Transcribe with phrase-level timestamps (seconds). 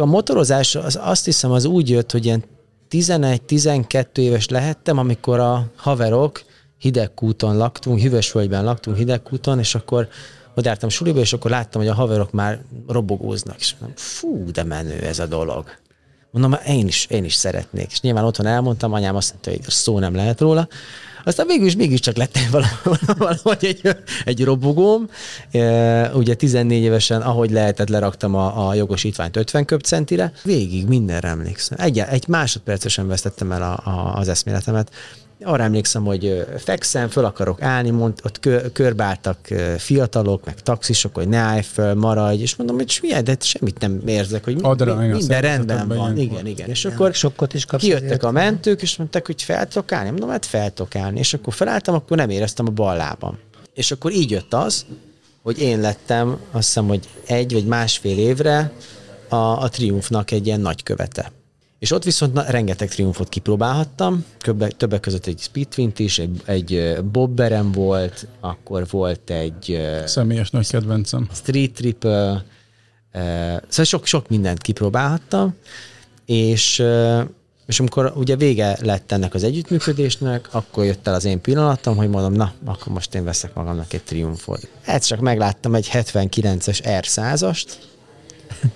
[0.00, 2.44] A motorozás az, azt hiszem az úgy jött, hogy ilyen
[2.90, 6.42] 11-12 éves lehettem, amikor a haverok
[6.78, 10.08] hidegkúton laktunk, hűvösvölgyben laktunk hidegkúton, és akkor
[10.54, 14.98] odártam suliba, és akkor láttam, hogy a haverok már robogóznak, és mondom, fú, de menő
[14.98, 15.64] ez a dolog.
[16.34, 17.90] Mondom, én is, én is szeretnék.
[17.90, 20.68] És nyilván otthon elmondtam, anyám azt mondta, hogy szó nem lehet róla.
[21.24, 22.38] Aztán végül is mégiscsak lett
[23.18, 25.08] valahogy egy, egy robogóm.
[26.14, 30.32] Ugye 14 évesen, ahogy lehetett, leraktam a, a jogosítványt 50 köpcentire.
[30.42, 31.78] Végig mindenre emlékszem.
[31.80, 34.90] Egy, egy másodpercesen vesztettem el a, a, az eszméletemet
[35.44, 39.38] arra emlékszem, hogy fekszem, föl akarok állni, mond, ott kö, körbeálltak
[39.78, 44.02] fiatalok, meg taxisok, hogy ne állj föl, maradj, és mondom, hogy milyen, de semmit nem
[44.06, 46.16] érzek, hogy Adra, mi, minden rendben van.
[46.16, 46.68] Igen, igen, igen.
[46.68, 50.10] És akkor sokkot is kijöttek a mentők, és mondták, hogy fel tudok állni.
[50.10, 51.18] Mondom, hát fel tudok állni.
[51.18, 53.38] És akkor felálltam, akkor nem éreztem a bal lábam.
[53.74, 54.86] És akkor így jött az,
[55.42, 58.72] hogy én lettem, azt hiszem, hogy egy vagy másfél évre
[59.28, 61.32] a, a Triumfnak egy ilyen nagykövete.
[61.84, 66.98] És ott viszont na, rengeteg triumfot kipróbálhattam, Köbbe, többek között egy Speedwint is, egy, egy
[67.12, 69.80] Bobberem volt, akkor volt egy...
[70.06, 71.28] Személyes nagy kedvencem.
[71.32, 72.44] Street Triple,
[73.68, 75.54] szóval sok, sok mindent kipróbálhattam,
[76.26, 76.82] és,
[77.66, 82.08] és amikor ugye vége lett ennek az együttműködésnek, akkor jött el az én pillanatom, hogy
[82.08, 84.68] mondom, na, akkor most én veszek magamnak egy triumfot.
[84.82, 87.66] Hát csak megláttam egy 79-es R100-ast,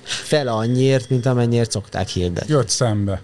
[0.02, 2.52] fele annyiért, mint amennyiért szokták hirdetni.
[2.52, 3.22] Jött szembe.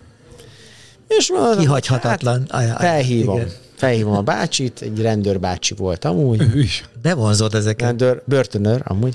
[1.07, 2.47] És mondom, Kihagyhatatlan.
[2.49, 3.37] Hát, felhívom.
[3.37, 3.51] Igen.
[3.77, 6.41] Felhívom a bácsit, egy rendőrbácsi volt amúgy.
[6.41, 6.85] Ő is.
[7.03, 7.87] Bevonzott ezeket.
[7.87, 9.15] Rendőr, börtönőr amúgy.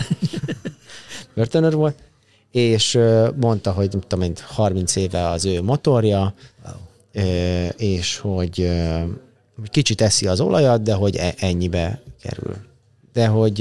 [1.35, 1.95] börtönőr volt.
[2.51, 2.99] És
[3.35, 6.33] mondta, hogy tudom, 30 éve az ő motorja,
[6.65, 6.73] wow.
[7.77, 8.71] és hogy
[9.65, 12.55] kicsit eszi az olajat, de hogy e- ennyibe kerül.
[13.13, 13.59] De hogy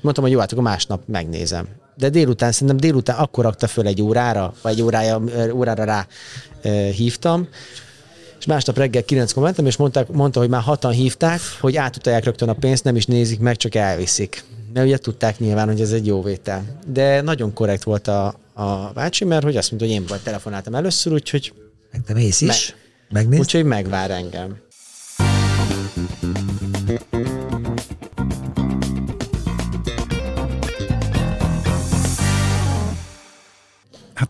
[0.00, 1.68] mondtam, hogy jó, hát akkor másnap megnézem
[1.98, 6.06] de délután, szerintem délután akkor rakta föl egy órára, vagy egy órája, órára rá
[6.92, 7.48] hívtam,
[8.38, 12.48] és másnap reggel kilenckor mentem, és mondták, mondta, hogy már hatan hívták, hogy átutalják rögtön
[12.48, 14.44] a pénzt, nem is nézik meg, csak elviszik.
[14.72, 16.64] Mert ugye tudták nyilván, hogy ez egy jó vétel.
[16.86, 20.74] De nagyon korrekt volt a, a bácsi, mert hogy azt mondta, hogy én vagy telefonáltam
[20.74, 21.52] először, úgyhogy...
[21.92, 22.74] Meg te mész is?
[23.08, 23.38] Meg, Megnéz?
[23.38, 24.56] Úgyhogy megvár engem.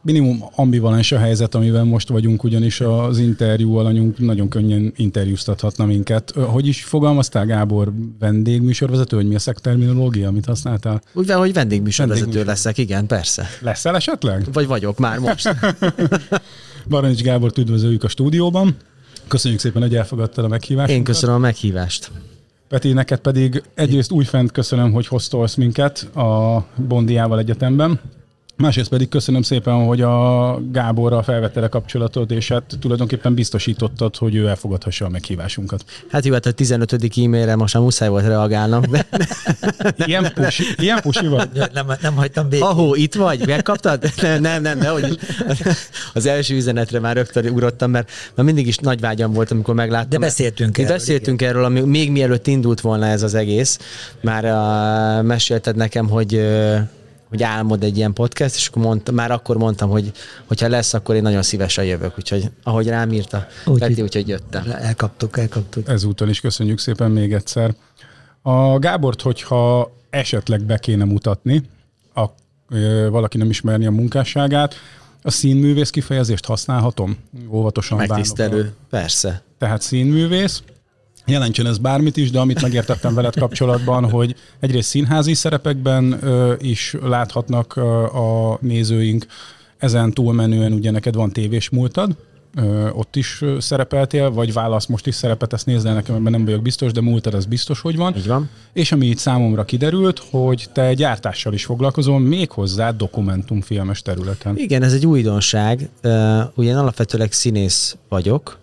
[0.09, 6.31] Minimum ambivalens a helyzet, amivel most vagyunk, ugyanis az interjú alanyunk nagyon könnyen interjúztathatna minket.
[6.31, 11.03] Hogy is fogalmaztál, Gábor, vendégműsorvezető, hogy mi a szekterminológia, amit használtál?
[11.13, 12.55] Úgy van, hogy vendégműsorvezető Vendégműsor.
[12.55, 13.47] leszek, igen, persze.
[13.61, 14.45] Leszel esetleg?
[14.53, 15.55] Vagy vagyok már most.
[16.89, 18.77] Baranics Gábor üdvözöljük a stúdióban.
[19.27, 20.91] Köszönjük szépen, hogy elfogadtad a meghívást.
[20.91, 22.11] Én köszönöm a meghívást.
[22.69, 28.01] Peti, neked pedig egyrészt újfent köszönöm, hogy hoztolsz minket a Bondiával egyetemben.
[28.59, 34.35] Másrészt pedig köszönöm szépen, hogy a Gáborral felvette a kapcsolatot, és hát tulajdonképpen biztosítottad, hogy
[34.35, 35.85] ő elfogadhassa a meghívásunkat.
[36.11, 36.93] Hát jó, hát a 15.
[36.93, 38.83] e-mailre most már muszáj volt reagálnom.
[38.91, 39.07] De...
[40.07, 41.49] ilyen, pusi, ilyen pusi vagy?
[41.73, 42.65] Nem, nem hagytam végig.
[42.65, 43.47] Ahó, itt vagy?
[43.47, 44.03] Megkaptad?
[44.21, 45.19] Nem, nem, nem, nehogy
[46.15, 50.11] Az első üzenetre már rögtön ugrottam, mert, mert mindig is nagy vágyam volt, amikor megláttam.
[50.11, 50.97] De beszéltünk erről.
[50.97, 51.53] Beszéltünk igen.
[51.53, 53.79] erről, ami, még mielőtt indult volna ez az egész.
[54.21, 56.79] Már uh, mesélted nekem, hogy uh,
[57.29, 60.13] hogy álmod egy ilyen podcast, és akkor mondta, már akkor mondtam, hogy
[60.47, 64.71] hogyha lesz, akkor én nagyon szívesen jövök, úgyhogy ahogy rám írta úgy, Peti, úgyhogy jöttem.
[64.71, 65.89] Elkaptuk, elkaptuk.
[65.89, 67.75] Ezúton is köszönjük szépen még egyszer.
[68.43, 71.63] A Gábort, hogyha esetleg be kéne mutatni,
[72.15, 72.25] a,
[72.69, 74.75] ö, valaki nem ismerni a munkásságát,
[75.23, 77.17] a színművész kifejezést használhatom?
[77.51, 79.43] Óvatosan Megtisztelő, persze.
[79.59, 80.63] Tehát színművész,
[81.29, 86.97] jelentsen ez bármit is, de amit megértettem veled kapcsolatban, hogy egyrészt színházi szerepekben ö, is
[87.03, 89.27] láthatnak ö, a nézőink,
[89.79, 92.17] ezen túlmenően ugye neked van tévés múltad,
[92.55, 96.45] ö, ott is szerepeltél, vagy válasz most is szerepet, ezt nézd el nekem, ebben nem
[96.45, 98.17] vagyok biztos, de múltad az biztos, hogy van.
[98.17, 98.51] Így van.
[98.73, 104.57] És ami itt számomra kiderült, hogy te gyártással is foglalkozol, méghozzá dokumentumfilmes területen.
[104.57, 105.89] Igen, ez egy újdonság.
[106.55, 108.59] Ugye én alapvetőleg színész vagyok,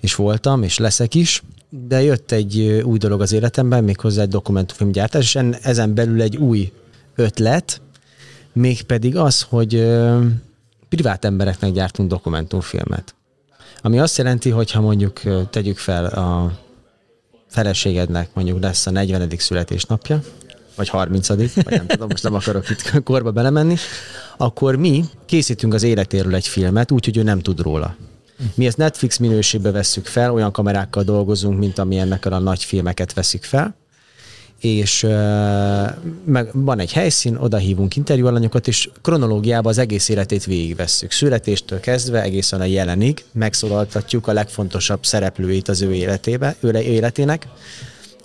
[0.00, 5.34] és voltam, és leszek is, de jött egy új dolog az életemben, méghozzá egy dokumentumfilmgyártás,
[5.34, 6.72] és ezen belül egy új
[7.14, 7.80] ötlet,
[8.52, 9.96] mégpedig az, hogy
[10.88, 13.14] privát embereknek gyártunk dokumentumfilmet.
[13.82, 15.20] Ami azt jelenti, hogy ha mondjuk
[15.50, 16.58] tegyük fel a
[17.46, 19.30] feleségednek mondjuk lesz a 40.
[19.38, 20.20] születésnapja,
[20.76, 23.76] vagy 30 vagy nem tudom, most nem akarok itt korba belemenni,
[24.36, 27.96] akkor mi készítünk az életéről egy filmet, úgyhogy ő nem tud róla.
[28.54, 33.12] Mi ezt Netflix minőségbe vesszük fel, olyan kamerákkal dolgozunk, mint ami ennek a nagy filmeket
[33.12, 33.76] veszik fel,
[34.60, 35.06] és
[36.24, 41.10] meg van egy helyszín, oda hívunk interjúalanyokat, és kronológiában az egész életét végigvesszük.
[41.10, 47.46] Születéstől kezdve egészen a jelenig megszólaltatjuk a legfontosabb szereplőit az ő életébe, ő életének,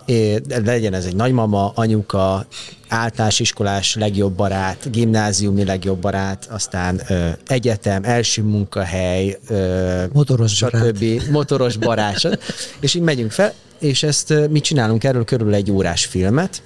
[0.05, 2.45] É, legyen ez egy nagymama, anyuka,
[2.87, 10.71] általános iskolás legjobb barát, gimnáziumi legjobb barát, aztán ö, egyetem, első munkahely, ö, motoros stb.
[10.71, 11.29] barát.
[11.29, 12.39] motoros barát.
[12.79, 16.61] és így megyünk fel, és ezt mi csinálunk erről körül egy órás filmet,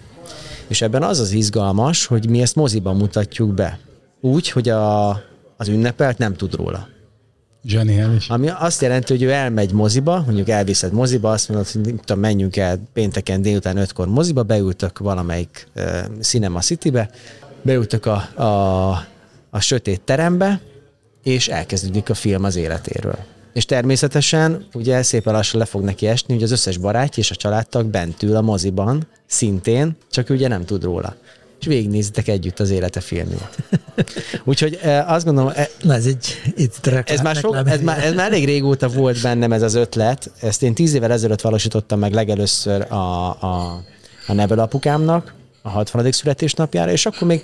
[0.68, 3.80] és ebben az az izgalmas, hogy mi ezt moziban mutatjuk be.
[4.22, 5.10] Úgy, hogy a,
[5.58, 6.88] az ünnepelt nem tud róla.
[7.68, 8.30] Zseniális.
[8.30, 12.58] Ami azt jelenti, hogy ő elmegy moziba, mondjuk elviszed moziba, azt mondod, hogy tudom, menjünk
[12.58, 15.84] el pénteken délután ötkor moziba, beültök valamelyik uh,
[16.22, 17.10] Cinema City-be,
[17.62, 18.90] beültök a, a,
[19.50, 20.62] a sötét terembe,
[21.24, 23.18] és elkezdődik a film az életéről.
[23.54, 27.36] És természetesen ugye szépen lassan le fog neki esni, hogy az összes barátja és a
[27.36, 31.16] családtag bent ül a moziban, szintén, csak ugye nem tud róla
[31.60, 33.58] és végignézitek együtt az élete filmjét.
[34.44, 35.52] Úgyhogy azt gondolom...
[35.82, 39.52] Na ez egy itt ez, már sok, ez, már, ez már elég régóta volt bennem
[39.52, 40.32] ez az ötlet.
[40.42, 43.84] Ezt én tíz évvel ezelőtt valósítottam meg legelőször a, a,
[44.28, 46.12] a Nebel apukámnak, a 60.
[46.12, 47.44] születésnapjára, és akkor még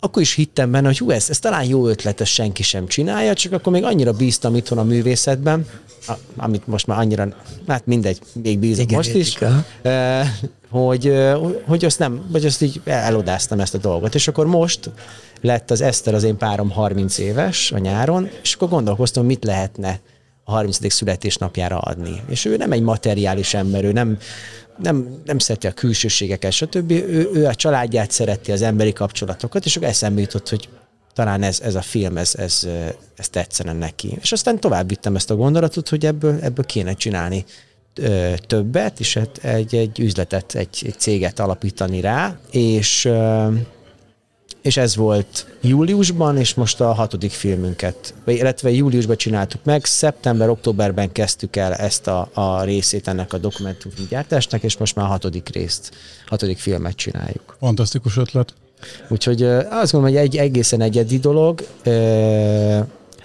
[0.00, 3.34] akkor is hittem benne, hogy hú, ez, ez talán jó ötlet, ezt senki sem csinálja,
[3.34, 5.66] csak akkor még annyira bíztam itthon a művészetben,
[6.36, 7.28] amit most már annyira,
[7.66, 9.38] hát mindegy, még bízom Igen, most is,
[10.70, 11.14] hogy,
[11.66, 14.14] hogy azt nem, vagy azt így elodáztam ezt a dolgot.
[14.14, 14.90] És akkor most
[15.40, 20.00] lett az Eszter az én párom 30 éves a nyáron, és akkor gondolkoztam, mit lehetne
[20.44, 20.92] a 30.
[20.92, 22.22] születésnapjára adni.
[22.28, 24.18] És ő nem egy materiális ember, ő nem,
[24.82, 26.90] nem, nem szereti a külsőségeket, stb.
[26.90, 30.68] Ő, ő a családját szereti, az emberi kapcsolatokat, és akkor eszembe jutott, hogy
[31.14, 32.66] talán ez, ez a film, ez, ez,
[33.16, 34.18] ez tetszene neki.
[34.20, 37.44] És aztán tovább vittem ezt a gondolatot, hogy ebből, ebből kéne csinálni
[38.46, 43.10] többet, és hát egy, egy üzletet, egy, egy céget alapítani rá, és
[44.62, 51.56] és ez volt júliusban, és most a hatodik filmünket, illetve júliusban csináltuk meg, szeptember-októberben kezdtük
[51.56, 55.94] el ezt a, a részét ennek a dokumentumgyártásnak, és most már a hatodik részt,
[56.26, 57.56] hatodik filmet csináljuk.
[57.58, 58.54] Fantasztikus ötlet.
[59.08, 61.66] Úgyhogy azt gondolom, hogy egy egészen egyedi dolog.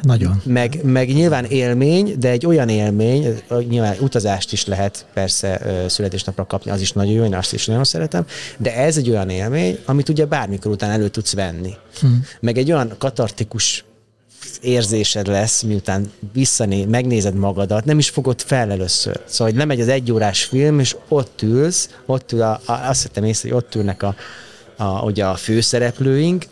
[0.04, 0.42] Nagyon.
[0.46, 6.72] Meg, meg nyilván élmény, de egy olyan élmény, nyilván utazást is lehet persze születésnapra kapni,
[6.72, 8.26] az is nagyon jó, én azt is nagyon szeretem,
[8.58, 11.74] de ez egy olyan élmény, amit ugye bármikor után elő tudsz venni.
[12.00, 12.08] Hm.
[12.40, 13.86] Meg egy olyan katartikus
[14.62, 19.20] érzésed lesz, miután visszané, megnézed magadat, nem is fogod fel először.
[19.26, 23.24] Szóval, hogy lemegy az egyórás film, és ott ülsz, ott ül, a, a, azt hittem
[23.24, 24.16] észre, hogy ott ülnek a,
[24.78, 26.46] a, ugye a főszereplőink,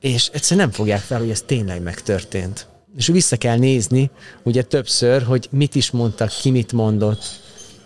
[0.00, 2.66] és egyszerűen nem fogják fel, hogy ez tényleg megtörtént.
[2.96, 4.10] És vissza kell nézni,
[4.42, 7.22] ugye többször, hogy mit is mondtak, ki mit mondott.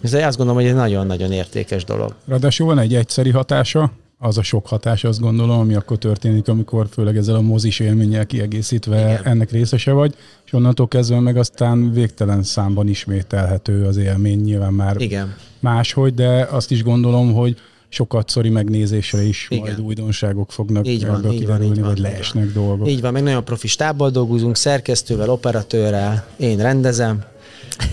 [0.00, 2.14] Ez azt gondolom, hogy egy nagyon-nagyon értékes dolog.
[2.26, 3.92] Ráadásul van egy egyszeri hatása,
[4.24, 8.26] az a sok hatás, azt gondolom, ami akkor történik, amikor főleg ezzel a mozis élménnyel
[8.26, 9.24] kiegészítve Igen.
[9.24, 10.14] ennek részese vagy,
[10.44, 15.34] és onnantól kezdve meg aztán végtelen számban ismételhető az élmény, nyilván már Igen.
[15.60, 17.56] máshogy, de azt is gondolom, hogy
[17.92, 19.64] sokat szori megnézésre is Igen.
[19.64, 22.64] majd újdonságok fognak így van, így van, így van, vagy leesnek így van.
[22.64, 22.88] dolgok.
[22.88, 27.24] Így van, meg nagyon profi stábbal dolgozunk, szerkesztővel, operatőrrel, én rendezem,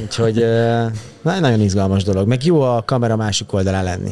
[0.03, 0.45] úgyhogy
[1.21, 2.27] nagyon izgalmas dolog.
[2.27, 4.11] Meg jó a kamera másik oldalán lenni.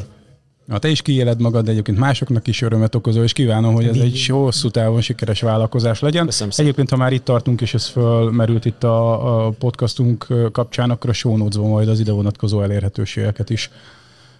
[0.65, 3.97] Na, te is kiéled magad, de egyébként másoknak is örömet okozó, és kívánom, hogy ez
[3.97, 6.25] egy hosszú távon sikeres vállalkozás legyen.
[6.25, 11.09] Köszönöm egyébként, ha már itt tartunk, és ez fölmerült itt a, a podcastunk kapcsán, akkor
[11.09, 13.69] a show notes majd az ide vonatkozó elérhetőségeket is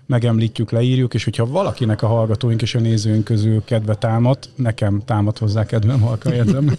[0.08, 5.38] megemlítjük, leírjuk, és hogyha valakinek a hallgatóink és a nézőink közül kedve támad, nekem támad
[5.38, 6.72] hozzá kedvem, halka érzem,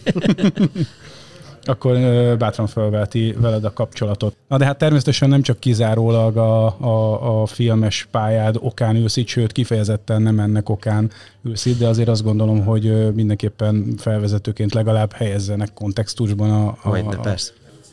[1.68, 1.96] akkor
[2.38, 4.36] bátran felveheti veled a kapcsolatot.
[4.48, 9.26] Na de hát természetesen nem csak kizárólag a, a, a filmes pályád okán ülsz itt,
[9.26, 11.10] sőt kifejezetten nem ennek okán
[11.42, 17.36] ülsz itt, de azért azt gondolom, hogy mindenképpen felvezetőként legalább helyezzenek kontextusban a, a, a,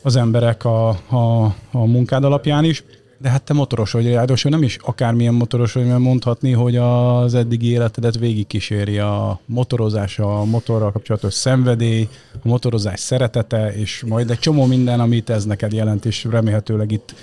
[0.02, 2.84] az emberek a, a, a munkád alapján is.
[3.18, 7.34] De hát te motoros vagy, ráadásul nem is akármilyen motoros vagy, mert mondhatni, hogy az
[7.34, 14.38] eddigi életedet végigkíséri a motorozás, a motorral kapcsolatos szenvedély, a motorozás szeretete, és majd egy
[14.38, 17.14] csomó minden, amit ez neked jelent, és remélhetőleg itt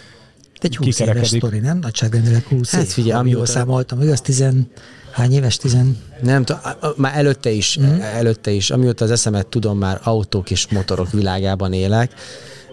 [0.63, 1.79] egy 20 éves sztori, nem?
[1.79, 4.67] Nagyságrendileg 20 hát, év, figyelj, amióta számoltam, igaz, tizen,
[5.11, 5.97] hány éves, tizen?
[6.21, 6.61] Nem tudom,
[6.97, 7.99] már előtte is, mm.
[7.99, 12.13] előtte is, amióta az eszemet tudom, már autók és motorok világában élek,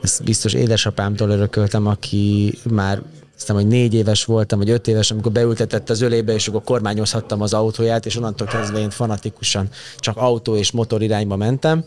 [0.03, 3.03] ezt biztos édesapámtól örököltem, aki már
[3.37, 7.41] aztán, hogy négy éves voltam, vagy öt éves, amikor beültetett az ölébe, és akkor kormányozhattam
[7.41, 11.85] az autóját, és onnantól kezdve én fanatikusan csak autó és motor irányba mentem.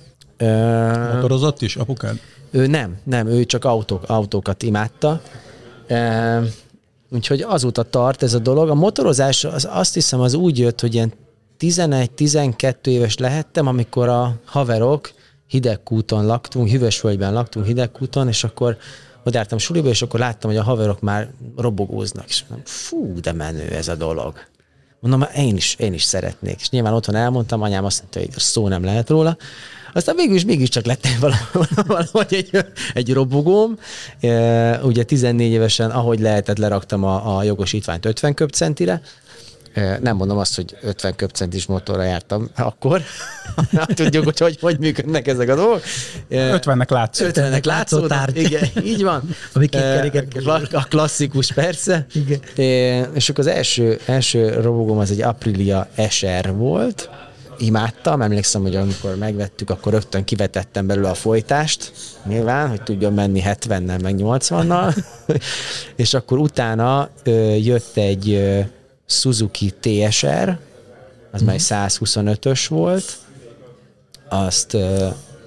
[1.13, 2.20] Motorozott is, apukád?
[2.51, 5.22] Ő nem, nem, ő csak autók, autókat imádta.
[7.10, 8.70] Úgyhogy azóta tart ez a dolog.
[8.70, 11.13] A motorozás az, azt hiszem az úgy jött, hogy ilyen
[11.60, 15.12] 11-12 éves lehettem, amikor a haverok
[15.53, 18.77] hidegkúton laktunk, Hüvösvölgyben laktunk hidegkúton, és akkor
[19.24, 23.67] odártam suliba, és akkor láttam, hogy a haverok már robogóznak, és mondom, fú, de menő
[23.67, 24.33] ez a dolog.
[25.00, 26.60] Mondom, én is, én is szeretnék.
[26.60, 29.38] És nyilván otthon elmondtam, anyám azt mondta, hogy szó nem lehet róla.
[29.93, 31.07] Aztán végül is mégiscsak lett
[31.88, 33.77] valahogy egy, egy robogóm.
[34.83, 39.01] Ugye 14 évesen, ahogy lehetett, leraktam a, a jogosítványt 50 köbcentire,
[40.01, 43.01] nem mondom azt, hogy 50 köpcentis motorra jártam akkor.
[43.96, 45.82] Tudjuk, hogy, hogy hogy működnek ezek a dolgok.
[46.30, 47.25] 50-nek látszó.
[47.27, 48.38] 50-nek látszó tárgy.
[48.38, 49.22] Igen, így van.
[49.53, 49.68] Ami
[50.72, 52.06] A klasszikus persze.
[52.13, 53.13] Igen.
[53.13, 57.10] És akkor az első, első robogom az egy Aprilia SR volt,
[57.58, 61.92] imádtam, emlékszem, hogy amikor megvettük, akkor rögtön kivetettem belőle a folytást,
[62.25, 65.03] nyilván, hogy tudjon menni 70-nel, meg 80-nal,
[65.96, 68.34] és akkor utána ö, jött egy
[69.20, 70.58] Suzuki TSR,
[71.32, 71.46] az mm.
[71.46, 73.17] már 125-ös volt,
[74.29, 74.77] azt,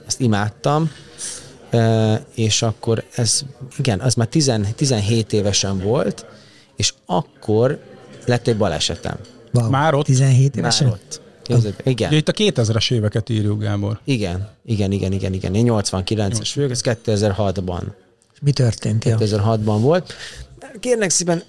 [0.06, 0.90] azt imádtam,
[2.34, 3.44] és akkor ez,
[3.78, 6.26] igen, az már 10, 17 évesen volt,
[6.76, 7.78] és akkor
[8.24, 9.16] lett egy balesetem.
[9.52, 9.70] Wow.
[9.70, 10.04] Már ott?
[10.04, 10.86] 17 évesen?
[10.86, 11.20] Már ott.
[11.42, 12.08] Képzeld, igen.
[12.08, 14.00] Ugye itt a 2000-es éveket írjuk, Gábor.
[14.04, 15.54] Igen, igen, igen, igen, igen.
[15.54, 17.82] Én 89-es vagyok, ez 2006-ban.
[18.40, 19.02] Mi történt?
[19.06, 20.14] 2006-ban volt.
[20.80, 21.42] Kérnek szépen,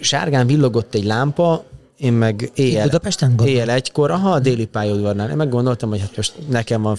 [0.00, 1.64] sárgán villogott egy lámpa,
[1.96, 5.30] én meg éjjel, Budapesten éjjel egykor, aha, a déli pályaudvarnál.
[5.30, 6.96] Én meg gondoltam, hogy hát most nekem van,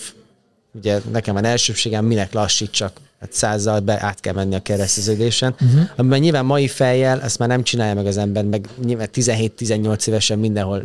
[0.73, 2.99] ugye nekem van elsőbségem, minek lassítsak.
[3.19, 5.55] Hát százzal be át kell menni a kereszteződésen.
[5.61, 5.89] Uh-huh.
[5.95, 10.39] Amiben nyilván mai fejjel ezt már nem csinálja meg az ember, meg nyilván 17-18 évesen
[10.39, 10.83] mindenhol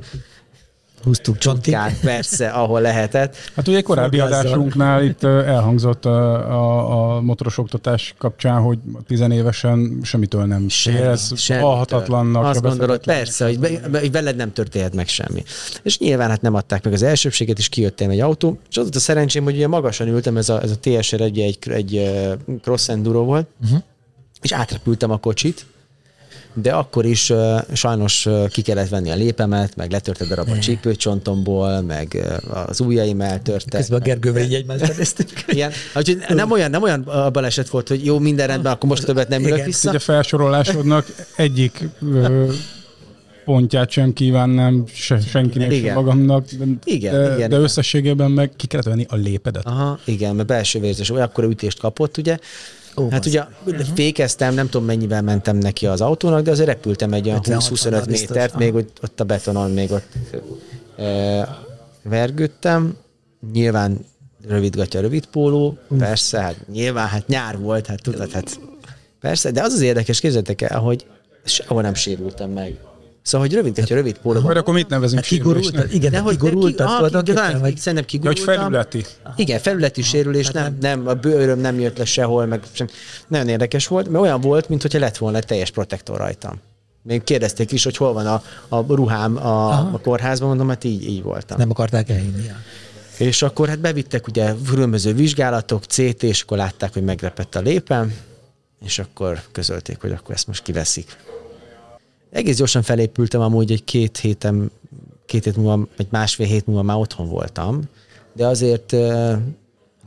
[1.04, 1.76] húztuk csontig.
[2.02, 3.37] persze, ahol lehetett.
[3.56, 10.00] Hát ugye egy korábbi adásunknál itt elhangzott a, a, a motoros oktatás kapcsán, hogy tizenévesen
[10.02, 12.44] semmitől nem félsz, halhatatlannak.
[12.44, 15.42] Azt gondolod, persze, hogy, be, hogy veled nem történhet meg semmi.
[15.82, 18.96] És nyilván hát nem adták meg az elsőbséget, és kijöttem egy autó, és az volt
[18.96, 22.11] a szerencsém, hogy ugye magasan ültem, ez a, ez a TSR egy, egy, egy
[22.62, 23.78] cross enduro volt, uh-huh.
[24.42, 25.66] és átrepültem a kocsit,
[26.54, 30.49] de akkor is uh, sajnos uh, ki kellett venni a lépemet, meg letört a darab
[30.49, 33.80] a csípőcsontomból, meg uh, az ujjaim eltörtek.
[33.80, 35.70] Közben a Gergővel így egymást Igen.
[35.94, 39.28] Úgyhogy nem olyan, nem olyan a baleset volt, hogy jó, minden rendben, akkor most többet
[39.28, 39.88] nem ülök vissza.
[39.88, 41.06] Ugye a felsorolásodnak
[41.37, 41.88] egyik
[43.44, 45.84] pontját sem kívánnám se, senkinek, igen.
[45.84, 49.66] sem magamnak, de, igen, de, igen, de összességében meg ki kellett venni a lépedet.
[49.66, 52.38] Aha, igen, mert belső vérzés, olyan akkor ütést kapott, ugye,
[52.97, 53.87] Ó, hát ugye uh-huh.
[53.95, 58.57] fékeztem, nem tudom mennyivel mentem neki az autónak, de azért repültem egy olyan 20-25 métert,
[58.57, 60.09] még ott, ott a betonon még ott
[60.97, 61.49] e,
[62.03, 62.97] vergődtem.
[63.53, 64.05] Nyilván
[64.49, 65.99] rövidgatja, rövid póló, uh.
[65.99, 68.61] persze, hát nyilván, hát nyár volt, hát tudod, hát
[69.21, 71.07] persze, de az az érdekes, képzeljétek el, hogy
[71.45, 72.79] sehol nem sérültem meg.
[73.25, 74.40] Szóval, hogy rövid, hogyha rövid póló.
[74.40, 75.93] Vagy akkor mit nevezünk hát kigurultad?
[75.93, 76.87] Igen, de hogy kigurultad.
[76.87, 77.76] Ah, talán, vagy...
[77.76, 78.45] Szerintem kigurultam.
[78.45, 79.04] Vagy felületi.
[79.37, 82.87] Igen, felületi ah, sérülés, hát nem, nem, a bőröm nem jött le sehol, meg sem.
[83.28, 86.61] Nagyon érdekes volt, mert olyan volt, mintha lett volna egy teljes protektor rajtam.
[87.02, 91.09] Még kérdezték is, hogy hol van a, a ruhám a, a kórházban, mondom, hát így,
[91.09, 91.59] így voltam.
[91.59, 92.50] Nem akarták elhinni.
[93.19, 98.14] És akkor hát bevittek ugye különböző vizsgálatok, CT, és akkor látták, hogy megrepett a lépem,
[98.85, 101.16] és akkor közölték, hogy akkor ezt most kiveszik.
[102.35, 104.71] Egész gyorsan felépültem amúgy egy két héten,
[105.26, 107.83] két hét múlva, egy másfél hét múlva már otthon voltam,
[108.33, 108.97] de azért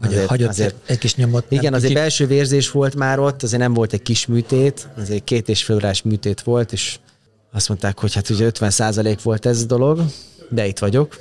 [0.01, 1.45] Azért, hagyott azért, egy kis nyomot.
[1.49, 1.97] Igen, azért kicsit...
[1.97, 5.75] belső vérzés volt már ott, azért nem volt egy kis műtét, azért két és fél
[5.75, 6.99] órás műtét volt, és
[7.51, 10.01] azt mondták, hogy hát ugye 50 százalék volt ez a dolog,
[10.49, 11.19] de itt vagyok.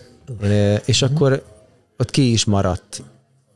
[0.84, 1.44] És akkor
[1.98, 3.02] ott ki is maradt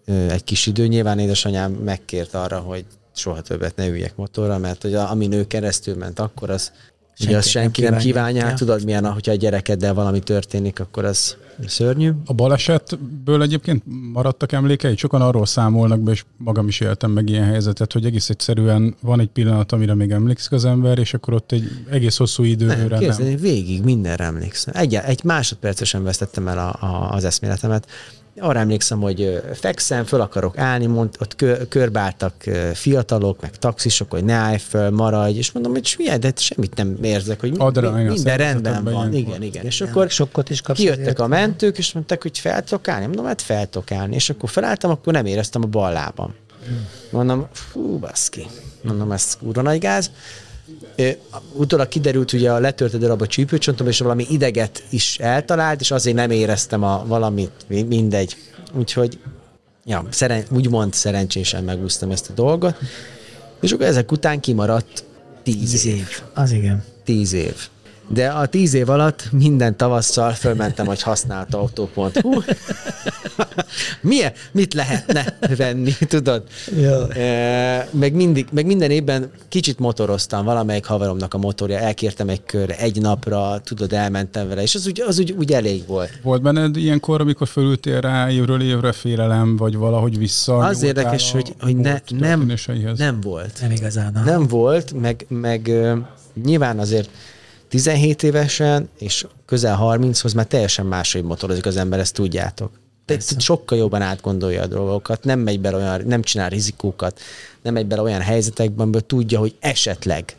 [0.07, 0.87] egy kis idő.
[0.87, 5.97] Nyilván édesanyám megkért arra, hogy soha többet ne üljek motorra, mert hogy ami nő keresztül
[5.97, 6.73] ment akkor, az
[7.21, 8.45] Senki, Ugye azt senki nem kívánja, kívánja.
[8.45, 11.37] Hát tudod milyen, hogyha a gyerekeddel valami történik, akkor az
[11.67, 12.11] szörnyű.
[12.25, 14.97] A balesetből egyébként maradtak emlékei?
[14.97, 19.21] Sokan arról számolnak be, és magam is éltem meg ilyen helyzetet, hogy egész egyszerűen van
[19.21, 22.99] egy pillanat, amire még emlékszik az ember, és akkor ott egy egész hosszú időre nem.
[22.99, 23.41] Képzelni, nem.
[23.41, 24.75] végig mindenre emlékszem.
[24.77, 27.87] Egy, egy másodpercesen vesztettem el a, a, az eszméletemet
[28.41, 32.35] arra emlékszem, hogy fekszem, föl akarok állni, mond, ott kö, körbeálltak
[32.75, 36.99] fiatalok, meg taxisok, hogy ne állj föl, maradj, és mondom, hogy milyen, de semmit nem
[37.03, 39.13] érzek, hogy Adra, mi, minden rendben van.
[39.13, 39.65] Igen, igen, igen.
[39.65, 43.07] És akkor sokkot is kijöttek a mentők, és mondták, hogy fel tudok állni.
[43.07, 44.15] Mondom, hát fel tudok állni.
[44.15, 46.35] És akkor felálltam, akkor nem éreztem a bal lábam.
[47.11, 48.47] Mondom, fú, baszki.
[48.83, 50.11] Mondom, ez kurva nagy gáz
[51.53, 55.91] utólag kiderült, hogy a letört egy darab a csípőcsontom, és valami ideget is eltalált, és
[55.91, 58.37] azért nem éreztem a valamit, mindegy.
[58.73, 59.19] Úgyhogy,
[59.85, 62.77] ja, szeren, úgymond szerencsésen megúsztam ezt a dolgot.
[63.61, 65.05] És akkor ezek után kimaradt
[65.43, 65.95] Tíz, Tíz év.
[65.95, 66.23] év.
[66.35, 66.85] Az igen.
[67.05, 67.55] Tíz év.
[68.09, 72.43] De a tíz év alatt minden tavasszal fölmentem, hogy használt autó.hu.
[74.01, 74.33] Milyen?
[74.53, 76.43] Mit lehetne venni, tudod?
[76.81, 77.09] Ja.
[77.09, 82.79] E, meg, mindig, meg minden évben kicsit motoroztam, valamelyik haveromnak a motorja, elkértem egy körre,
[82.79, 86.11] egy napra, tudod, elmentem vele, és az úgy, az úgy, úgy elég volt.
[86.23, 90.57] Volt benned ilyenkor, amikor fölültél rá évről évre félelem, vagy valahogy vissza?
[90.57, 92.53] Az érdekes, hogy, hogy ne, nem,
[92.97, 93.59] nem volt.
[93.61, 94.21] Nem igazán.
[94.25, 95.73] Nem volt, meg, meg
[96.45, 97.11] nyilván azért
[97.69, 102.80] 17 évesen és közel 30-hoz már teljesen máshogy motorozik az ember, ezt tudjátok.
[103.17, 107.21] Te, te sokkal jobban átgondolja a dolgokat, nem megy bele olyan, nem csinál rizikókat,
[107.63, 110.35] nem megy bele olyan helyzetekben, amiből tudja, hogy esetleg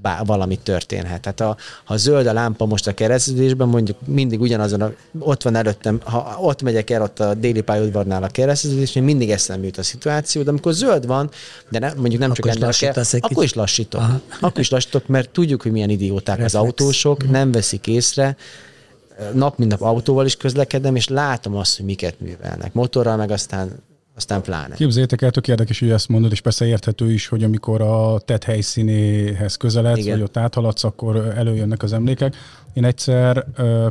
[0.00, 1.20] bá, valami történhet.
[1.20, 5.54] Tehát ha, ha zöld a lámpa most a kereszteződésben, mondjuk mindig ugyanazon, a, ott van
[5.54, 9.82] előttem, ha ott megyek el ott a déli pályaudvarnál a kereszteződésnél, mindig eszembe jut a
[9.82, 11.30] szituáció, de amikor zöld van,
[11.68, 14.00] de ne, mondjuk nem csak ennél kell, akkor is lassítok.
[14.00, 14.20] Aha.
[14.40, 16.64] Akkor is lassítok, mert tudjuk, hogy milyen idióták az Reflex.
[16.64, 18.36] autósok, nem veszik észre,
[19.34, 22.72] nap mint nap autóval is közlekedem, és látom azt, hogy miket művelnek.
[22.72, 23.70] Motorral meg aztán,
[24.16, 24.74] aztán pláne.
[24.74, 28.44] Képzeljétek el, tök érdekes, hogy ezt mondod, és persze érthető is, hogy amikor a tett
[28.44, 30.12] helyszínéhez közeledsz, Igen.
[30.12, 32.36] vagy ott áthaladsz, akkor előjönnek az emlékek.
[32.72, 33.46] Én egyszer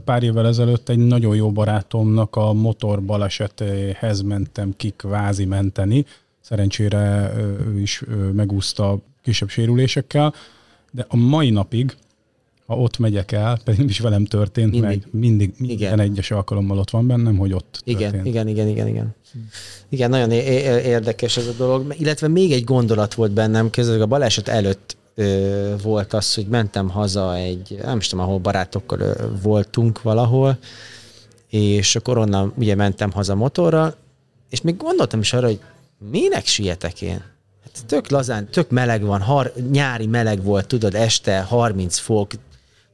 [0.06, 6.06] pár évvel ezelőtt egy nagyon jó barátomnak a motor balesetéhez mentem ki kvázi menteni.
[6.42, 7.32] Szerencsére
[7.68, 10.34] ő is megúszta kisebb sérülésekkel,
[10.92, 11.96] de a mai napig,
[12.72, 14.90] ha ott megyek el, pedig is velem történt Mindig.
[14.90, 16.00] meg, mindig, minden Igen.
[16.00, 18.26] egyes alkalommal ott van bennem, hogy ott Igen, történt.
[18.26, 19.16] igen, igen, igen, igen.
[19.90, 21.96] Igen, nagyon érdekes ez a dolog.
[21.98, 26.90] Illetve még egy gondolat volt bennem, közben a baleset előtt ö, volt az, hogy mentem
[26.90, 30.58] haza egy, nem is tudom, ahol barátokkal ö, voltunk valahol,
[31.50, 33.96] és akkor onnan ugye mentem haza motorral,
[34.50, 35.60] és még gondoltam is arra, hogy
[36.12, 37.24] minek sietek én?
[37.64, 42.32] Hát tök lazán, tök meleg van, har, nyári meleg volt, tudod, este 30 fok,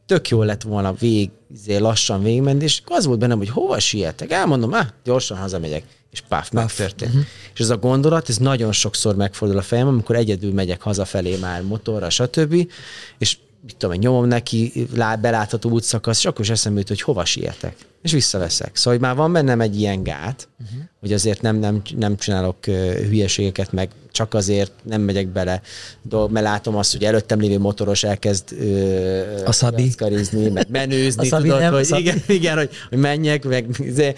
[0.08, 4.32] tök jó lett volna vég, izé, lassan végigmenni, és az volt bennem, hogy hova sietek.
[4.32, 7.12] Elmondom, ah, gyorsan hazamegyek, és páf, megtörtént.
[7.12, 7.28] Uh-huh.
[7.54, 11.62] És ez a gondolat, ez nagyon sokszor megfordul a fejem, amikor egyedül megyek hazafelé már
[11.62, 12.72] motorra, stb.
[13.18, 17.02] És mit tudom, én, nyomom neki, lá- belátható útszakasz, és akkor is eszembe jut, hogy
[17.02, 17.76] hova sietek.
[18.02, 18.76] És visszaveszek.
[18.76, 20.80] Szóval hogy már van bennem egy ilyen gát, uh-huh.
[21.00, 22.66] hogy azért nem, nem, nem csinálok
[23.10, 25.62] hülyeségeket, meg csak azért nem megyek bele,
[26.02, 29.96] dolg, mert látom azt, hogy előttem lévő motoros elkezd uh, A Szabi.
[29.96, 32.02] karizni, meg menőzni, A Szabi tudod, nem, hogy Szabi.
[32.02, 34.14] igen, igen hogy, hogy menjek, meg izé,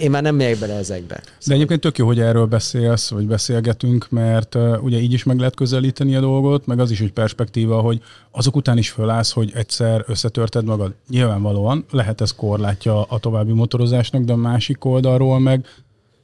[0.00, 1.22] én már nem megyek bele ezekbe.
[1.46, 5.38] De egyébként tök jó, hogy erről beszélsz, vagy beszélgetünk, mert uh, ugye így is meg
[5.38, 9.52] lehet közelíteni a dolgot, meg az is egy perspektíva, hogy azok után is fölállsz, hogy
[9.54, 10.94] egyszer összetörted magad.
[11.08, 15.66] Nyilvánvalóan lehet ez korlátja a további motorozásnak, de a másik oldalról meg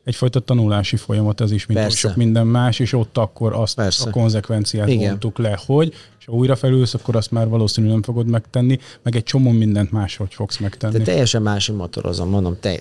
[0.06, 1.96] egyfajta tanulási folyamat ez is, mint Persze.
[1.96, 4.08] sok minden más, és ott akkor azt Persze.
[4.08, 5.08] a konzekvenciát Igen.
[5.08, 9.16] vontuk le, hogy és ha újra felülsz, akkor azt már valószínűleg nem fogod megtenni, meg
[9.16, 10.98] egy csomó mindent máshogy fogsz megtenni.
[10.98, 12.80] De teljesen máshogy motorozom, mondom, te,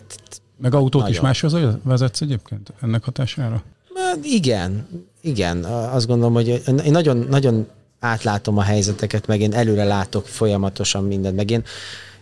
[0.62, 1.16] meg autót Nagyon.
[1.16, 3.64] is máshoz vezetsz egyébként ennek hatására?
[3.96, 4.88] Hát igen,
[5.22, 5.64] igen.
[5.64, 6.48] Azt gondolom, hogy
[6.86, 7.68] én nagyon, nagyon
[8.00, 11.64] átlátom a helyzeteket, meg én előre látok folyamatosan mindent, meg én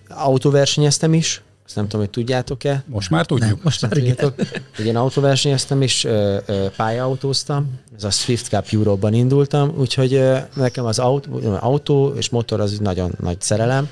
[0.09, 2.83] autóversenyeztem is, azt nem tudom, hogy tudjátok-e.
[2.87, 3.49] Most már tudjuk.
[3.49, 3.91] Nem, most már.
[3.91, 4.35] Tudjátok,
[4.85, 10.85] én autóversenyeztem és ö, ö, pályautóztam, ez a Swift Cup Europe-ban indultam, úgyhogy ö, nekem
[10.85, 13.89] az autó, autó és motor az egy nagyon nagy szerelem,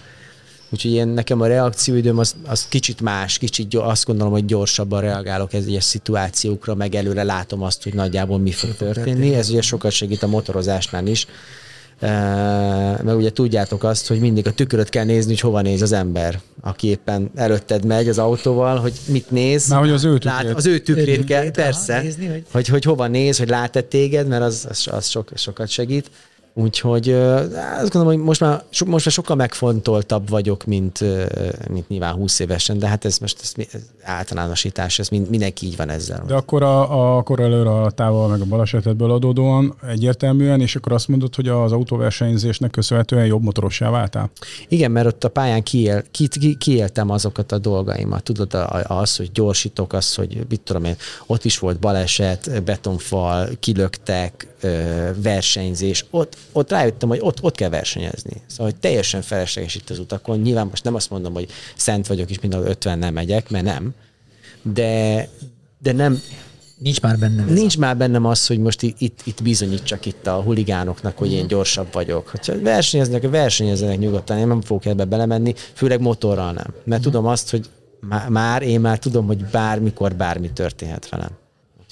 [0.70, 5.54] úgyhogy én, nekem a reakcióidőm az, az kicsit más, kicsit azt gondolom, hogy gyorsabban reagálok
[5.54, 9.34] ez egyes szituációkra, meg előre látom azt, hogy nagyjából mi fog történni.
[9.34, 11.28] Ez ugye sokat segít a motorozásnál is.
[13.04, 16.40] Meg ugye tudjátok azt, hogy mindig a tükröt kell nézni, hogy hova néz az ember,
[16.62, 19.68] aki éppen előtted megy az autóval, hogy mit néz.
[19.70, 20.56] Már hogy az ő Lát, tükrét.
[20.58, 24.44] az ő tükrét kell, persze, nézni, hogy- hogy, hogy hova néz, hogy lát-e téged, mert
[24.44, 26.12] az, az, az sok, sokat segít.
[26.54, 31.00] Úgyhogy azt gondolom, hogy most már, most már sokkal megfontoltabb vagyok, mint,
[31.70, 35.78] mint nyilván 20 évesen, de hát ez most ez, ez általánosítás, ez mind, mindenki így
[35.78, 36.24] van ezzel.
[36.28, 40.92] De akkor a, a kor előre a tával meg a balesetedből adódóan egyértelműen, és akkor
[40.92, 44.32] azt mondod, hogy az autóversenyzésnek köszönhetően jobb motorossá váltál?
[44.68, 48.24] Igen, mert ott a pályán kiél, ki, ki, kiéltem azokat a dolgaimat.
[48.24, 54.51] Tudod, az, hogy gyorsítok, az, hogy mit tudom én, ott is volt baleset, betonfal, kilöktek,
[54.62, 56.06] ö, versenyzés.
[56.10, 58.42] Ott, ott rájöttem, hogy ott, ott kell versenyezni.
[58.48, 60.40] Szóval, hogy teljesen felesleges itt az utakon.
[60.40, 63.94] Nyilván most nem azt mondom, hogy szent vagyok, és minden 50 nem megyek, mert nem.
[64.62, 65.30] De,
[65.80, 66.22] de nem,
[66.82, 71.18] Nincs már bennem Nincs már bennem az, hogy most itt, itt bizonyítsak itt a huligánoknak,
[71.18, 72.28] hogy én gyorsabb vagyok.
[72.28, 76.74] Hogyha versenyeznek, versenyezzenek nyugodtan, én nem fogok ebbe belemenni, főleg motorral nem.
[76.84, 77.70] Mert tudom azt, hogy
[78.00, 81.41] má- már, én már tudom, hogy bármikor bármi történhet velem.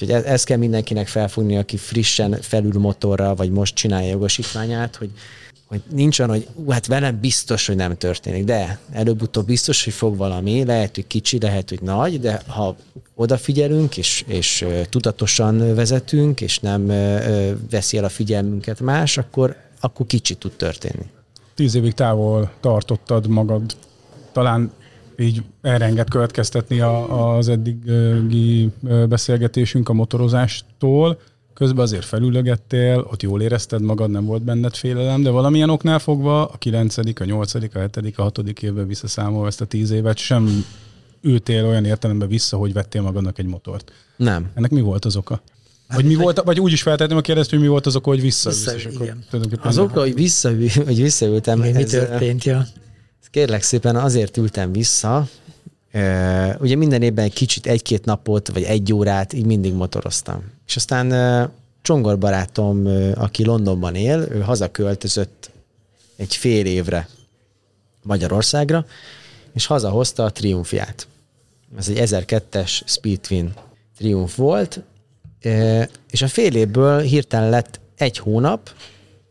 [0.01, 5.09] Úgyhogy ez, ezt kell mindenkinek felfogni, aki frissen felül motorral, vagy most csinálja jogosítványát, hogy,
[5.65, 9.93] hogy nincs olyan, hogy ú, hát velem biztos, hogy nem történik, de előbb-utóbb biztos, hogy
[9.93, 12.75] fog valami, lehet, hogy kicsi, lehet, hogy nagy, de ha
[13.15, 16.87] odafigyelünk, és, és tudatosan vezetünk, és nem
[17.69, 21.05] veszi el a figyelmünket más, akkor, akkor kicsi tud történni.
[21.55, 23.75] Tíz évig távol tartottad magad,
[24.31, 24.71] talán
[25.19, 28.71] így erre enged következtetni a, az eddigi
[29.07, 31.19] beszélgetésünk a motorozástól
[31.59, 36.45] közben azért felülögettél, ott jól érezted magad, nem volt benned félelem, de valamilyen oknál fogva
[36.45, 38.37] a 9., a 8., a 7., a 6.
[38.61, 40.65] évben visszaszámolva ezt a 10 évet, sem
[41.21, 43.91] ültél olyan értelemben vissza, hogy vettél magadnak egy motort.
[44.17, 44.49] Nem.
[44.53, 45.41] Ennek mi volt az oka?
[45.93, 48.21] Vagy, mi volt, vagy úgy is feltettem a kérdést, hogy mi volt az oka, hogy
[48.21, 49.15] vissza, vissza és akkor
[49.61, 50.49] Az oka, hogy, vissza,
[50.85, 51.59] hogy visszaültem.
[51.59, 52.65] Igen, mi történt, ja?
[53.31, 55.27] Kérlek szépen azért ültem vissza,
[56.59, 60.43] ugye minden évben egy kicsit egy-két napot, vagy egy órát így mindig motoroztam.
[60.67, 65.49] És aztán Csongor barátom, aki Londonban él, ő hazaköltözött
[66.15, 67.07] egy fél évre
[68.03, 68.85] Magyarországra,
[69.53, 71.07] és hazahozta a triumfját.
[71.77, 73.53] Ez egy 1002-es Speedwin
[73.97, 74.81] triumf volt,
[76.11, 78.69] és a fél évből hirtelen lett egy hónap,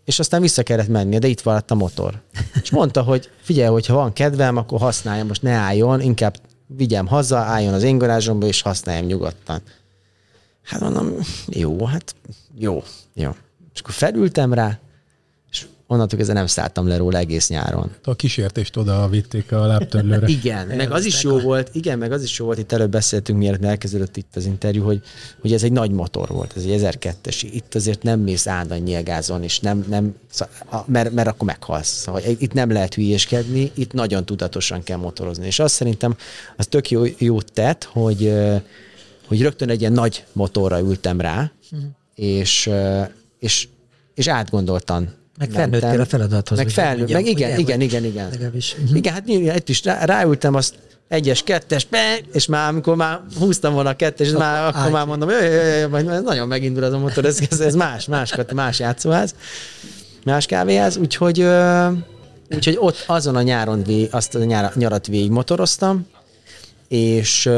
[0.09, 2.21] és aztán vissza kellett menni, de itt maradt a motor.
[2.63, 7.39] És mondta, hogy figyelj, hogyha van kedvem, akkor használjam, most ne álljon, inkább vigyem haza,
[7.39, 9.61] álljon az én garázsomba, és használjam nyugodtan.
[10.63, 11.13] Hát mondom,
[11.47, 12.15] jó, hát
[12.55, 12.83] jó,
[13.15, 13.31] jó.
[13.75, 14.79] És akkor felültem rá,
[15.91, 17.91] onnantól kezdve nem szálltam le róla egész nyáron.
[18.05, 20.27] A kísértést oda vitték a lábtörlőre.
[20.39, 23.39] igen, meg az is jó volt, igen, meg az is jó volt, itt előbb beszéltünk,
[23.39, 25.03] mielőtt elkezdődött itt az interjú, hogy,
[25.41, 27.49] hogy ez egy nagy motor volt, ez egy 1002-es.
[27.53, 30.15] Itt azért nem mész állandóan nyilgázon, és nem, nem
[30.85, 31.89] mert, mert akkor meghalsz.
[31.89, 35.47] Szóval itt nem lehet hülyéskedni, itt nagyon tudatosan kell motorozni.
[35.47, 36.17] És azt szerintem
[36.57, 38.33] az tök jó, jó tett, hogy
[39.29, 41.89] hogy rögtön egy ilyen nagy motorra ültem rá, uh-huh.
[42.15, 42.71] és,
[43.39, 43.69] és,
[44.15, 46.59] és átgondoltan meg felnőttél a feladathoz.
[46.59, 48.27] Meg, felnő, meg igen, igen, igen, igen.
[48.27, 48.97] Uh-huh.
[48.97, 50.75] Igen, hát itt is rá, ráültem, azt
[51.09, 51.89] egyes, kettes,
[52.33, 55.89] és már amikor már húztam volna a kettes, már, akkor már mondom, jaj, jaj, jaj,
[55.89, 59.35] majd nagyon megindul az a motor, ez, ez, ez más, más, más játszóház,
[60.25, 61.47] más kávéház, úgyhogy,
[62.51, 66.07] úgyhogy ott azon a nyáron, azt a nyarat végig motoroztam,
[66.89, 67.51] és,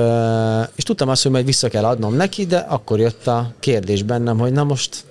[0.75, 4.39] és tudtam azt, hogy majd vissza kell adnom neki, de akkor jött a kérdés bennem,
[4.39, 5.05] hogy na most,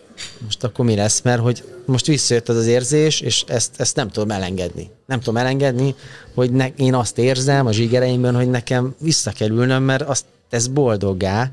[0.43, 4.10] most akkor mi lesz, mert hogy most visszajött az az érzés, és ezt, ezt nem
[4.10, 4.89] tudom elengedni.
[5.06, 5.95] Nem tudom elengedni,
[6.36, 10.67] hogy ne, én azt érzem a zsigereimben, hogy nekem vissza kell ülnöm, mert azt tesz
[10.67, 11.52] boldoggá,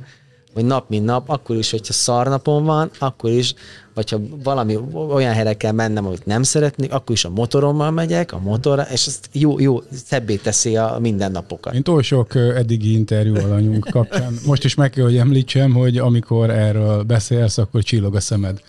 [0.54, 3.54] hogy nap mint nap, akkor is, hogyha szarnapon van, akkor is,
[3.94, 8.32] vagy ha valami olyan helyre kell mennem, amit nem szeretnék, akkor is a motorommal megyek,
[8.32, 11.72] a motorra, és ezt jó, jó, szebbé teszi a mindennapokat.
[11.72, 14.38] Mint oly sok eddigi interjú alanyunk kapcsán.
[14.46, 18.60] Most is meg kell, hogy említsem, hogy amikor erről beszélsz, akkor csillog a szemed.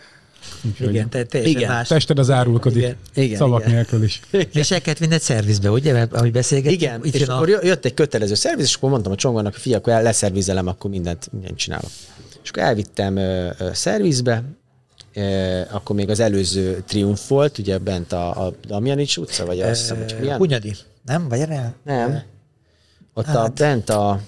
[0.64, 1.72] Úgyhogy igen, te, teljesen igen.
[1.72, 1.88] más.
[1.88, 2.96] Tested az árulkodik, igen.
[3.14, 3.74] igen, szavak igen.
[3.74, 4.20] nélkül is.
[4.32, 4.48] Igen.
[4.54, 6.82] És el kellett vinni szervizbe, ugye, mert ahogy beszélgetünk.
[6.82, 7.36] Igen, itt és a...
[7.36, 10.90] akkor jött egy kötelező szerviz, és akkor mondtam a csongornak, hogy figyelj, akkor leszervizelem, akkor
[10.90, 11.90] mindent, mindent csinálok.
[12.44, 14.44] És akkor elvittem ö, ö, szervizbe,
[15.72, 19.98] akkor még az előző triumf volt, ugye bent a, a Damjanics utca, vagy azt hiszem,
[19.98, 20.38] hogy milyen?
[20.38, 21.28] Hunyadi, nem?
[21.28, 21.74] Vagy erre?
[21.84, 22.22] Nem.
[23.14, 23.36] Ott hát.
[23.36, 24.22] a, bent a,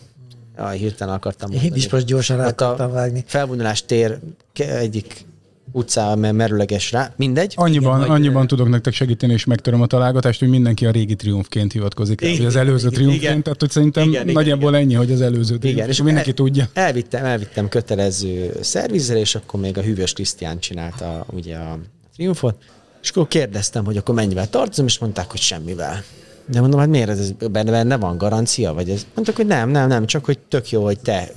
[0.56, 1.72] a hirtelen akartam mondani.
[1.72, 3.24] Én is most gyorsan rá akartam vágni.
[3.28, 4.20] Felvonulás tér
[4.54, 5.26] egyik
[5.72, 7.54] utcán merőleges rá, mindegy.
[7.58, 11.72] Annyiban, igen, annyiban tudok nektek segíteni, és megtöröm a találgatást, hogy mindenki a régi triumfként
[11.72, 15.58] hivatkozik rá, az előző triumfként, tehát hogy szerintem igen, nagyjából igen, ennyi, hogy az előző
[15.58, 16.70] triumf, igen, és mindenki el, tudja.
[16.74, 21.80] Elvittem, elvittem kötelező szervizre, és akkor még a Hűvös Krisztián csinálta ugye a
[22.16, 22.56] triumfot,
[23.02, 26.04] és akkor kérdeztem, hogy akkor mennyivel tartozom, és mondták, hogy semmivel.
[26.46, 28.74] De mondom, hát miért ez benne, benne van garancia?
[28.74, 29.06] Vagy ez?
[29.16, 31.32] Mondtak, hogy nem, nem, nem, csak hogy tök jó, hogy te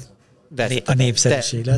[0.57, 1.71] Vesz, a népszerűség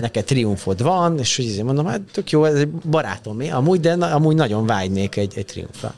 [0.00, 4.34] Neked triumfod van, és hogy mondom, hát tök jó, ez egy barátom, amúgy, de amúgy
[4.34, 5.94] nagyon vágynék egy, egy triumfra.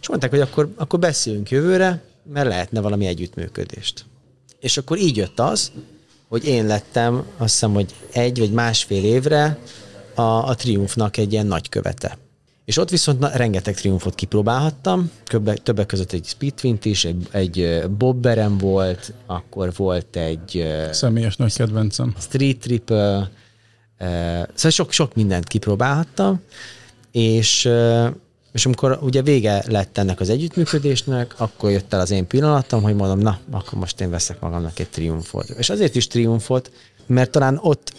[0.00, 4.04] És mondták, hogy akkor, akkor beszéljünk jövőre, mert lehetne valami együttműködést.
[4.60, 5.72] És akkor így jött az,
[6.28, 9.58] hogy én lettem, azt hiszem, hogy egy vagy másfél évre
[10.14, 12.18] a, a triumfnak egy ilyen nagykövete.
[12.64, 17.84] És ott viszont na, rengeteg triumfot kipróbálhattam, Köbbe, többek között egy Speedwint is, egy, egy
[17.98, 20.66] Bobberem volt, akkor volt egy...
[20.90, 22.14] Személyes nagy kedvencem.
[22.18, 23.30] Street Triple,
[24.54, 26.40] szóval sok, sok mindent kipróbálhattam,
[27.10, 27.68] és,
[28.52, 32.94] és amikor ugye vége lett ennek az együttműködésnek, akkor jött el az én pillanatom, hogy
[32.94, 35.48] mondom, na, akkor most én veszek magamnak egy triumfot.
[35.48, 36.72] És azért is triumfot,
[37.06, 37.92] mert talán ott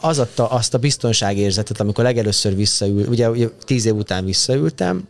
[0.00, 5.08] az adta azt a biztonságérzetet, amikor legelőször visszaül, ugye, ugye tíz év után visszaültem,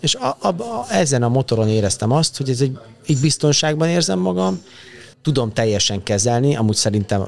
[0.00, 4.18] és a, a, a, ezen a motoron éreztem azt, hogy ez egy, egy biztonságban érzem
[4.18, 4.62] magam,
[5.22, 7.24] tudom teljesen kezelni, amúgy szerintem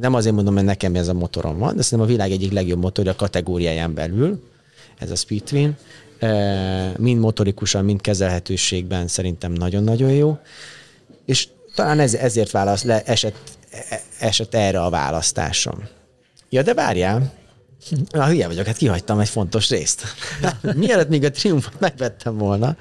[0.00, 2.78] nem azért mondom, mert nekem ez a motorom van, de szerintem a világ egyik legjobb
[2.78, 4.42] motorja a kategóriáján belül,
[4.98, 5.76] ez a Speedwin.
[6.96, 10.38] mind motorikusan, mind kezelhetőségben szerintem nagyon-nagyon jó.
[11.26, 13.36] És talán ez, ezért válasz, le, esett,
[13.70, 15.88] e, esett erre a választásom.
[16.54, 17.32] Ja, de várjál,
[18.10, 20.04] Na, hülye vagyok, hát kihagytam egy fontos részt.
[20.76, 22.76] Mielőtt még a triumfot megvettem volna,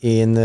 [0.00, 0.38] én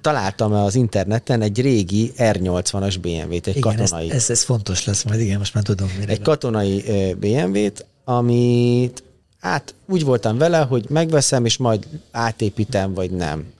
[0.00, 4.10] találtam az interneten egy régi R80-as BMW-t, egy igen, katonai.
[4.10, 5.90] Ez, ez, ez fontos lesz majd, igen, most már tudom.
[5.98, 6.84] Mire egy katonai
[7.18, 9.02] BMW-t, amit
[9.40, 13.52] hát úgy voltam vele, hogy megveszem, és majd átépítem, vagy nem.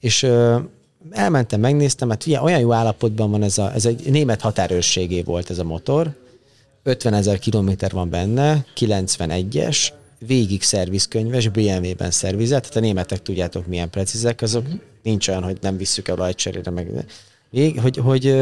[0.00, 0.26] És
[1.10, 5.50] elmentem, megnéztem, hát ugye, olyan jó állapotban van ez a, ez egy német határőrségé volt
[5.50, 6.10] ez a motor,
[6.82, 13.90] 50 ezer kilométer van benne, 91-es, végig szervizkönyves, BMW-ben szervizett, tehát a németek tudjátok milyen
[13.90, 14.66] precízek, azok.
[15.02, 17.06] Nincs olyan, hogy nem visszük el olajcserére, meg
[17.50, 18.36] Vég, hogy, hogy,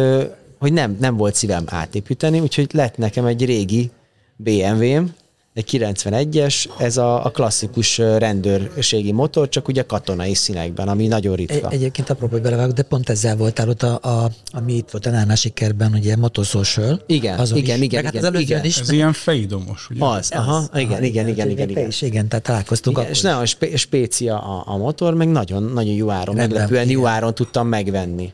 [0.58, 3.90] hogy nem, nem volt szívem átépíteni, úgyhogy lett nekem egy régi
[4.36, 5.14] BMW-m,
[5.56, 11.68] egy 91-es, ez a, a klasszikus rendőrségi motor, csak ugye katonai színekben, ami nagyon ritka.
[11.68, 15.06] Egy, egyébként apropó, hogy belevágok, de pont ezzel voltál ott, a, a, ami itt volt
[15.06, 17.02] a Nánás kerben, ugye Motoszósöl.
[17.06, 17.84] Igen, azon igen, is.
[17.84, 18.64] igen, hát igen, az igen.
[18.64, 20.04] Is, Ez ilyen fejdomos, ugye?
[20.04, 21.86] Az, aha, az, igen, aha, igen, igen, igen, igen.
[21.86, 25.94] Is, igen, tehát találkoztunk igen, És nagyon spé- spécia a, a motor, meg nagyon, nagyon
[25.94, 28.32] jó áron, meglepően jó áron tudtam megvenni.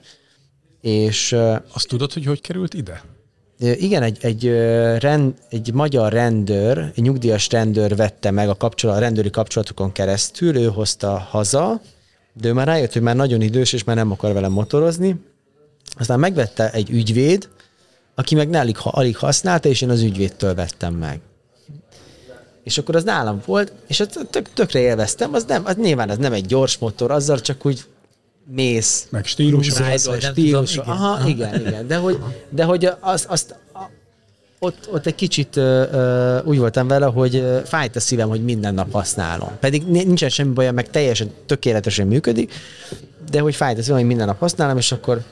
[0.80, 1.36] És
[1.72, 3.02] azt tudod, hogy hogy került ide?
[3.58, 4.46] Igen, egy, egy,
[4.98, 10.56] rend, egy magyar rendőr, egy nyugdíjas rendőr vette meg a, kapcsolat, a rendőri kapcsolatokon keresztül,
[10.56, 11.80] ő hozta haza,
[12.32, 15.20] de ő már rájött, hogy már nagyon idős, és már nem akar velem motorozni.
[15.98, 17.48] Aztán megvette egy ügyvéd,
[18.14, 21.20] aki meg alig, alig használta, és én az ügyvédtől vettem meg.
[22.64, 26.32] És akkor az nálam volt, és tök, tökre élveztem, az, nem, az nyilván az nem
[26.32, 27.84] egy gyors motor, azzal csak úgy
[28.44, 29.06] mész.
[29.10, 29.72] Meg stílus.
[30.20, 30.76] Stílus.
[30.76, 31.86] Aha, igen, igen.
[31.86, 32.18] De hogy,
[32.50, 33.54] de hogy az, azt,
[34.58, 38.74] ott, ott egy kicsit uh, úgy voltam vele, hogy uh, fájt a szívem, hogy minden
[38.74, 39.50] nap használom.
[39.60, 42.52] Pedig nincsen semmi baj, meg teljesen tökéletesen működik,
[43.30, 45.22] de hogy fájt a szívem, hogy minden nap használom, és akkor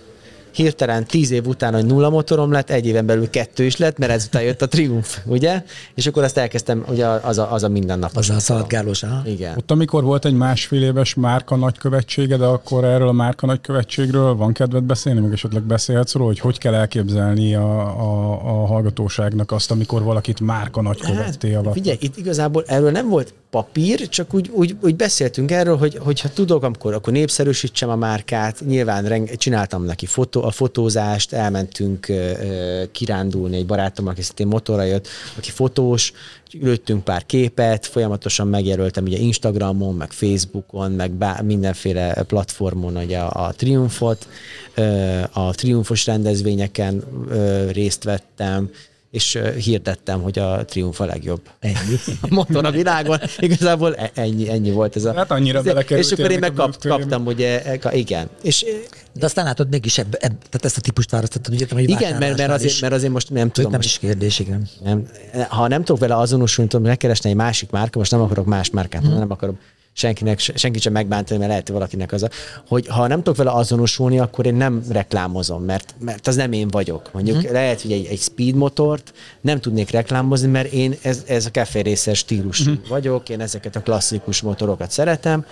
[0.53, 4.13] hirtelen tíz év után, hogy nulla motorom lett, egy éven belül kettő is lett, mert
[4.13, 5.63] ezután jött a Triumph, ugye?
[5.95, 8.29] És akkor azt elkezdtem, ugye az a, az a mindennapos.
[8.31, 9.57] Az a szaladgálós, Igen.
[9.57, 14.53] Ott, amikor volt egy másfél éves márka nagykövetsége, de akkor erről a márka nagykövetségről van
[14.53, 19.71] kedved beszélni, meg esetleg beszélhetsz róla, hogy hogy kell elképzelni a, a, a hallgatóságnak azt,
[19.71, 21.75] amikor valakit márka nagykövetté hát, alatt.
[21.75, 26.21] Figyelj, itt igazából erről nem volt papír, csak úgy, úgy, úgy beszéltünk erről, hogy, hogy
[26.21, 28.61] ha tudok, akkor, akkor népszerűsítsem a márkát.
[28.67, 34.83] Nyilván reng, csináltam neki fotó, a fotózást, elmentünk uh, kirándulni egy barátom, aki szintén motorra
[34.83, 36.13] jött, aki fotós,
[36.61, 43.47] ülöttünk pár képet, folyamatosan megjelöltem ugye Instagramon, meg Facebookon, meg bá, mindenféle platformon ugye a,
[43.47, 44.29] a Triumfot,
[44.77, 48.71] uh, a Triumfos rendezvényeken uh, részt vettem,
[49.11, 51.41] és hirdettem, hogy a Triumph a legjobb.
[51.59, 51.77] Ennyi.
[52.21, 53.19] A motor a világon.
[53.39, 55.15] Igazából e- ennyi, ennyi volt ez a...
[55.15, 56.07] Hát annyira belekerült.
[56.07, 58.29] És akkor én meg kap, kaptam, ugye, e- igen.
[58.43, 58.65] És,
[59.13, 61.67] De aztán látod, mégis ebb, ebb, tehát ezt a típust választottad, ugye?
[61.71, 63.71] Hogy igen, mert, mert, azért, mert azért most nem tudom.
[63.71, 64.69] Nem is kérdés, igen.
[64.85, 65.07] Nem,
[65.49, 69.03] ha nem tudok vele azonosulni, tudom megkeresni egy másik márka, most nem akarok más márkát,
[69.03, 69.19] hmm.
[69.19, 69.59] nem akarom
[70.01, 72.29] senkinek, senkit sem megbántani, mert lehet, hogy valakinek az a,
[72.69, 76.69] hogy ha nem tudok vele azonosulni, akkor én nem reklámozom, mert, mert az nem én
[76.69, 77.11] vagyok.
[77.13, 77.53] Mondjuk hmm.
[77.53, 82.19] lehet, hogy egy, egy speed motort nem tudnék reklámozni, mert én ez, ez a keférészes
[82.19, 82.83] stílusú hmm.
[82.89, 85.45] vagyok, én ezeket a klasszikus motorokat szeretem,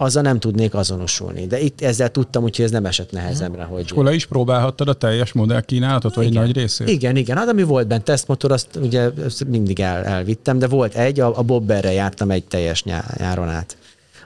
[0.00, 1.46] azzal nem tudnék azonosulni.
[1.46, 3.62] De itt ezzel tudtam, úgyhogy ez nem esett nehezemre.
[3.62, 3.82] Hogy...
[3.84, 6.42] És le is próbálhattad a teljes modell kínálatot, vagy igen.
[6.42, 6.88] egy nagy részét?
[6.88, 7.36] Igen, igen.
[7.36, 9.10] Hát ami volt benne tesztmotor, azt ugye
[9.46, 13.76] mindig el, elvittem, de volt egy, a, a Bobberre jártam egy teljes nyáron át.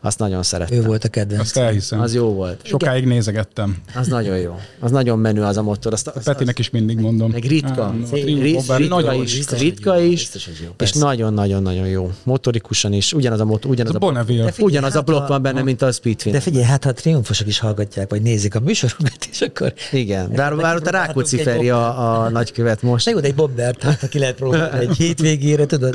[0.05, 0.79] Azt nagyon szerettem.
[0.79, 1.40] Ő volt a kedvenc.
[1.40, 2.01] Azt elhiszem.
[2.01, 2.61] Az jó volt.
[2.67, 3.14] Sokáig Igen.
[3.14, 3.77] nézegettem.
[3.95, 4.59] Az nagyon jó.
[4.81, 5.93] Az nagyon menő az a motor.
[5.93, 7.31] Azt, az, Petinek is mindig mondom.
[7.31, 7.83] Meg ritka.
[7.83, 10.31] Ah, ritka, ritka is, ritka is,
[10.79, 12.11] és nagyon-nagyon-nagyon jó.
[12.23, 13.12] Motorikusan is.
[13.12, 15.93] Ugyanaz a motor, ugyanaz a, a, figyelj, ugyanaz hát a blokk van benne, mint a
[15.93, 16.33] Speedfin.
[16.33, 19.73] De figyelj, hát ha a triumfosok is hallgatják, vagy nézik a műsoromat, és akkor...
[19.93, 23.07] Igen, de ott a Rákóczi Feri a, a nagykövet most.
[23.07, 25.95] Na jó, de egy Bobbert, hát aki lehet próbálni egy hétvégére, tudod?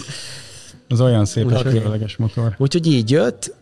[0.88, 2.56] Az olyan szép és különleges motor.
[2.58, 3.58] Úgyhogy így jött,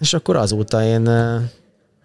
[0.00, 1.10] és akkor azóta én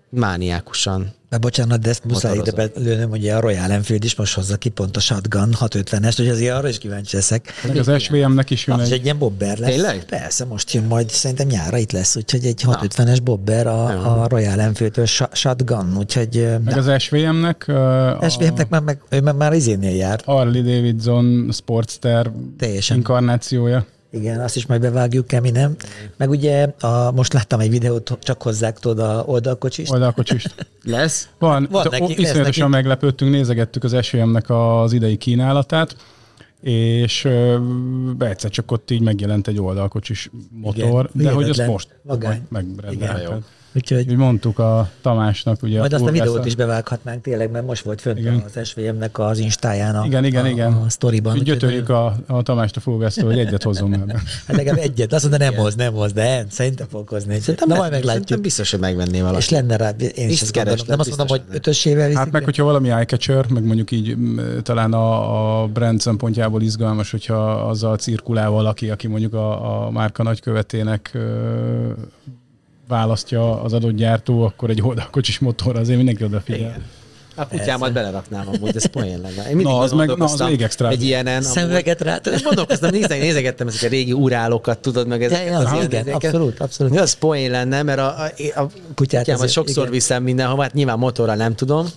[0.10, 4.58] mániákusan de bocsánat, de ezt muszáj ide belőnöm, hogy a Royal Enfield is most hozza
[4.58, 7.54] ki pont a Shotgun 650-est, hogy azért arra is kíváncsi leszek.
[7.68, 8.92] Meg az SVM-nek is jön egy...
[8.92, 9.04] egy...
[9.04, 9.70] ilyen bobber lesz.
[9.70, 10.04] Tényleg?
[10.06, 14.60] Persze, most jön majd, szerintem nyára itt lesz, úgyhogy egy 650-es bobber a, a Royal
[14.60, 16.48] Enfield-től Shotgun, úgyhogy...
[16.64, 16.92] Meg na.
[16.92, 17.66] az SVM-nek...
[17.68, 20.24] Uh, SVM-nek már, meg, ő már, már izénél járt.
[20.24, 22.98] Harley Davidson Sportster Teljesen.
[22.98, 23.86] inkarnációja.
[24.14, 25.76] Igen, azt is majd bevágjuk, Kemi, nem?
[26.18, 29.92] Meg ugye a, most láttam egy videót, csak hozzák tudod a oldalkocsist.
[29.92, 30.68] Oldalkocsist.
[30.84, 31.30] lesz?
[31.40, 35.96] Van, Van nekik, iszonyatosan meglepődtünk, nézegettük az esőemnek az idei kínálatát,
[36.62, 37.58] és ö,
[38.20, 42.48] egyszer csak ott így megjelent egy oldalkocsis motor, Igen, de hogy hihetetlen most vagány.
[42.50, 43.44] megrendelted.
[43.76, 45.80] Úgyhogy Úgy mondtuk a Tamásnak, ugye.
[45.80, 48.44] majd azt a videót is bevághatnánk tényleg, mert most volt fönt Igen.
[48.56, 50.74] az SVM-nek az instáján a, Igen, igen, a, igen.
[50.74, 51.34] a sztoriban.
[51.34, 54.22] Úgy gyötörjük a, a Tamást a fúgásztól, hogy egyet hozzon ebbe.
[54.48, 57.40] Hát legalább egyet, azt mondta, nem hoz, nem hoz, de nem, szerintem fog hozni.
[57.40, 58.42] Szerintem, Na majd meglátjuk.
[58.42, 59.38] Biztos, hogy megvenné valaki.
[59.38, 60.86] És lenne rá, én is ezt gondolom.
[60.88, 62.20] Nem azt mondom, hogy ötösével viszik.
[62.20, 64.16] Hát meg, hogyha valami eye-catcher, meg mondjuk így
[64.62, 70.24] talán a, a brand szempontjából izgalmas, hogyha azzal cirkulál valaki, aki mondjuk a, a márka
[70.24, 71.18] nagykövetének
[72.94, 76.60] választja az adott gyártó, akkor egy oldalkocsis motor azért mindenki odafigyel.
[76.60, 76.84] Igen.
[77.36, 79.50] A kutyámat beleraknám amúgy, ez poén lenne.
[79.50, 80.90] Én Na, az meg- na, az még extra.
[80.90, 81.42] Egy ilyenen.
[81.42, 82.20] Szemüveget rá.
[82.34, 86.02] És gondolkoztam, nézeg, nézegettem ezeket a régi urálokat, tudod, meg ezeket Ja, az ilyen igen,
[86.02, 86.24] izéket.
[86.24, 87.00] abszolút, abszolút.
[87.00, 88.16] Az poén lenne, mert a,
[88.56, 89.92] a, a kutyámat sokszor igen.
[89.92, 91.88] viszem mindenhova, hát nyilván motorral nem tudom,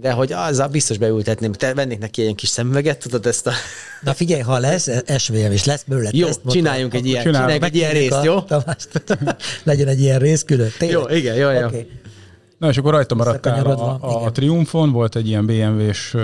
[0.00, 3.52] de hogy azzal biztos beültetném, te vennék neki ilyen kis szemüveget, tudod ezt a...
[4.00, 7.76] Na figyelj, ha lesz SVM és lesz belőle Jó, tesztmotor, csináljunk egy ilyen, csináljunk egy
[7.76, 8.40] ilyen részt, jó?
[8.40, 8.88] Tamást.
[9.64, 10.70] Legyen egy ilyen rész külön.
[10.78, 11.00] Tényleg?
[11.00, 11.66] Jó, igen, jó, jó.
[11.66, 11.86] Oké.
[12.60, 14.32] Na és akkor rajta maradtál a, a, a igen.
[14.32, 16.16] Triumphon, volt egy ilyen BMW-s,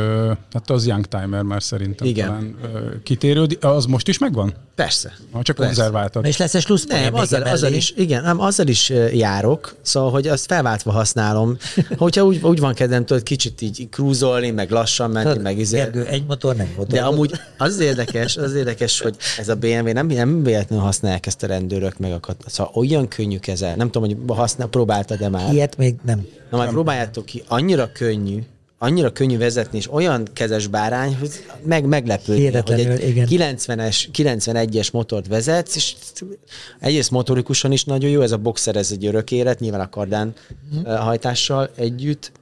[0.52, 2.26] hát az Youngtimer már szerintem Igen.
[2.26, 2.56] talán
[3.02, 4.54] kitérő, az most is megvan?
[4.74, 5.12] Persze.
[5.32, 5.74] Ha csak Persze.
[5.74, 6.26] konzerváltad.
[6.26, 10.28] És lesz egy slusszpálya Nem, azzal, azzal is, igen, nem, azzal is járok, szóval, hogy
[10.28, 11.56] azt felváltva használom.
[11.98, 15.76] Hogyha úgy, úgy van kedvem, tudod, kicsit így krúzolni, meg lassan menni, Tudod, meg izé.
[15.76, 16.92] Gergő, egy motor, nem motor.
[16.92, 21.26] De amúgy az érdekes, az az érdekes, hogy ez a BMW nem, nem véletlenül használják
[21.26, 22.44] ezt a rendőrök meg a kat...
[22.46, 23.76] Szóval olyan könnyű kezel.
[23.76, 25.52] Nem tudom, hogy használ, próbáltad-e már.
[25.52, 26.25] Ilyet még nem.
[26.50, 28.42] Na majd próbáljátok ki, annyira könnyű,
[28.78, 31.30] annyira könnyű vezetni, és olyan kezes bárány, hogy
[31.62, 33.26] meg, meglepődni, hogy egy igen.
[33.30, 35.94] 90-es, 91-es motort vezetsz, és
[36.80, 40.34] egyrészt motorikusan is nagyon jó, ez a boxer, ez egy örök élet, nyilván a kardán
[40.84, 42.32] uh hajtással együtt.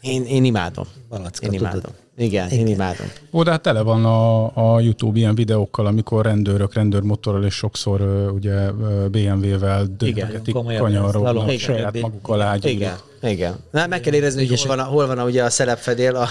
[0.00, 0.84] Én, én imádom.
[1.08, 1.72] Balacka, én tudod.
[1.72, 1.92] imádom.
[2.18, 3.06] Igen, én imádom.
[3.32, 4.44] Ó, de hát tele van a,
[4.74, 8.00] a YouTube ilyen videókkal, amikor rendőrök, rendőrmotorral és sokszor
[8.34, 8.70] ugye
[9.10, 9.86] BMW-vel
[10.52, 12.10] komolyan kanyarról, saját igen.
[12.10, 12.56] maguk alá.
[12.62, 12.96] Igen,
[13.30, 13.54] igen.
[13.70, 16.28] Na, meg kell érezni, hogy hol van, a, hol van a, ugye a szelepfedél, a,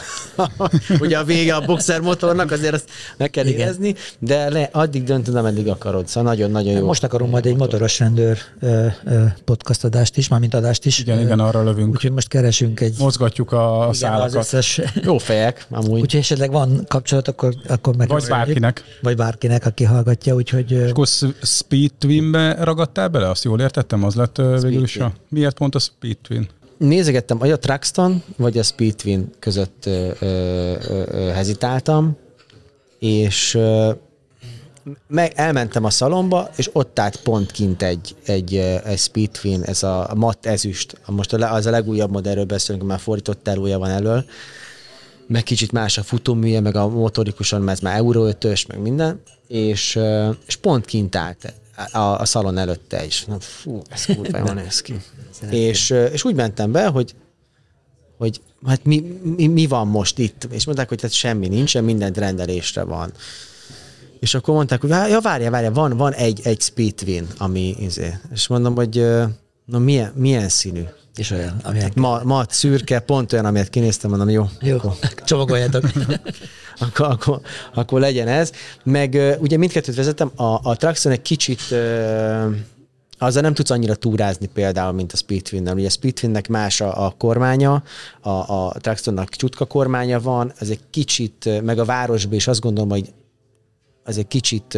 [1.00, 3.60] ugye a vége a boxer motornak, azért azt meg kell Igen.
[3.60, 6.08] érezni, de le, addig döntöd, ameddig akarod.
[6.08, 6.86] Szóval nagyon-nagyon jó.
[6.86, 11.00] Most akarunk majd egy motoros rendőr ö, ö, podcast adást is, mármint adást is.
[11.00, 11.94] Igen, Ö, igen, arra lövünk.
[11.94, 14.36] Úgyhogy most keresünk egy Mozgatjuk a, a igen, az szálakat.
[14.36, 14.82] összes.
[15.04, 16.02] Jó fejek, amúgy.
[16.02, 18.08] Úgyhogy esetleg van kapcsolat, akkor, akkor meg.
[18.08, 18.84] Vagy bárkinek.
[19.02, 21.08] Vagy bárkinek, aki hallgatja, úgyhogy És akkor
[21.42, 23.30] Speed Twin-be ragadtál bele?
[23.30, 24.04] Azt jól értettem?
[24.04, 25.12] Az lett végül is a...
[25.30, 26.48] Miért pont a Speed Twin?
[26.78, 32.18] Nézegettem, vagy a Traxton, vagy a Speedwin között ö, ö, ö, hezitáltam,
[33.00, 33.92] és ö,
[35.08, 40.12] meg elmentem a szalomba, és ott állt pont kint egy, egy, egy Speedwin, ez a
[40.16, 41.02] matt ezüst.
[41.08, 44.26] Most a, az a legújabb modellről beszélünk, már fordított telója van elől,
[45.28, 49.22] meg kicsit más a futóműje, meg a motorikuson, mert ez már Euro 5-ös, meg minden,
[49.48, 50.00] és,
[50.48, 51.54] és pont kint állt
[51.92, 53.26] a, a szalon előtte is.
[53.26, 54.94] Na, fú, ez kurva jól néz ki.
[55.50, 57.16] És, és úgy mentem be, hogy
[58.18, 60.48] hogy hát mi, mi, mi, van most itt?
[60.52, 63.12] És mondták, hogy hát semmi nincsen, mindent rendelésre van.
[64.20, 68.14] És akkor mondták, hogy "Vá- ja, várja, várja, van, van egy, egy Speedwin, ami, izé.
[68.34, 69.06] és mondom, hogy
[69.66, 70.84] na milyen, milyen színű?
[71.16, 71.92] És olyan, amilyen.
[71.96, 74.78] Ma, ma szürke, pont olyan, amilyet kinéztem, mondom, jó, Jó,
[75.26, 75.84] csomagoljátok.
[76.80, 77.42] akkor, akkor,
[77.74, 78.52] akkor legyen ez.
[78.84, 81.62] Meg ugye mindkettőt vezetem, a, a Traxxon egy kicsit
[83.18, 85.76] azzal nem tudsz annyira túrázni például, mint a Speedwin-nel.
[85.76, 87.84] Ugye a Speedwinnek más a, a kormánya,
[88.22, 92.90] a, a Traxxonnak csutka kormánya van, ez egy kicsit, meg a városban is azt gondolom,
[92.90, 93.14] hogy
[94.04, 94.78] az egy kicsit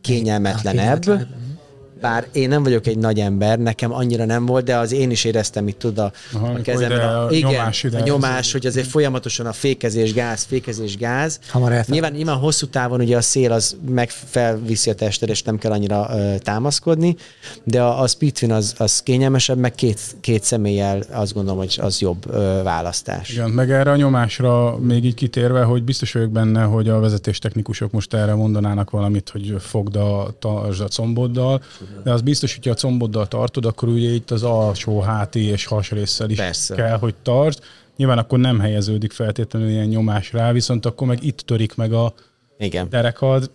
[0.00, 1.00] kényelmetlenebb.
[1.00, 1.64] Kényelmetlenebb.
[2.00, 5.24] Bár én nem vagyok egy nagy ember, nekem annyira nem volt, de az én is
[5.24, 6.96] éreztem itt tud a, Aha, a kezemben.
[6.98, 11.40] ide a igen, nyomás ide a nyomás, hogy azért folyamatosan a fékezés, gáz, fékezés, gáz.
[11.48, 15.58] Hamar elfel- Nyilván, nyilván hosszú távon ugye a szél az megfelviszi a tested, és nem
[15.58, 17.16] kell annyira ö, támaszkodni,
[17.64, 22.00] de a, a Speedwin az, az kényelmesebb, meg két, két személlyel azt gondolom, hogy az
[22.00, 23.28] jobb ö, választás.
[23.30, 27.90] Igen, meg erre a nyomásra még így kitérve, hogy biztos vagyok benne, hogy a vezetéstechnikusok
[27.90, 31.62] most erre mondanának valamit, hogy fogd a, tartsd a comboddal,
[32.04, 36.30] de az biztos, hogyha a comboddal tartod, akkor ugye itt az alsó háti és hasrészsel
[36.30, 36.74] is Persze.
[36.74, 37.58] kell, hogy tartsd.
[37.96, 42.14] Nyilván akkor nem helyeződik feltétlenül ilyen nyomás rá, viszont akkor meg itt törik meg a
[42.58, 42.88] Igen.
[42.90, 43.50] derekad.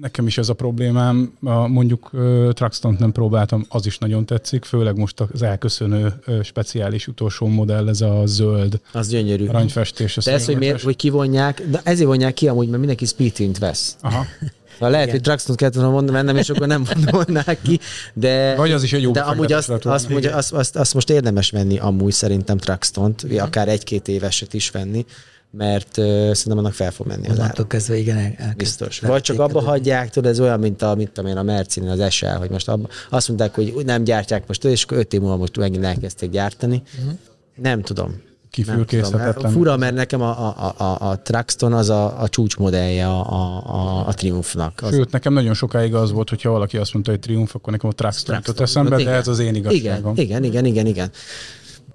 [0.00, 4.64] Nekem is ez a problémám, a, mondjuk uh, Traxton nem próbáltam, az is nagyon tetszik,
[4.64, 9.46] főleg most az elköszönő uh, speciális utolsó modell, ez a zöld Az gyönyörű.
[9.46, 10.16] aranyfestés.
[10.24, 13.96] De ez, hogy miért, hogy kivonják, de ezért vonják ki amúgy, mert mindenki Speedwin-t vesz.
[14.00, 14.24] Aha.
[14.80, 17.80] Ha lehet, hogy Traxton kellett volna mondani, mennem, és akkor nem vonnák ki,
[18.14, 18.54] de...
[18.56, 20.08] Vagy az is egy jó De amúgy azt, azt, volna.
[20.08, 25.04] mondja, azt, azt, azt, most érdemes venni amúgy szerintem Traxtont, akár egy-két éveset is venni,
[25.50, 27.66] mert uh, szerintem annak fel fog menni az ára.
[27.66, 28.98] Kezdve igen, el, elkezd Biztos.
[29.00, 32.12] Vagy csak abba hagyják, tudod, ez olyan, mint a, mint tudom én, a Mercin, az
[32.12, 35.36] SL, hogy most abba, azt mondták, hogy nem gyártják most, és akkor öt év múlva
[35.36, 36.82] most megint elkezdték gyártani.
[36.98, 37.10] Mhm.
[37.54, 38.28] Nem tudom.
[38.50, 39.52] Kifülkészhetetlen.
[39.52, 43.20] Fura, mert nekem a, a, a, a Traxton az a, a csúcsmodellje a,
[43.64, 44.80] a, a, Triumphnak.
[44.82, 47.90] Az, Sőt, nekem nagyon sokáig az volt, hogyha valaki azt mondta, hogy Triumph, akkor nekem
[47.90, 49.14] a Traxton jutott eszembe, de Igen.
[49.14, 50.12] ez az én igazságom.
[50.16, 51.10] Igen, igen, igen, igen, igen.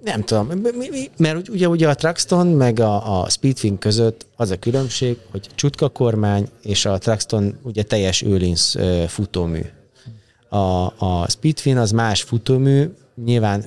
[0.04, 0.50] Nem tudom,
[1.16, 5.88] mert ugye, ugye a Traxton meg a, a Speedfin között az a különbség, hogy csutka
[5.88, 8.76] kormány és a Traxton ugye teljes őlinsz
[9.06, 9.60] futómű.
[10.48, 12.90] A, a Speedfin az más futómű,
[13.24, 13.64] nyilván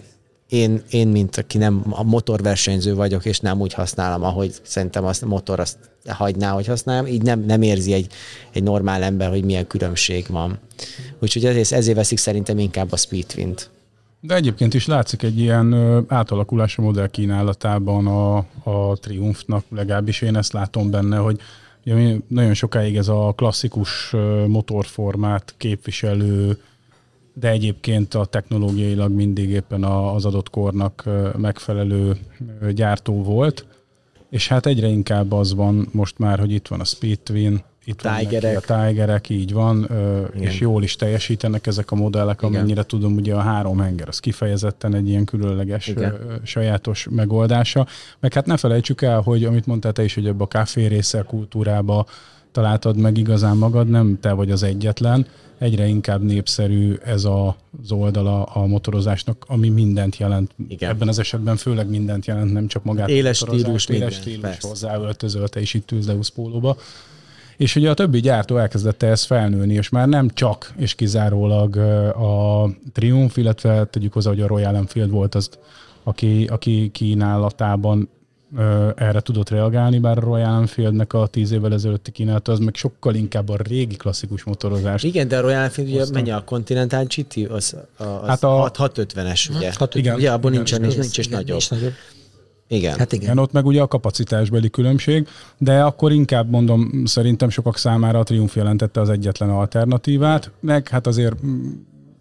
[0.50, 5.24] én, én, mint aki nem a motorversenyző vagyok, és nem úgy használom, ahogy szerintem azt
[5.24, 5.78] a motor azt
[6.08, 8.08] hagyná, hogy használjam, így nem, nem érzi egy,
[8.52, 10.60] egy normál ember, hogy milyen különbség van.
[11.20, 13.70] Úgyhogy ezért, ezért veszik szerintem inkább a Speedfint.
[14.22, 15.74] De egyébként is látszik egy ilyen
[16.08, 21.40] átalakulás a modell kínálatában a, a Triumphnak, legalábbis én ezt látom benne, hogy
[22.28, 24.16] nagyon sokáig ez a klasszikus
[24.48, 26.58] motorformát képviselő,
[27.40, 31.04] de egyébként a technológiailag mindig éppen az adott kornak
[31.38, 32.18] megfelelő
[32.74, 33.66] gyártó volt,
[34.30, 38.02] és hát egyre inkább az van most már, hogy itt van a Speed Twin, itt
[38.02, 38.70] van Tigerek.
[38.70, 42.56] a Tigerek, így van, ö, és jól is teljesítenek ezek a modellek, Igen.
[42.56, 46.40] amennyire tudom, ugye a három henger, az kifejezetten egy ilyen különleges, Igen.
[46.44, 47.88] sajátos megoldása.
[48.20, 51.22] Meg hát ne felejtsük el, hogy amit mondtál te is, hogy ebbe a kávé része
[51.22, 52.06] kultúrába
[52.52, 55.26] találtad meg igazán magad, nem te vagy az egyetlen,
[55.60, 60.52] egyre inkább népszerű ez a, az oldala a motorozásnak, ami mindent jelent.
[60.68, 60.90] Igen.
[60.90, 63.08] Ebben az esetben főleg mindent jelent, nem csak magát.
[63.08, 66.78] a Éles stílus, éles stílus hozzáöltözölte, és itt Deus pólóba.
[67.58, 71.76] És ugye a többi gyártó elkezdette ezt felnőni, és már nem csak és kizárólag
[72.16, 75.50] a Triumph, illetve tegyük hozzá, hogy a Royal Enfield volt az,
[76.04, 78.10] aki, aki kínálatában
[78.96, 83.16] erre tudott reagálni, bár a Royal Enfieldnek a tíz évvel ezelőtti kínálata az meg sokkal
[83.16, 85.04] inkább a régi klasszikus motorozás.
[85.04, 87.50] Igen, de a Royal Enfield ugye mennyi a Continental GT?
[87.50, 89.72] Az, az, Hát a- hát 650-es, ugye?
[89.78, 90.16] Hat- Igen.
[90.16, 91.48] Ugye Igen, nincsen, és nincs nagyobb.
[91.48, 91.94] nincs nagyobb.
[92.68, 92.98] Igen.
[92.98, 93.24] Hát igen.
[93.24, 95.28] Igen, ott meg ugye a kapacitásbeli különbség,
[95.58, 101.08] de akkor inkább mondom, szerintem sokak számára a Triumph jelentette az egyetlen alternatívát, meg hát
[101.08, 101.36] azért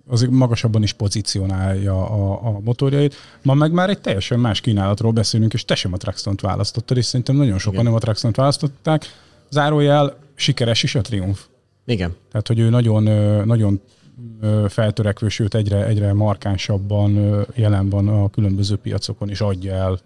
[0.08, 3.14] azért magasabban is pozícionálja a, a motorjait.
[3.42, 7.04] Ma meg már egy teljesen más kínálatról beszélünk, és te sem a Traxton-t választottad, és
[7.04, 7.84] szerintem nagyon sokan Igen.
[7.84, 9.04] nem a Traxton-t választották.
[9.50, 11.40] Zárójel, sikeres is a Triumph.
[11.84, 12.14] Igen.
[12.30, 13.02] Tehát, hogy ő nagyon,
[13.46, 13.80] nagyon
[14.68, 19.98] feltörekvő, sőt egyre, egyre markánsabban jelen van a különböző piacokon, és adja el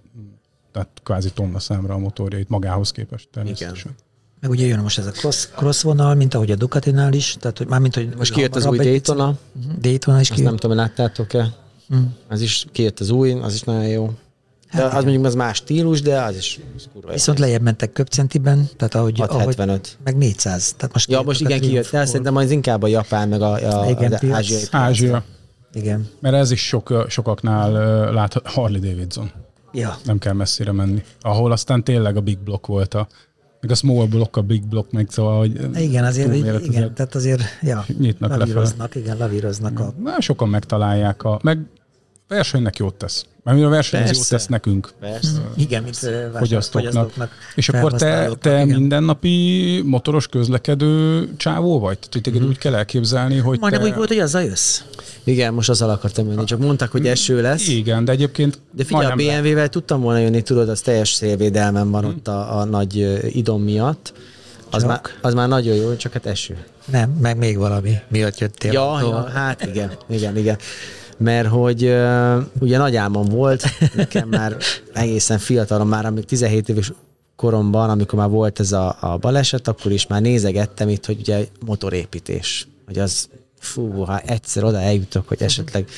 [0.72, 3.94] tehát kvázi tonna számra a motorjait magához képest természetesen.
[4.42, 7.58] Meg ugye jön most ez a cross, cross vonal, mint ahogy a Ducatinál is, tehát
[7.58, 10.46] hogy mármint, hogy Most kijött az új egy picit- Daytona, Mhm, Daytona is azt nem
[10.46, 10.60] kijött.
[10.60, 11.54] tudom, láttátok-e.
[11.94, 12.02] Mm.
[12.28, 14.10] Az is kijött az új, az is nagyon jó.
[14.74, 17.12] De Hát az mondjuk az más stílus, de az is az kurva.
[17.12, 19.98] Viszont lejjebb mentek köpcentiben, tehát ahogy, ahogy 675.
[20.04, 20.72] meg 400.
[20.76, 23.52] Tehát most Ja, kijött most igen, kijött, de szerintem az inkább a japán, meg a,
[23.82, 24.62] a, Igen, az ázsiai.
[24.70, 25.24] Ázsia,
[25.74, 26.08] Igen.
[26.20, 27.70] mert ez is sok, sokaknál
[28.12, 29.30] láthat Harley Davidson.
[29.72, 29.98] Ja.
[30.04, 31.02] Nem kell messzire menni.
[31.20, 33.08] Ahol aztán tényleg a Big Block volt a
[33.62, 37.42] meg a small block, a big block, meg szóval, hogy Igen, azért, igen, tehát azért,
[37.62, 38.48] ja, Nyitnak lefele.
[38.48, 39.94] lavíroznak, igen, lavíroznak a...
[40.02, 41.58] Na, sokan megtalálják a, meg
[42.28, 43.26] versenynek jót tesz.
[43.44, 44.36] Mert a verseny az jót Persze.
[44.36, 44.92] tesz nekünk.
[45.00, 45.40] Persze.
[45.56, 47.30] Igen, mint ö, vásár- fogyasztóknak.
[47.54, 48.68] És akkor te, te igen.
[48.68, 51.98] mindennapi motoros közlekedő csávó vagy?
[51.98, 53.88] Tehát, hogy téged úgy kell elképzelni, hogy Majdnem te...
[53.88, 54.80] úgy volt, hogy azzal jössz.
[55.24, 57.68] Igen, most azzal akartam jönni, csak mondták, hogy eső lesz.
[57.68, 62.04] Igen, de egyébként De figyelj, a BMW-vel tudtam volna jönni, tudod, az teljes szélvédelmen van
[62.04, 64.12] ott a, a nagy idom miatt.
[64.70, 66.64] Az már, az már nagyon jó, csak hát eső.
[66.90, 67.94] Nem, meg még valami.
[68.08, 68.72] Miatt jöttél.
[68.72, 70.58] Ja, ja, hát igen, igen, igen.
[71.16, 73.64] Mert hogy uh, ugye nagy álmom volt,
[73.94, 74.56] nekem már
[74.92, 76.92] egészen fiatalon, már amíg 17 éves
[77.36, 81.46] koromban, amikor már volt ez a, a baleset, akkor is már nézegettem itt, hogy ugye
[81.66, 83.28] motorépítés, hogy az,
[83.62, 85.88] fú, ha egyszer oda eljutok, hogy esetleg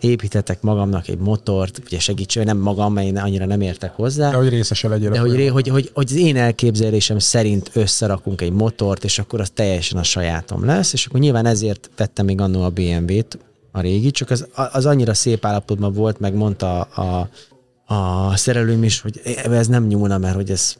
[0.00, 4.36] építetek magamnak egy motort, ugye segítség, nem magam, mert én annyira nem értek hozzá, De
[4.36, 5.10] hogy részese legyél.
[5.10, 9.18] de a hogy, ré- hogy, hogy, hogy az én elképzelésem szerint összerakunk egy motort, és
[9.18, 13.38] akkor az teljesen a sajátom lesz, és akkor nyilván ezért vettem még annó a BMW-t,
[13.72, 17.28] a régi, csak az, az annyira szép állapotban volt, meg mondta a,
[17.94, 20.74] a szerelőm is, hogy ez nem nyúlna, mert hogy ez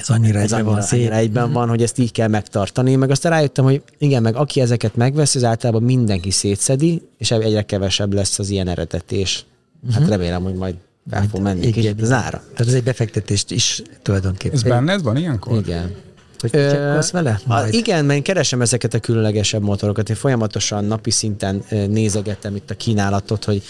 [0.00, 0.98] Ez annyira ez egyben van szép.
[0.98, 2.96] annyira egyben van, hogy ezt így kell megtartani.
[2.96, 7.62] Meg aztán rájöttem, hogy igen, meg aki ezeket megvesz, az általában mindenki szétszedi, és egyre
[7.62, 9.44] kevesebb lesz az ilyen eredetés.
[9.92, 10.74] Hát remélem, hogy majd
[11.10, 12.38] fel fog menni Igen, kicsit az ára.
[12.38, 14.56] Tehát ez egy befektetést is tulajdonképpen.
[14.56, 15.58] Ez benned van ilyenkor?
[15.58, 15.94] Igen.
[16.38, 17.40] Hogy csekkolsz vele?
[17.46, 17.74] Majd.
[17.74, 20.08] igen, mert én keresem ezeket a különlegesebb motorokat.
[20.08, 23.62] Én folyamatosan napi szinten nézegetem itt a kínálatot, hogy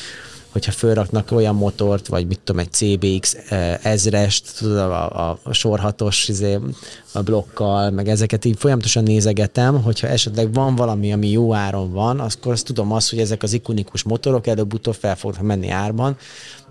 [0.52, 5.52] hogyha fölraknak olyan motort, vagy mit tudom, egy CBX eh, ezrest, tudod, a, a, a
[5.52, 6.58] sorhatos izé,
[7.12, 12.20] a blokkal, meg ezeket így folyamatosan nézegetem, hogyha esetleg van valami, ami jó áron van,
[12.20, 16.16] akkor azt tudom azt, hogy ezek az ikonikus motorok előbb-utóbb fel fognak menni árban.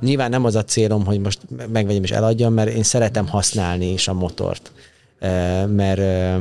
[0.02, 1.40] Nyilván nem az a célom, hogy most
[1.72, 4.72] megvegyem és eladjam, mert én szeretem használni is a motort.
[5.20, 6.38] Eh, mert eh,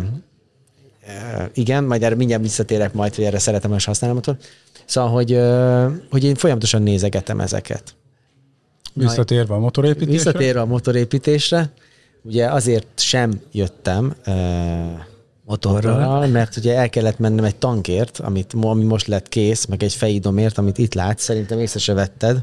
[1.55, 4.49] igen, majd erre mindjárt visszatérek majd, hogy erre szeretem is használni a motort.
[4.89, 5.41] Szóval, hogy,
[6.11, 7.95] hogy én folyamatosan nézegetem ezeket.
[8.93, 10.13] Visszatérve a motorépítésre?
[10.13, 11.71] Visszatérve a motorépítésre,
[12.23, 14.15] ugye azért sem jöttem
[15.45, 15.99] motorral.
[15.99, 19.95] motorral, mert ugye el kellett mennem egy tankért, amit, ami most lett kész, meg egy
[19.95, 22.43] fejídomért, amit itt látsz, szerintem észre se vetted.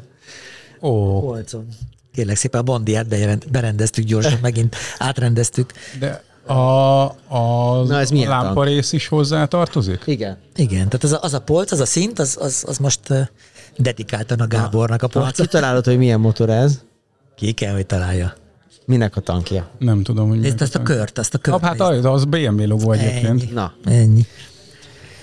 [0.82, 1.20] Ó.
[1.20, 1.68] Polcon.
[2.14, 3.08] Kérlek szépen a bondiát
[3.52, 5.74] berendeztük gyorsan, megint átrendeztük.
[6.00, 10.02] De a, a, Na, ez a lámparész is hozzá tartozik?
[10.06, 10.38] Igen.
[10.56, 13.00] Igen, tehát az a, az a polc, az a szint, az, az, az most
[13.78, 15.36] dedikáltan a Gábornak a polc.
[15.42, 16.82] Ki találod, hogy milyen motor ez?
[17.36, 18.34] Ki kell, hogy találja.
[18.86, 19.68] Minek a tankja?
[19.80, 21.62] Nem tudom, hogy Nézd azt a kört, azt a kört.
[21.62, 23.42] Hát az, az BMW logó egyébként.
[23.42, 23.52] Ennyi.
[23.54, 23.74] Na.
[23.86, 24.26] Ennyi.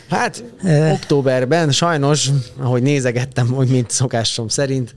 [0.08, 0.92] Hát e...
[0.92, 4.94] októberben sajnos, ahogy nézegettem, hogy mint szokásom szerint,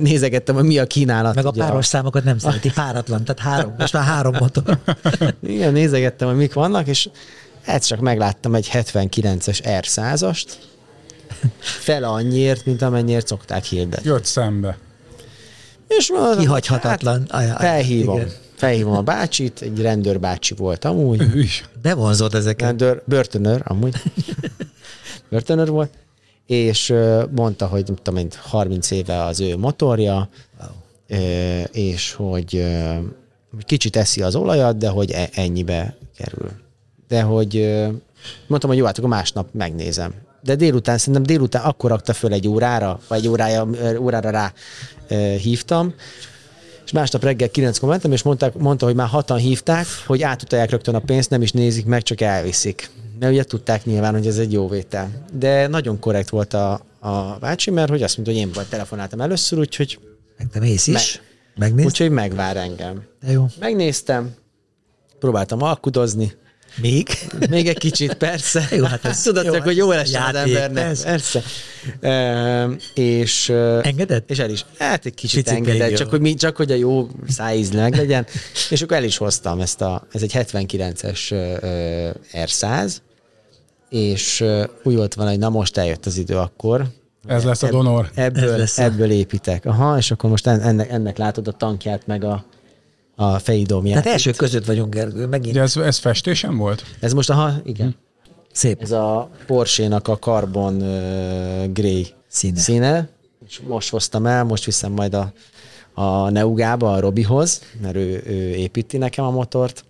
[0.00, 1.34] nézegettem, hogy mi a kínálat.
[1.34, 4.78] Meg a páros számokat nem szereti, páratlan, tehát három, most már három motor.
[5.42, 7.08] Igen, nézegettem, hogy mik vannak, és
[7.62, 10.44] hát csak megláttam egy 79-es R100-ast,
[11.58, 14.08] fele annyiért, mint amennyiért szokták hirdetni.
[14.08, 14.78] Jött szembe.
[15.98, 17.26] És mondom, Kihagyhatatlan.
[17.28, 18.16] Hát, felhívom.
[18.16, 18.30] Igen.
[18.56, 21.20] Felhívom a bácsit, egy rendőrbácsi volt amúgy.
[21.20, 21.64] Ő is.
[21.82, 22.66] De vonzott ezeket.
[22.66, 23.94] Rendőr, börtönőr amúgy.
[25.30, 25.90] börtönőr volt
[26.50, 26.94] és
[27.30, 30.28] mondta, hogy nem tudom, 30 éve az ő motorja,
[30.60, 31.14] wow.
[31.72, 32.66] és hogy
[33.60, 36.50] kicsit eszi az olajat, de hogy e, ennyibe kerül.
[37.08, 37.54] De hogy
[38.46, 40.14] mondtam, hogy jó, hát akkor másnap megnézem.
[40.42, 44.52] De délután, szerintem délután akkor rakta föl egy órára, vagy egy órája, órára rá
[45.36, 45.94] hívtam,
[46.84, 50.94] és másnap reggel kilenckor mentem, és mondták, mondta, hogy már hatan hívták, hogy átutalják rögtön
[50.94, 52.90] a pénzt, nem is nézik meg, csak elviszik
[53.20, 55.10] mert ugye tudták nyilván, hogy ez egy jó vétel.
[55.32, 59.20] De nagyon korrekt volt a, a bácsi, mert hogy azt mondta, hogy én vagy telefonáltam
[59.20, 59.98] először, úgyhogy...
[60.38, 61.20] Meg te mész is?
[61.54, 61.86] Me, Megnézd?
[61.86, 63.02] Úgyhogy megvár engem.
[63.24, 63.46] De jó.
[63.58, 64.34] Megnéztem,
[65.18, 66.32] próbáltam alkudozni,
[66.76, 67.08] még?
[67.50, 68.68] Még egy kicsit, persze.
[68.70, 70.84] Jó, hát ez, Tudod, jó, hogy jó lesz az embernek.
[70.84, 71.02] Ez.
[71.02, 71.42] Persze.
[72.00, 73.48] E, és,
[73.82, 74.30] engedett?
[74.30, 74.64] És el is.
[74.78, 78.26] Hát egy kicsit Picit engedett, csak hogy, mi, csak hogy a jó szájíz meg legyen.
[78.70, 81.20] és akkor el is hoztam ezt a, ez egy 79-es
[82.32, 82.92] R100,
[83.90, 84.44] és
[84.82, 86.86] úgy volt van, hogy na most eljött az idő akkor.
[87.26, 88.10] Ez lesz a donor.
[88.14, 88.82] Ebből, lesz a...
[88.82, 89.66] ebből építek.
[89.66, 92.44] Aha, és akkor most ennek, ennek látod a tankját, meg a,
[93.16, 94.02] a fejidómját.
[94.02, 95.54] Tehát első között vagyunk, Gergő, megint.
[95.54, 96.84] De ez, ez festésen volt?
[97.00, 97.86] Ez most, aha, igen.
[97.86, 97.94] Hm.
[98.52, 98.82] Szép.
[98.82, 102.58] Ez a Porsche-nak a Carbon uh, Grey színe.
[102.58, 103.08] színe.
[103.46, 105.32] És most hoztam el, most viszem majd a,
[105.94, 109.84] a Neugába, a Robihoz, mert ő, ő építi nekem a motort.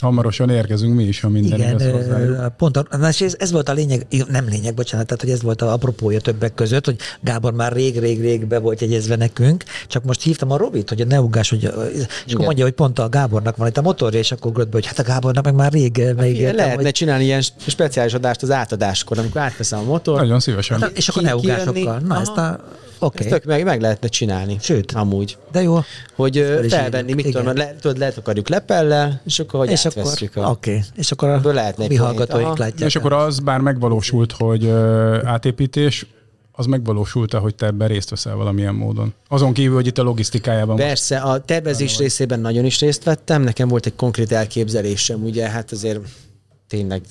[0.00, 4.06] Hamarosan érkezünk mi is, ha minden Igen, igaz pont a, ez, ez volt a lényeg,
[4.28, 8.46] nem lényeg, bocsánat, tehát hogy ez volt a apropója többek között, hogy Gábor már rég-rég-rég
[8.46, 11.62] be volt jegyezve nekünk, csak most hívtam a Robit, hogy a neugás, hogy,
[12.26, 14.86] és akkor mondja, hogy pont a Gábornak van itt a motorja, és akkor gondolt, hogy
[14.86, 16.56] hát a Gábornak meg már rég megígértem.
[16.56, 16.92] Lehetne hogy...
[16.92, 20.20] csinálni ilyen speciális adást az átadáskor, amikor átveszem a motor.
[20.20, 20.80] Nagyon szívesen.
[20.80, 21.98] Hát, és akkor neugásokkal.
[21.98, 22.20] Na, Aha.
[22.20, 22.60] ezt a
[23.00, 23.26] Okay.
[23.26, 24.56] Ezt tök meg, meg lehetne csinálni.
[24.60, 24.92] Sőt.
[24.92, 25.36] Amúgy.
[25.52, 25.78] De jó.
[26.14, 30.50] Hogy felvenni, mit tudom, le, tudod, lehet akarjuk lepellel, és akkor hogy és akkor, a...
[30.50, 30.82] Oké, okay.
[30.96, 32.88] és akkor a lehetne mi hallgatóink látják.
[32.88, 36.06] És akkor az bár megvalósult, hogy uh, átépítés,
[36.52, 39.14] az megvalósult hogy te ebben részt veszel valamilyen módon?
[39.28, 40.76] Azon kívül, hogy itt a logisztikájában.
[40.76, 45.72] Persze, a tervezés részében nagyon is részt vettem, nekem volt egy konkrét elképzelésem, ugye, hát
[45.72, 46.00] azért
[46.70, 47.02] tényleg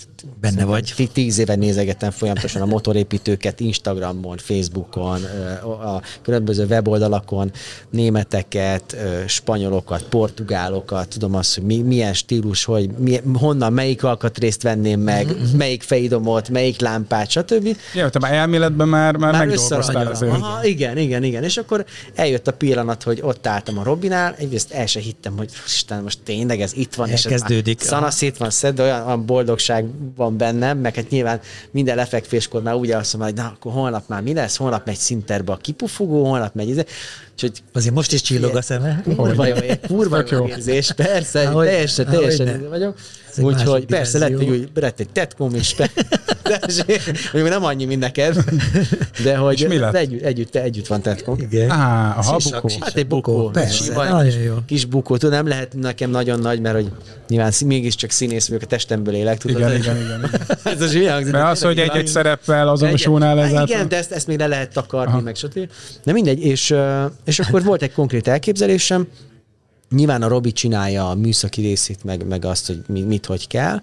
[0.42, 1.10] benne vagy.
[1.14, 5.24] Tíz éve nézegettem folyamatosan a motorépítőket Instagramon, Facebookon,
[5.64, 7.52] a különböző weboldalakon,
[7.90, 8.96] németeket,
[9.28, 15.26] spanyolokat, portugálokat, tudom azt, hogy mi, milyen stílus, hogy mi, honnan, melyik alkatrészt venném meg,
[15.26, 15.58] mm-hmm.
[15.58, 17.78] melyik fejdomot, melyik lámpát, stb.
[17.94, 20.32] Ja, te már elméletben már, már, már megdolgoztál azért.
[20.32, 21.44] Aha, igen, igen, igen.
[21.44, 21.86] És akkor
[22.16, 26.20] eljött a pillanat, hogy ott álltam a Robinál, egyrészt el se hittem, hogy Isten, most
[26.24, 27.80] tényleg ez itt van, Elkezdődik.
[27.80, 29.86] és ez már szanaszét van szed, olyan, olyan boldog boldogság
[30.16, 31.40] van bennem, meg hát nyilván
[31.72, 34.98] minden lefekvéskor már úgy azt mondom, hogy na, akkor holnap már mi lesz, holnap megy
[34.98, 36.86] szinterbe a kipufogó, holnap megy ez.
[37.34, 39.04] Úgyhogy Azért most is csillog a szeme.
[39.16, 39.56] Kurva jó,
[39.88, 42.98] kurva jó érzés, persze, teljesen, teljesen vagyok.
[43.40, 45.76] Egy Úgyhogy persze lett egy, új, lett egy tetkom is,
[47.34, 48.44] még nem annyi, mint neked,
[49.24, 49.96] de hogy És mi lett?
[49.96, 51.38] együtt, együtt, együtt van tetkom.
[51.40, 51.70] Igen.
[51.70, 52.68] Á, a habukó.
[52.68, 52.84] sisak.
[52.84, 53.50] Hát egy bukó.
[53.50, 54.56] Persze, nagyon jó.
[54.66, 55.18] Kis bukó.
[55.18, 56.92] Tudom, nem lehet nekem nagyon nagy, mert hogy
[57.28, 59.38] nyilván mégiscsak színész vagyok, a testemből élek.
[59.38, 60.30] Tudod, Igen, Ez- igen, igen.
[60.74, 61.32] Ez az hangzik.
[61.32, 63.76] Mert az, hogy egy-egy szereppel azonosulnál Igen, ezáltal.
[63.76, 65.70] Igen, de ezt, ezt még le lehet takarni, meg stb.
[66.04, 66.76] De mindegy, és,
[67.26, 69.08] és akkor volt egy konkrét elképzelésem,
[69.96, 73.82] Nyilván a Robi csinálja a műszaki részét, meg, meg azt, hogy mi- mit, hogy kell,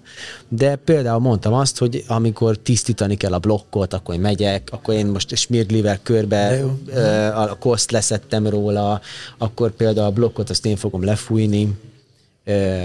[0.48, 5.06] de például mondtam azt, hogy amikor tisztítani kell a blokkot, akkor én megyek, akkor én
[5.06, 6.64] most smirglivel körbe De
[7.00, 9.00] ö, a koszt leszettem róla,
[9.38, 11.68] akkor például a blokkot azt én fogom lefújni,
[12.44, 12.78] ö,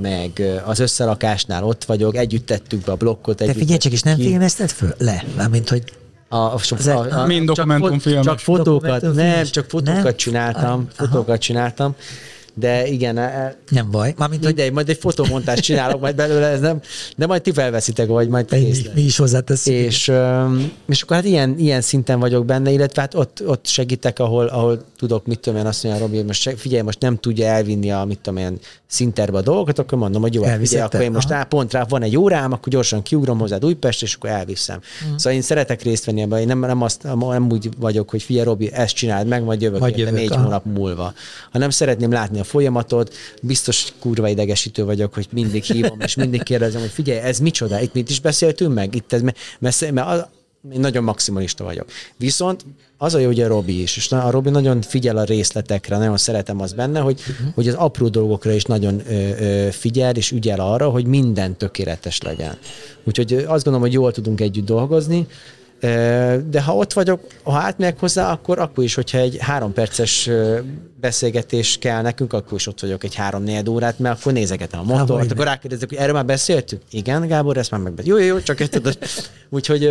[0.00, 3.36] meg az összerakásnál ott vagyok, együtt tettük be a blokkot.
[3.36, 4.22] Te együtt figyelj csak, és nem ki.
[4.22, 4.94] filmezted föl?
[4.98, 5.24] Le.
[5.36, 5.82] Mármint, hogy
[6.28, 8.24] A, a, a, a, Mind csak dokumentumfilmes.
[8.24, 10.16] Csak fotókat, nem, csak fotókat Nem?
[10.16, 11.06] csináltam, Aha.
[11.08, 11.94] fotókat csináltam,
[12.54, 14.14] de igen, e- nem baj.
[14.16, 16.80] Mármint, hogy mindegy, majd egy fotomontást csinálok majd belőle, ez nem,
[17.16, 19.76] de majd ti felveszitek, vagy majd mi, mi is hozzáteszünk.
[19.76, 20.12] És,
[20.88, 24.84] és akkor hát ilyen, ilyen szinten vagyok benne, illetve hát ott, ott segítek, ahol, ahol
[24.98, 28.04] tudok, mit tudom én, azt mondja, Robi, hogy most figyelj, most nem tudja elvinni a,
[28.04, 28.58] mit tudom én,
[28.92, 30.96] szinterbe a dolgokat, akkor mondom, hogy jó, hát Elviszed figyelj, te?
[30.96, 31.44] akkor én most Aha.
[31.44, 34.76] pont rá van egy órám, akkor gyorsan kiugrom hozzád Újpest, és akkor elviszem.
[34.76, 35.16] Mm.
[35.16, 38.44] Szóval én szeretek részt venni ebben, én nem, nem, azt, nem úgy vagyok, hogy figyelj,
[38.44, 41.12] Robi, ezt csináld meg, majd jövök, Majd jövök, négy hónap múlva.
[41.52, 46.80] Hanem szeretném látni a folyamatot, biztos kurva idegesítő vagyok, hogy mindig hívom, és mindig kérdezem,
[46.80, 48.94] hogy figyelj, ez micsoda, itt mit is beszéltünk meg?
[48.94, 49.38] Itt ez, mert,
[49.90, 50.26] mert, az,
[50.72, 51.86] én nagyon maximalista vagyok.
[52.16, 52.64] Viszont
[52.98, 56.16] az a jó, hogy a Robi is, és a Robi nagyon figyel a részletekre, nagyon
[56.16, 57.54] szeretem az benne, hogy, uh-huh.
[57.54, 62.20] hogy az apró dolgokra is nagyon ö, ö, figyel, és ügyel arra, hogy minden tökéletes
[62.20, 62.58] legyen.
[63.04, 65.26] Úgyhogy azt gondolom, hogy jól tudunk együtt dolgozni,
[66.50, 70.30] de ha ott vagyok, ha átmegyek hozzá, akkor, akkor is, hogyha egy három perces
[71.00, 74.82] beszélgetés kell nekünk, akkor is ott vagyok egy három négy órát, mert akkor nézegetem a
[74.82, 76.82] motort, vagy akkor rákérdezek, hogy erről már beszéltünk?
[76.90, 78.20] Igen, Gábor, ezt már megbeszéltük.
[78.20, 78.98] Jó, jó, jó, csak ezt tudod.
[79.50, 79.90] Úgyhogy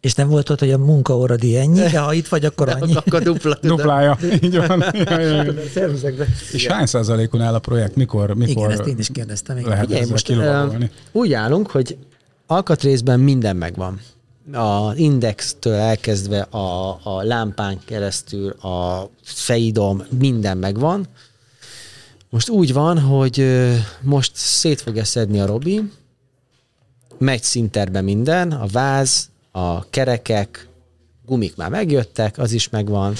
[0.00, 2.94] És nem volt ott, hogy a munkaóradi ennyi, de ha itt vagy, akkor annyi.
[2.94, 3.54] akkor dupla.
[3.54, 3.76] tudod.
[3.76, 4.84] Duplája, így van.
[6.52, 7.96] És hány százalékon áll a projekt?
[7.96, 9.56] Mikor, mikor Igen, ezt én is kérdeztem.
[9.56, 9.68] Igen.
[9.68, 10.32] lehet Figyelj, most
[11.12, 11.96] úgy állunk, hogy
[12.46, 14.00] alkatrészben minden megvan.
[14.52, 21.06] A indextől elkezdve a, a lámpán keresztül, a fejidom, minden megvan.
[22.30, 23.46] Most úgy van, hogy
[24.00, 25.90] most szét fogja szedni a Robi,
[27.18, 30.68] megy szinterbe minden, a váz, a kerekek,
[31.26, 33.14] gumik már megjöttek, az is megvan.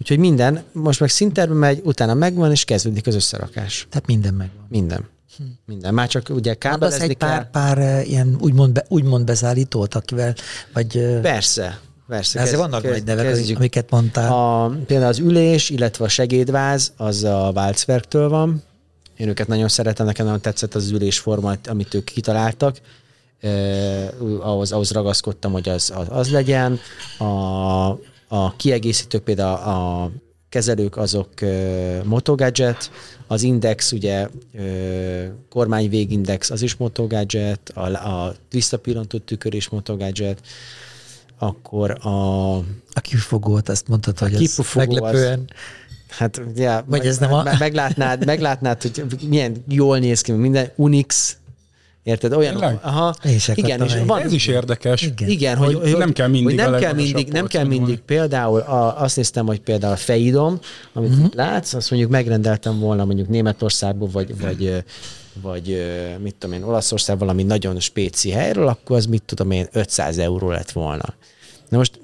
[0.00, 3.86] Úgyhogy minden, most meg szinterbe megy, utána megvan, és kezdődik az összerakás.
[3.90, 4.66] Tehát minden megvan.
[4.68, 5.08] Minden.
[5.66, 5.94] Minden.
[5.94, 7.28] Már csak ugye Mondasz kábelezni egy kell.
[7.28, 10.34] pár, pár eh, ilyen úgymond, be, úgymond beszállítót, akivel,
[10.72, 11.80] vagy eh, Persze.
[12.08, 12.40] Persze.
[12.40, 13.56] ezért vannak kezd- nagy nevek, kezdjük.
[13.56, 14.32] amiket mondtál.
[14.32, 18.62] A, például az ülés, illetve a segédváz, az a Walzwerktől van.
[19.16, 22.80] Én őket nagyon szeretem, nekem nagyon tetszett az ülésforma, amit ők kitaláltak.
[23.40, 24.08] Eh,
[24.40, 26.78] ahhoz, ahhoz ragaszkodtam, hogy az, az, az legyen.
[27.18, 27.24] A,
[28.28, 30.10] a kiegészítők például a
[30.54, 31.28] kezelők azok
[32.04, 32.90] Motogadget,
[33.26, 40.40] az Index, ugye uh, kormány végindex, az is Motogadget, a, a visszapillantó tükör is Motogadget,
[41.38, 42.56] akkor a
[42.92, 45.50] A kifogót, azt mondtad, hogy ez kipufogó az- meglepően.
[46.08, 50.70] Hát, ja, Vagy ez nem a- me- meglátnád, meglátnád, hogy milyen jól néz ki, minden.
[50.76, 51.36] Unix,
[52.04, 52.32] érted?
[52.32, 52.78] Olyan, Tényleg?
[52.82, 53.14] aha,
[53.54, 55.02] igen, és van, Ez is érdekes.
[55.02, 55.28] Igen.
[55.28, 58.60] igen, Hogy hogy, nem kell mindig hogy nem kell mindig, nem kell polcon mindig például
[58.60, 60.58] a, azt néztem, hogy például a fejidom,
[60.92, 61.24] amit uh-huh.
[61.24, 64.84] itt látsz, azt mondjuk megrendeltem volna mondjuk Németországból, vagy, vagy,
[65.42, 65.84] vagy
[66.22, 70.50] mit tudom én, Olaszország valami nagyon spéci helyről, akkor az mit tudom én, 500 euró
[70.50, 71.14] lett volna.
[71.68, 72.00] Na most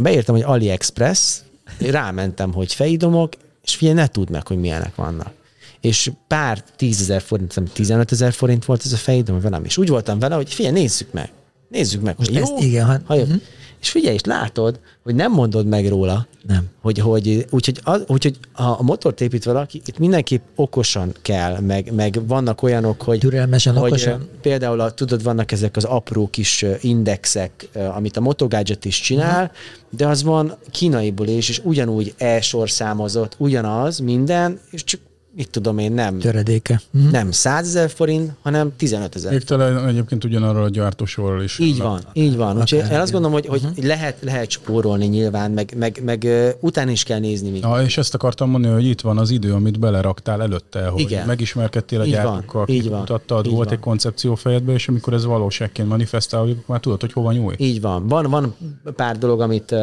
[0.00, 1.38] beírtam, hogy AliExpress,
[1.78, 3.32] rámentem, hogy fejdomok,
[3.64, 5.32] és figyelj, ne tudd meg, hogy milyenek vannak.
[5.80, 9.88] És pár tízezer forint, nem 15 ezer forint volt ez a fejdom velem, és úgy
[9.88, 11.30] voltam vele, hogy figyelj, nézzük meg.
[11.68, 12.40] Nézzük meg, hogy jó.
[12.42, 13.34] ezt igen, ha- ha, mhm.
[13.80, 16.64] És figyelj, és látod, hogy nem mondod meg róla, Nem.
[16.82, 21.94] hogy, hogy úgyhogy, az, úgyhogy ha a motort épít valaki, itt mindenképp okosan kell, meg,
[21.94, 24.28] meg vannak olyanok, hogy, Türelmesen, hogy okosan.
[24.40, 29.96] például a, tudod, vannak ezek az apró kis indexek, amit a Motogadget is csinál, Mhm.
[29.96, 35.00] de az van kínaiból is, és ugyanúgy e-sorszámozott, ugyanaz, minden, és csak
[35.38, 36.80] mit tudom én, nem, Töredéke.
[36.90, 37.10] Mhm.
[37.10, 41.58] nem 100 ezer forint, hanem 15 ezer Még talán egyébként ugyanarról a gyártósorról is.
[41.58, 42.58] így van, így van.
[42.58, 43.86] Úgyhogy én azt gondolom, hogy, hogy Mhm.
[43.86, 47.50] lehet, lehet spórolni nyilván, meg, meg, meg ö, utána is kell nézni.
[47.50, 47.62] Még.
[47.62, 51.26] Ja, és ezt akartam mondani, hogy itt van az idő, amit beleraktál előtte, hogy Igen.
[51.26, 53.74] megismerkedtél a Így van, gyártókkal, így van, kimutattad, így volt van.
[53.76, 57.54] egy koncepció fejedben, és amikor ez valóságként manifestálódik, már tudod, hogy hova nyúlj.
[57.58, 58.06] Így van.
[58.06, 58.54] Van, van
[58.96, 59.74] pár dolog, amit,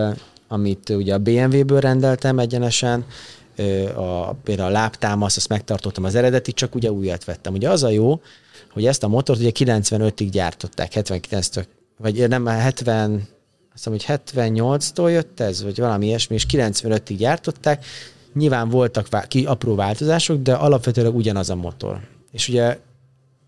[0.48, 3.06] amit ugye a BMW-ből rendeltem egyenesen,
[3.96, 7.54] a, például a lábtámasz, azt megtartottam az eredeti, csak ugye újat vettem.
[7.54, 8.22] Ugye az a jó,
[8.72, 11.66] hogy ezt a motort ugye 95-ig gyártották, 79-től,
[11.98, 13.28] vagy nem, 70,
[13.74, 17.86] azt hiszem, hogy 78-tól jött ez, vagy valami ilyesmi, és 95-ig gyártották.
[18.34, 22.00] Nyilván voltak vá- ki apró változások, de alapvetően ugyanaz a motor.
[22.32, 22.78] És ugye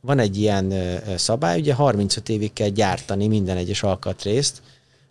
[0.02, 0.74] van egy ilyen
[1.16, 4.62] szabály, ugye 35 évig kell gyártani minden egyes alkatrészt,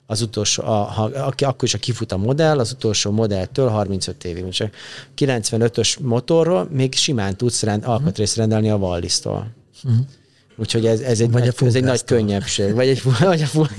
[0.07, 4.25] az utolsó, a, ha, aki, akkor is a kifut a modell, az utolsó modelltől 35
[4.25, 4.49] évig.
[4.49, 4.75] Csak
[5.19, 9.51] 95-ös motorról még simán tudsz rend, alkatrészt rendelni a Wallis-tól.
[9.85, 10.01] Uh-huh.
[10.57, 12.75] Úgyhogy ez, ez, egy, Vagy nagy, ez egy nagy könnyebbség.
[12.75, 13.67] Vagy egy, vagy a full...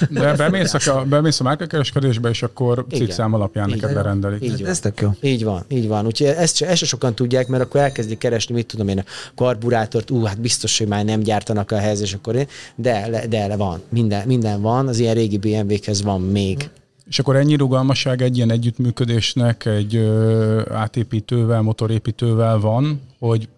[0.10, 4.02] De bemész a, bemész a márkakereskedésbe, és akkor cikkszám alapján Így neked van.
[4.02, 4.42] berendelik.
[4.42, 4.70] Így van.
[4.70, 5.10] Ez tök jó.
[5.20, 6.06] Így van, így van.
[6.06, 9.04] Úgyhogy ezt, se- ezt se sokan tudják, mert akkor elkezdik keresni, mit tudom én, a
[9.34, 13.80] karburátort, ú, hát biztos, hogy már nem gyártanak ehhez, és akkor én, de, de van,
[13.88, 16.70] minden, minden van, az ilyen régi BMW-khez van még.
[17.08, 23.48] És akkor ennyi rugalmasság egy ilyen együttműködésnek egy ö, átépítővel, motorépítővel van, hogy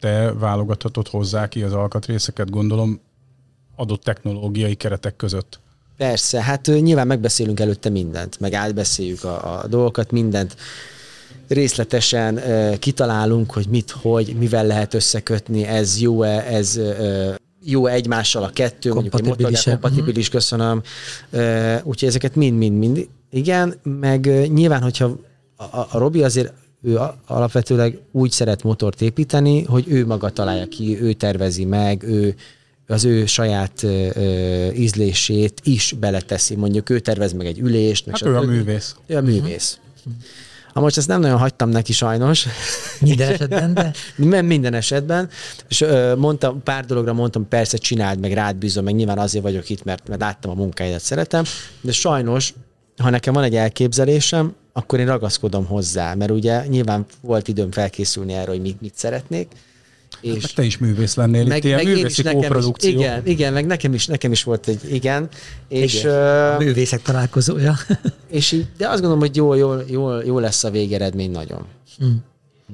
[0.00, 3.00] te válogathatod hozzá ki az alkatrészeket, gondolom,
[3.78, 5.60] adott technológiai keretek között.
[5.96, 10.56] Persze, hát nyilván megbeszélünk előtte mindent, meg átbeszéljük a, a dolgokat, mindent
[11.48, 17.30] részletesen ö, kitalálunk, hogy mit, hogy, mivel lehet összekötni, ez jó-e, ez ö,
[17.64, 19.70] jó egymással a kettő, mondjuk egy motor, Kompatibilis-e?
[19.70, 20.82] kompatibilis, köszönöm.
[21.30, 23.08] Ö, Úgyhogy ezeket mind-mind-mind.
[23.30, 25.16] Igen, meg nyilván, hogyha
[25.56, 26.52] a, a, Robi azért
[26.82, 32.34] ő alapvetőleg úgy szeret motort építeni, hogy ő maga találja ki, ő tervezi meg, ő
[32.90, 36.54] az ő saját ö, ö, ízlését is beleteszi.
[36.54, 38.06] Mondjuk ő tervez meg egy ülést.
[38.06, 38.94] meg Hát ő a művész.
[39.06, 39.78] Ő a művész.
[40.72, 42.46] Ha most ezt nem nagyon hagytam neki sajnos,
[43.00, 45.28] Minden esetben, de nem minden esetben,
[45.68, 49.68] és ö, mondtam, pár dologra mondtam, persze csináld, meg rád bízom, meg nyilván azért vagyok
[49.70, 51.44] itt, mert, mert láttam a munkáidat, szeretem,
[51.80, 52.54] de sajnos,
[52.96, 58.32] ha nekem van egy elképzelésem, akkor én ragaszkodom hozzá, mert ugye nyilván volt időm felkészülni
[58.32, 59.48] erre, hogy mit, mit szeretnék,
[60.20, 62.90] és Hát te is művész lennél, itt ilyen én művészi nekem kóprodukció.
[62.90, 65.28] igen, igen, meg nekem is, nekem is volt egy igen,
[65.68, 66.54] és, igen.
[66.54, 67.76] a művészek találkozója.
[68.30, 71.64] és így, de azt gondolom, hogy jó, jó, jó, jó lesz a végeredmény nagyon.
[72.04, 72.14] Mm.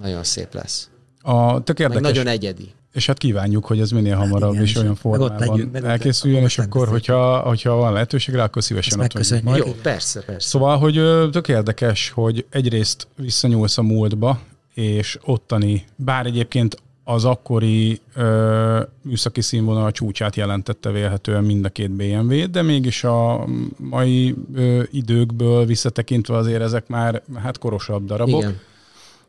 [0.03, 0.89] Nagyon szép lesz.
[1.21, 2.11] A, tök Meg érdekes.
[2.11, 2.73] nagyon egyedi.
[2.93, 5.85] És hát kívánjuk, hogy ez minél hamarabb igen, és és olyan meg formában legyünk, meg
[5.85, 9.67] elkészüljön, legyünk, és akkor hogyha, hogyha van lehetőség rá, akkor szívesen ott vagyunk majd.
[9.67, 10.49] Jó, persze, persze.
[10.49, 10.95] Szóval, hogy
[11.31, 14.41] tök érdekes, hogy egyrészt visszanyúlsz a múltba,
[14.75, 21.91] és ottani, bár egyébként az akkori ö, műszaki színvonal csúcsát jelentette vélhetően mind a két
[21.91, 23.47] BMW, de mégis a
[23.77, 28.41] mai ö, időkből visszatekintve azért ezek már hát korosabb darabok.
[28.41, 28.61] Igen.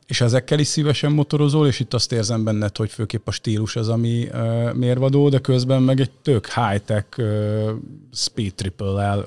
[0.07, 3.89] És ezekkel is szívesen motorozol, és itt azt érzem benned, hogy főképp a stílus az,
[3.89, 7.69] ami uh, mérvadó, de közben meg egy tök high-tech uh,
[8.13, 9.25] speed triple-el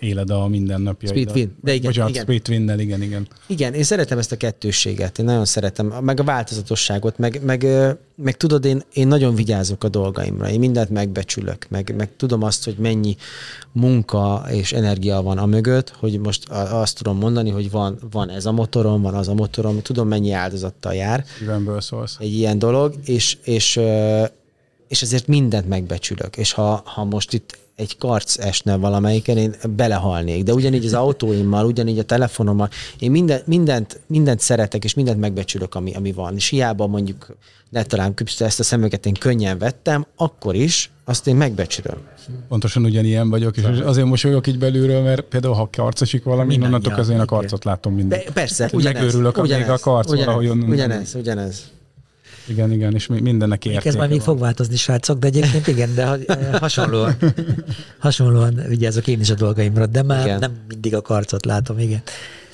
[0.00, 1.22] éled a mindennapjaidat.
[1.22, 2.22] Speedwin, de igen, Bocsánat, igen.
[2.22, 3.28] speedwin igen, igen.
[3.46, 7.66] Igen, én szeretem ezt a kettősséget, én nagyon szeretem, meg a változatosságot, meg, meg,
[8.16, 12.64] meg tudod, én, én nagyon vigyázok a dolgaimra, én mindent megbecsülök, meg, meg tudom azt,
[12.64, 13.16] hogy mennyi
[13.72, 18.46] munka és energia van a mögött, hogy most azt tudom mondani, hogy van, van ez
[18.46, 22.16] a motorom, van az a motorom, tudom mennyi áldozattal jár Szívemből szólsz.
[22.20, 23.80] egy ilyen dolog, és, és,
[24.88, 26.36] és ezért mindent megbecsülök.
[26.36, 30.42] És ha, ha most itt egy karc esne valamelyiken, én belehalnék.
[30.42, 32.68] De ugyanígy az autóimmal, ugyanígy a telefonommal,
[32.98, 36.34] én minden, mindent, mindent szeretek, és mindent megbecsülök, ami, ami van.
[36.34, 37.36] És hiába mondjuk,
[37.70, 41.96] ne talán ezt a szemüket én könnyen vettem, akkor is azt én megbecsülöm.
[42.48, 47.14] Pontosan ugyanilyen vagyok, és azért mosolyogok így belülről, mert például ha karcosik valami, onnantól kezdve
[47.14, 48.18] én a karcot látom minden.
[48.24, 49.02] De persze, ugyanez.
[49.02, 51.70] megőrülök, ugyanez, a karc ugyanez, valahogy onnan- Ugyanez, ugyanez.
[52.48, 54.26] Igen, igen, és mi- mindennek Ez értéke majd még van.
[54.26, 56.18] fog változni, srácok, de egyébként igen, de ha-
[56.60, 57.16] hasonlóan,
[57.98, 60.38] hasonlóan vigyázok én is a dolgaimra, de már Igen.
[60.38, 62.02] nem mindig a karcot látom, igen.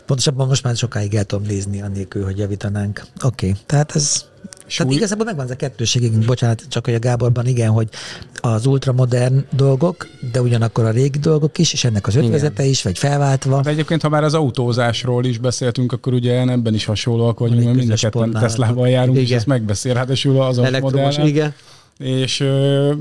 [0.07, 3.03] Pontosabban most már sokáig el tudom nézni, annélkül, hogy javítanánk.
[3.23, 3.61] Oké, okay.
[3.67, 4.25] tehát ez...
[4.67, 7.89] Tehát Súly- igazából megvan ez a kettőség, igen, bocsánat, csak hogy a Gáborban igen, hogy
[8.35, 12.99] az ultramodern dolgok, de ugyanakkor a régi dolgok is, és ennek az ötvezete is, vagy
[12.99, 13.61] felváltva.
[13.61, 17.77] De egyébként, ha már az autózásról is beszéltünk, akkor ugye ebben is hasonlóak vagyunk, mert
[17.77, 18.31] mind a ketten.
[18.31, 19.37] Tesla-val járunk, és Igen.
[19.37, 19.95] ezt megbeszél.
[19.95, 21.27] Hát és az Elektromos, modellen.
[21.27, 21.55] igen.
[21.99, 22.93] És ö,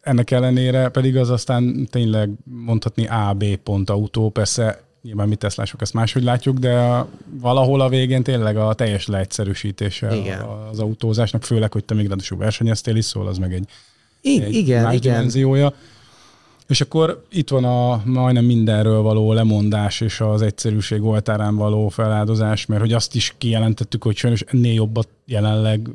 [0.00, 5.94] ennek ellenére pedig az aztán tényleg mondhatni A-B pont autó, persze nyilván mi Teslások ezt
[5.94, 7.08] máshogy látjuk, de a,
[7.40, 10.40] valahol a végén tényleg a teljes leegyszerűsítése Igen.
[10.40, 13.68] az autózásnak, főleg, hogy te még ráadásul versenyeztél is, szól, az meg egy,
[14.20, 15.12] I- egy igen, más igen.
[15.12, 15.72] dimenziója.
[16.66, 22.66] És akkor itt van a majdnem mindenről való lemondás és az egyszerűség oltárán való feláldozás,
[22.66, 25.88] mert hogy azt is kijelentettük, hogy sajnos ennél jobbat jelenleg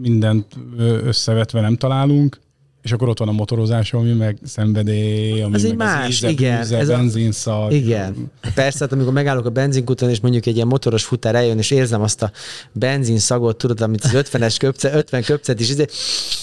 [0.00, 0.56] mindent
[1.04, 2.40] összevetve nem találunk,
[2.84, 6.28] És akkor ott van a motorozás, ami meg szenvedély, ami Az meg egy más, íze,
[6.28, 7.72] igen, bűze, ez a- benzinszag.
[7.72, 8.30] Igen.
[8.54, 12.02] Persze, hát amikor megállok a benzinkúton, és mondjuk egy ilyen motoros futár eljön, és érzem
[12.02, 12.30] azt a
[12.72, 15.84] benzin szagot, tudod, amit az 50-es köpce, 50 köpcet is, izé,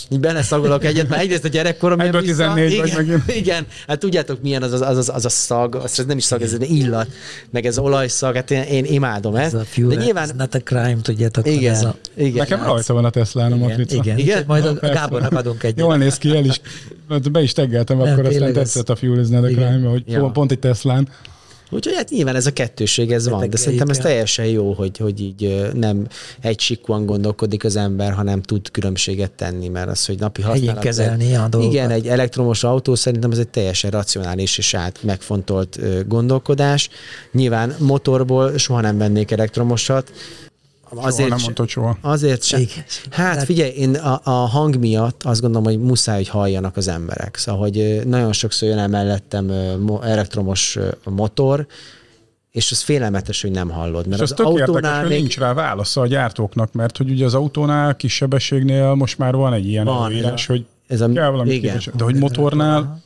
[0.10, 2.34] így beleszagolok egyet, mert egyrészt a gyerekkorom Egyből vissza.
[2.54, 3.36] 14 vagy igen, megint.
[3.46, 6.24] igen, hát tudjátok milyen az, az, az, az, az a szag, az, ez nem is
[6.24, 7.08] szag, ez egy illat,
[7.52, 9.54] meg ez olajszag, hát én, én imádom Ez ezt.
[9.56, 11.48] a fuel, De nyilván, not a crime, tudjátok.
[11.48, 12.34] igen, Ez a, igen.
[12.34, 13.96] Nekem rajta van a Teslán a igen, matrica.
[13.96, 14.20] igen, Igen?
[14.20, 14.44] igen.
[14.48, 14.74] Majd a.
[14.80, 15.78] Gábornak adunk egy.
[15.78, 16.62] Jól néz ki, el is.
[17.10, 19.48] Hát Be is teggeltem, Nem, akkor aztán tényleg ez- tetszett a Fuel is not a
[19.48, 20.30] crime, hogy Ja.
[20.30, 21.08] pont egy Teslán.
[21.74, 24.04] Úgyhogy hát nyilván ez a kettőség, ez van, de szerintem ez el.
[24.04, 26.08] teljesen jó, hogy, hogy így nem
[26.42, 30.82] egy sikúan gondolkodik az ember, hanem tud különbséget tenni, mert az, hogy napi használat.
[30.84, 31.74] kezelni a dolgokat.
[31.76, 36.90] Igen, egy elektromos autó szerintem ez egy teljesen racionális és át megfontolt gondolkodás.
[37.32, 40.12] Nyilván motorból soha nem vennék elektromosat.
[40.96, 41.98] Soha nem mondtad soha.
[42.02, 42.60] Azért sem.
[42.60, 42.84] Igen.
[43.10, 47.36] Hát figyelj, én a, a hang miatt azt gondolom, hogy muszáj, hogy halljanak az emberek.
[47.36, 49.52] Szóval, hogy nagyon sokszor jön el mellettem
[50.04, 51.66] elektromos motor,
[52.52, 54.04] és az félelmetes, hogy nem hallod.
[54.04, 57.10] És Mert az az érdekes, autónál hogy még nincs rá válasza a gyártóknak, mert hogy
[57.10, 61.10] ugye az autónál, kis sebességnél most már van egy ilyen Van, előírás, hogy ez a-
[61.12, 61.62] kell valami igen.
[61.78, 63.02] képes, de hogy motornál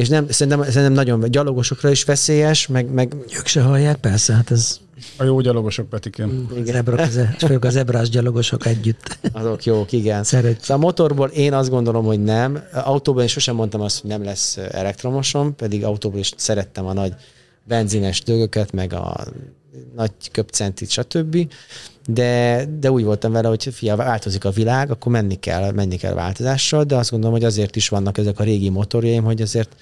[0.00, 4.50] és nem, szerintem, szerintem nagyon gyalogosokra is veszélyes, meg, meg Ők se hallják, persze, hát
[4.50, 4.78] ez
[5.16, 6.48] a jó gyalogosok Petikém.
[6.64, 9.18] zebrok, és főleg az ebrás gyalogosok együtt.
[9.32, 10.24] azok jók, igen.
[10.24, 10.60] Szeret.
[10.60, 12.62] Szóval a motorból én azt gondolom, hogy nem.
[12.72, 17.14] Autóban én sosem mondtam azt, hogy nem lesz elektromosom, pedig autóban is szerettem a nagy
[17.64, 19.24] benzines dögöket, meg a
[19.96, 21.52] nagy köpcentit, stb.
[22.06, 26.14] De, de úgy voltam vele, hogy fia, változik a világ, akkor menni kell, menni kell
[26.14, 29.76] változással, de azt gondolom, hogy azért is vannak ezek a régi motorjaim, hogy azért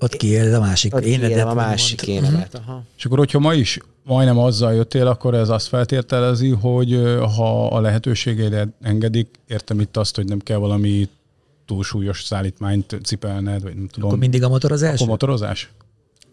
[0.00, 0.94] Ott kiél a másik.
[0.94, 2.54] ott énedet, a másik énemet.
[2.54, 2.82] Aha.
[2.96, 7.00] És akkor, hogyha ma is majdnem azzal jöttél, akkor ez azt feltételezi, hogy
[7.36, 11.08] ha a lehetőségeid engedik, értem itt azt, hogy nem kell valami
[11.66, 14.08] túlsúlyos szállítmányt cipelned, vagy nem tudom.
[14.08, 14.94] Akkor mindig a motor az első?
[14.94, 15.72] akkor motorozás?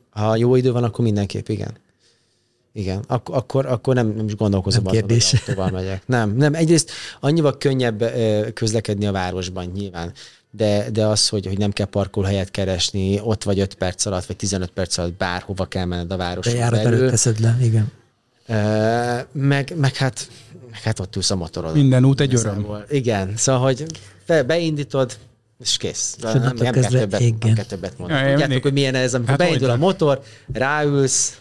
[0.09, 1.71] Ha jó idő van, akkor mindenképp igen.
[2.73, 5.29] Igen, Ak- akkor, akkor nem, nem is gondolkozom Nem azon, kérdés.
[5.31, 6.01] hogy autóval megyek.
[6.05, 10.11] Nem, nem, egyrészt annyival könnyebb ö, közlekedni a városban nyilván,
[10.51, 14.35] de, de az, hogy, hogy nem kell parkolóhelyet keresni, ott vagy 5 perc alatt, vagy
[14.35, 16.97] 15 perc alatt bárhova kell menned a De városon járat belül.
[16.99, 17.91] előtt teszed le, igen.
[19.31, 20.27] Meg, meg, hát,
[20.71, 21.77] meg hát ott ülsz a motorodon.
[21.77, 22.67] Minden út egy öröm.
[22.89, 23.85] Igen, szóval, hogy
[24.25, 25.17] be, beindítod,
[25.59, 26.15] és kész.
[26.17, 28.29] És Nem, nem, kell többet, nem kell többet mondani.
[28.29, 30.21] Ja, Tudjátok, hogy milyen ez, amikor Hát beindul a motor,
[30.53, 31.39] ráülsz,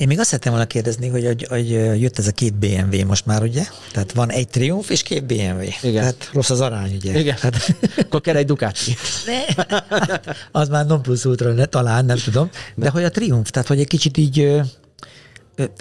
[0.00, 1.70] Én még azt szeretném volna kérdezni, hogy, hogy, hogy
[2.00, 3.64] jött ez a két BMW most már, ugye?
[3.92, 5.60] Tehát van egy Triumph és két BMW.
[5.82, 6.00] Igen.
[6.00, 7.18] Tehát rossz az arány, ugye?
[7.18, 7.36] Igen.
[7.40, 8.96] Hát, akkor kell egy Ducati.
[9.26, 9.64] ne,
[10.60, 12.50] az már non plus ultra, ne, talán, nem tudom.
[12.74, 14.60] De hogy a Triumph, tehát hogy egy kicsit így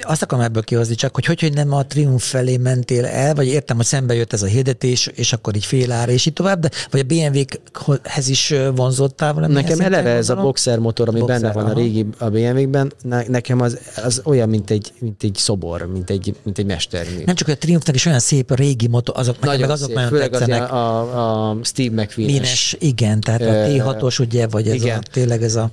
[0.01, 3.47] azt akarom ebből kihozni csak, hogy hogy, hogy nem a Triumph felé mentél el, vagy
[3.47, 6.59] értem, hogy szembe jött ez a hirdetés, és akkor így fél ára, és így tovább,
[6.59, 11.41] de vagy a BMW-hez is vonzottál valamilyen Nekem eleve ez a boxer motor, ami Boxer,
[11.41, 11.80] benne van a aha.
[11.80, 16.36] régi a BMW-ben, ne, nekem az, az olyan, mint egy, mint egy szobor, mint egy,
[16.43, 17.23] mint egy mestermű.
[17.25, 19.88] Nem csak, hogy a Triumphnak is olyan szép a régi motor, azok, nekem meg azok
[19.88, 20.71] szép, nagyon főleg tetszenek.
[20.71, 22.34] a, a Steve McQueen-es.
[22.34, 24.97] Mínes, igen, tehát a Ö, T6-os, ugye, vagy ez igen.
[24.97, 25.71] a, tényleg ez a...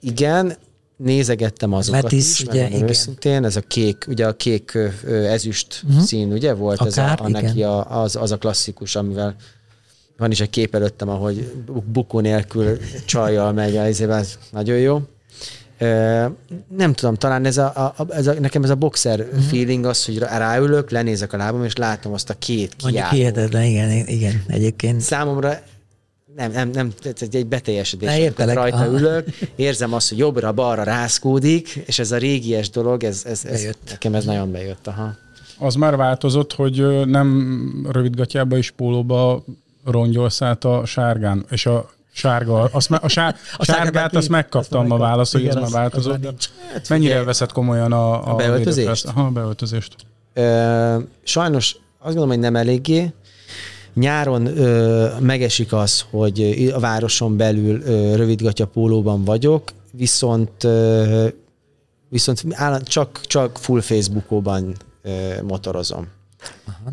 [0.00, 0.56] Igen,
[0.96, 2.88] nézegettem azokat Metis, is, ugye, igen.
[2.88, 6.02] őszintén, ez a kék, ugye a kék ezüst uh-huh.
[6.02, 9.36] szín, ugye volt ez Akár, a, a neki a, az, az a klasszikus, amivel
[10.16, 15.02] van is egy kép előttem, ahogy bu- bukó nélkül csajjal megy, ez, ez nagyon jó.
[16.76, 19.42] Nem tudom, talán ez a, a, ez a, nekem ez a boxer uh-huh.
[19.42, 23.16] feeling az, hogy rá- ráülök, lenézek a lábam, és látom azt a két Mondjuk kiálló.
[23.16, 25.00] hihetetlen, igen, igen, egyébként.
[25.00, 25.58] Számomra
[26.36, 26.92] nem, nem, nem,
[27.30, 28.08] egy beteljesedés.
[28.08, 28.86] Ne, értelek, Rajta aha.
[28.86, 29.26] ülök,
[29.56, 33.78] érzem azt, hogy jobbra-balra rászkódik, és ez a régies dolog, ez, ez, ez Bejött.
[33.90, 34.86] nekem ez nagyon bejött.
[34.86, 35.14] Aha.
[35.58, 39.44] Az már változott, hogy nem rövidgatjába és pólóba
[39.84, 44.90] rongyolsz át a sárgán, és a sárga, azt, me- a, sár, a sárgát azt megkaptam
[44.90, 46.48] a választ, hogy ez már változott, az de nincs.
[46.88, 48.74] mennyire veszed komolyan a, A beöltözést?
[48.76, 49.06] védőfeszt?
[49.06, 49.94] Aha, a beöltözést.
[50.32, 53.12] Ö, sajnos azt gondolom, hogy nem eléggé.
[53.94, 61.26] Nyáron ö, megesik az, hogy a városon belül ö, rövidgatya pólóban vagyok, viszont ö,
[62.08, 66.08] viszont állan, csak, csak full Facebookóban ö, motorozom.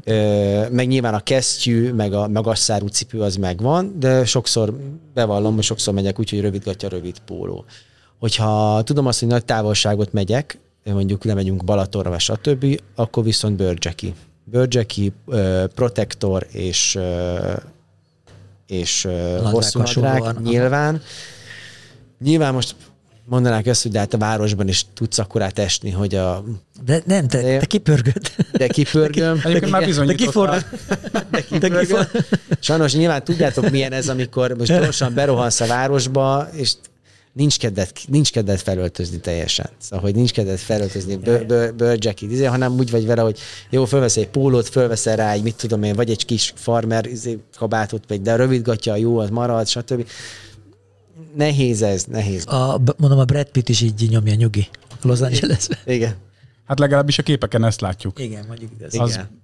[0.03, 4.73] Ö, meg nyilván a kesztyű, meg a magasszárú cipő az megvan, de sokszor
[5.13, 7.65] bevallom, hogy sokszor megyek úgy, hogy rövidgatja rövid póló.
[8.19, 14.13] Hogyha tudom azt, hogy nagy távolságot megyek, mondjuk lemegyünk Balatonra, vagy stb., akkor viszont bőrcseki.
[14.51, 16.99] Bőrcseki, ö, protektor és
[18.67, 20.49] és ö, Nadrág hosszú nadrág, hasonlóan, aha.
[20.49, 21.01] nyilván.
[22.19, 22.75] Nyilván most
[23.25, 26.43] mondanák ezt, hogy de hát a városban is tudsz akkorát esni, hogy a...
[26.85, 28.31] De nem, te, te kipörgöd.
[28.51, 29.41] De kipörgöm.
[29.43, 30.25] Egyébként már De bizonyítottál.
[30.25, 30.59] kifordul.
[31.31, 32.05] De kipörgöm.
[32.59, 36.73] Sajnos nyilván tudjátok, milyen ez, amikor most gyorsan berohansz a városba, és
[37.33, 39.69] nincs kedved, nincs kedved felöltözni teljesen.
[39.77, 43.85] Szóval, hogy nincs kedved felöltözni bőr, bőr, bőrjacket, izé, hanem úgy vagy vele, hogy jó,
[43.85, 48.03] fölvesz egy pólót, fölveszel rá egy, mit tudom én, vagy egy kis farmer izé, kabátot,
[48.07, 50.07] vagy de rövidgatja, jó, az marad, stb.
[51.35, 52.47] Nehéz ez, nehéz.
[52.47, 54.67] A, mondom, a Brad Pitt is így nyomja nyugi.
[55.01, 55.77] Los Angelesben.
[55.85, 56.15] Igen.
[56.65, 58.19] Hát legalábbis a képeken ezt látjuk.
[58.19, 58.93] Igen, mondjuk ez.
[58.93, 59.40] Igen.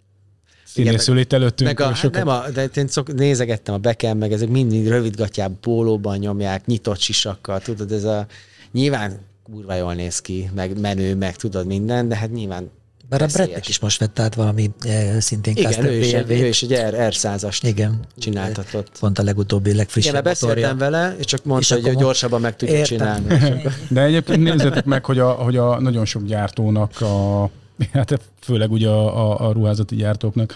[0.84, 1.70] Színészül itt előttünk.
[1.70, 5.60] Meg a, sokat- nem a, de én szok, nézegettem a Beckham, meg ezek mindig rövidgatjább
[5.60, 8.26] pólóban nyomják, nyitott sisakkal, tudod, ez a
[8.72, 12.70] nyilván kurva jól néz ki, meg menő, meg tudod minden, de hát nyilván
[13.10, 13.26] Bár a.
[13.44, 16.72] Pitt is most vett át valami eh, szintén Igen, ő is, egy, ő is egy
[16.74, 18.00] R, R100-ast Igen.
[18.18, 18.92] csináltatott.
[19.00, 20.76] Pont a legutóbbi, Igen, legfrissebb mert beszéltem motorja.
[20.76, 22.98] vele, és csak mondta, És hogy akkor gyorsabban meg tudja Értem.
[22.98, 23.62] csinálni.
[23.90, 27.50] De egyébként nézzétek meg, hogy a, hogy a nagyon sok gyártónak, a,
[27.94, 30.54] hát főleg ugye a, a, a ruházati gyártóknak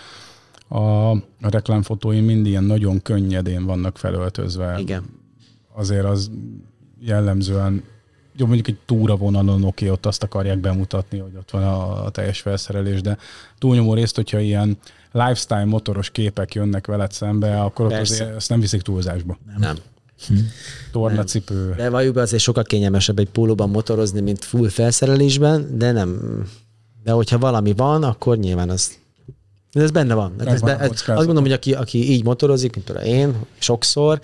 [0.67, 4.79] a, a reklámfotói mind ilyen nagyon könnyedén vannak felöltözve.
[4.79, 5.03] Igen.
[5.73, 6.31] Azért az
[6.99, 7.83] jellemzően
[8.35, 12.41] jó, mondjuk egy túravonalon oké, ott azt akarják bemutatni, hogy ott van a, a teljes
[12.41, 13.17] felszerelés, de
[13.57, 14.77] túlnyomó részt, hogyha ilyen
[15.11, 18.13] lifestyle motoros képek jönnek veled szembe, akkor ott Persze.
[18.13, 19.37] azért ezt nem viszik túlzásba.
[19.57, 19.75] Nem.
[20.91, 21.73] Tornacipő.
[21.77, 26.19] De valljuk be, azért sokkal kényelmesebb egy pólóban motorozni, mint full felszerelésben, de nem.
[27.03, 28.99] De hogyha valami van, akkor nyilván az
[29.73, 30.33] de ez benne van.
[30.37, 34.19] Hát ez be, azt gondolom, hogy aki, aki így motorozik, mint például én, sokszor,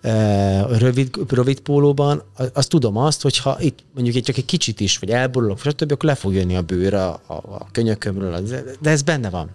[0.00, 4.80] eh, rövid, rövid pólóban, azt tudom azt, hogy ha itt mondjuk egy csak egy kicsit
[4.80, 8.40] is, vagy elborulok, stb., akkor le fog jönni a bőr a, a, a könyökömről,
[8.80, 9.50] de ez benne van.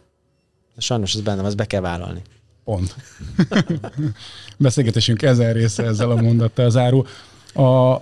[0.78, 2.22] Sajnos ez benne van, ezt be kell vállalni.
[2.64, 2.96] Pont.
[4.58, 7.08] Beszélgetésünk ezen része ezzel a mondattal zárul.
[7.54, 8.02] A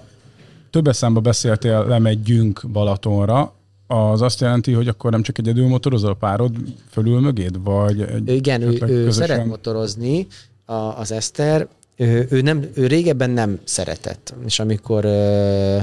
[0.69, 3.53] többes számba beszéltél, lemegyünk Balatonra,
[3.93, 6.51] az azt jelenti, hogy akkor nem csak egyedül motorozol a párod
[6.89, 9.11] fölül mögéd, vagy Igen, ő, ő közösen?
[9.11, 10.27] szeret motorozni,
[10.65, 11.67] a, az Eszter.
[11.95, 14.33] Ő, ő, nem, ő régebben nem szeretett.
[14.45, 15.77] És amikor ö,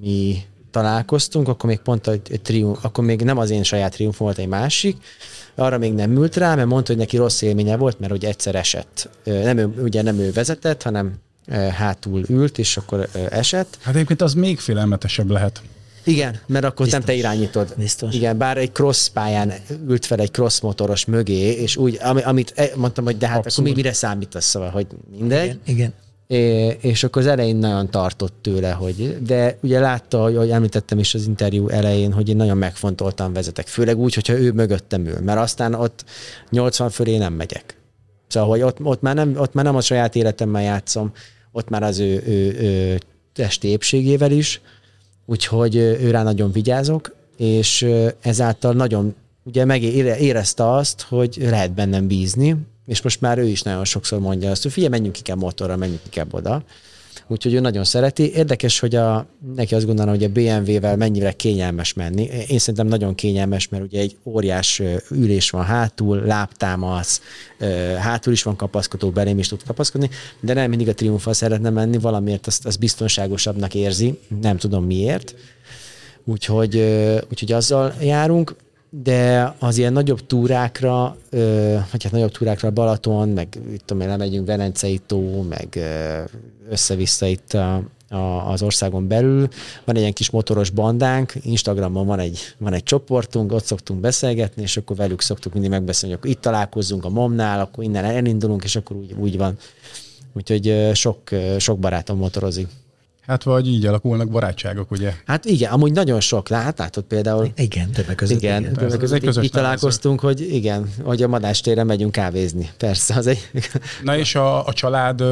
[0.00, 4.38] mi találkoztunk, akkor még pont egy, triumf, akkor még nem az én saját triumfom volt
[4.38, 4.96] egy másik,
[5.54, 8.54] arra még nem ült rá, mert mondta, hogy neki rossz élménye volt, mert ugye egyszer
[8.54, 9.08] esett.
[9.24, 11.14] Nem ő, ugye nem ő vezetett, hanem
[11.72, 13.78] hátul ült, és akkor esett.
[13.80, 15.62] Hát egyébként az még félelmetesebb lehet.
[16.06, 16.92] Igen, mert akkor Biztos.
[16.92, 17.74] nem te irányítod.
[17.76, 18.14] Biztos.
[18.14, 19.52] Igen, bár egy cross pályán
[19.88, 23.36] ült fel egy cross motoros mögé, és úgy, ami, amit e- mondtam, hogy de hát
[23.36, 23.52] Abszolút.
[23.58, 24.86] akkor még mire számítasz, szóval, hogy
[25.18, 25.44] mindegy.
[25.44, 25.60] Igen.
[25.64, 25.92] Igen.
[26.26, 30.98] É, és akkor az elején nagyon tartott tőle, hogy, de ugye látta, hogy, hogy említettem
[30.98, 35.20] is az interjú elején, hogy én nagyon megfontoltan vezetek, főleg úgy, hogyha ő mögöttem ül,
[35.20, 36.04] mert aztán ott
[36.50, 37.76] 80 fölé nem megyek.
[38.28, 41.12] Szóval, hogy ott, ott, már nem, ott már nem a saját életemmel játszom,
[41.52, 43.00] ott már az ő, ő, ő
[43.34, 44.60] testi épségével is,
[45.26, 47.86] úgyhogy ö, ő rá nagyon vigyázok, és
[48.20, 49.14] ezáltal nagyon
[49.44, 52.56] ugye megérezte azt, hogy lehet bennem bízni,
[52.86, 56.00] és most már ő is nagyon sokszor mondja azt, hogy figyelj, menjünk inkább motorra, menjünk
[56.04, 56.62] inkább oda.
[57.26, 58.32] Úgyhogy ő nagyon szereti.
[58.32, 62.22] Érdekes, hogy a, neki azt gondolom, hogy a BMW-vel mennyire kényelmes menni.
[62.48, 67.20] Én szerintem nagyon kényelmes, mert ugye egy óriás ülés van hátul, lábtámasz,
[67.58, 70.10] ö, hátul is van kapaszkodó, belém is tud kapaszkodni,
[70.40, 75.34] de nem mindig a triumfal szeretne menni, valamiért azt, azt biztonságosabbnak érzi, nem tudom miért.
[76.24, 76.76] Úgyhogy,
[77.30, 78.54] úgyhogy azzal járunk,
[78.90, 81.16] de az ilyen nagyobb túrákra,
[81.90, 85.78] vagy hát nagyobb túrákra Balaton, meg itt tudom én, lemegyünk Velencei tó, meg
[86.70, 89.48] össze-vissza itt a, a, az országon belül.
[89.84, 94.62] Van egy ilyen kis motoros bandánk, Instagramon van egy, van egy csoportunk, ott szoktunk beszélgetni,
[94.62, 98.64] és akkor velük szoktuk mindig megbeszélni, hogy akkor itt találkozzunk a momnál, akkor innen elindulunk,
[98.64, 99.58] és akkor úgy, úgy van.
[100.32, 101.20] Úgyhogy sok,
[101.58, 102.68] sok barátom motorozik.
[103.26, 105.12] Hát vagy így alakulnak barátságok, ugye?
[105.26, 106.48] Hát igen, amúgy nagyon sok.
[106.48, 108.36] Lát, látod például Igen, többek között.
[108.36, 108.74] igen, igen.
[108.74, 112.70] többek között így, így találkoztunk, hogy igen, hogy a madástéren megyünk kávézni.
[112.76, 113.48] Persze, az egy...
[114.02, 115.22] Na és a, a család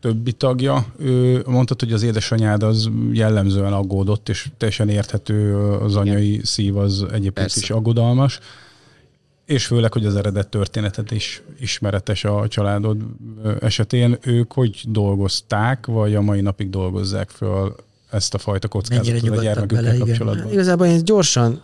[0.00, 6.40] többi tagja, ő mondtad, hogy az édesanyád az jellemzően aggódott, és teljesen érthető az anyai
[6.44, 7.60] szív az egyébként Persze.
[7.60, 8.38] is aggodalmas.
[9.46, 13.02] És főleg, hogy az eredet történetet is ismeretes a családod
[13.60, 14.18] esetén.
[14.22, 17.74] Ők hogy dolgozták, vagy a mai napig dolgozzák föl
[18.10, 20.06] ezt a fajta kockázatot a gyermekükkel bele, igen.
[20.06, 20.52] kapcsolatban?
[20.52, 21.62] Igazából én gyorsan,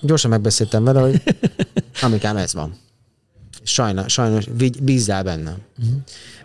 [0.00, 1.22] gyorsan megbeszéltem vele, hogy
[2.02, 2.74] amikám ez van.
[3.62, 4.46] Sajnos, sajnos
[4.82, 5.56] bízzál bennem.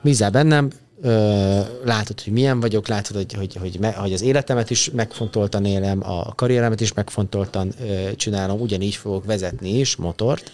[0.02, 0.70] Bízzál bennem,
[1.02, 5.66] ö, látod, hogy milyen vagyok, látod, hogy, hogy, hogy, me, hogy az életemet is megfontoltan
[5.66, 10.52] élem, a karrieremet is megfontoltan ö, csinálom, ugyanígy fogok vezetni is motort,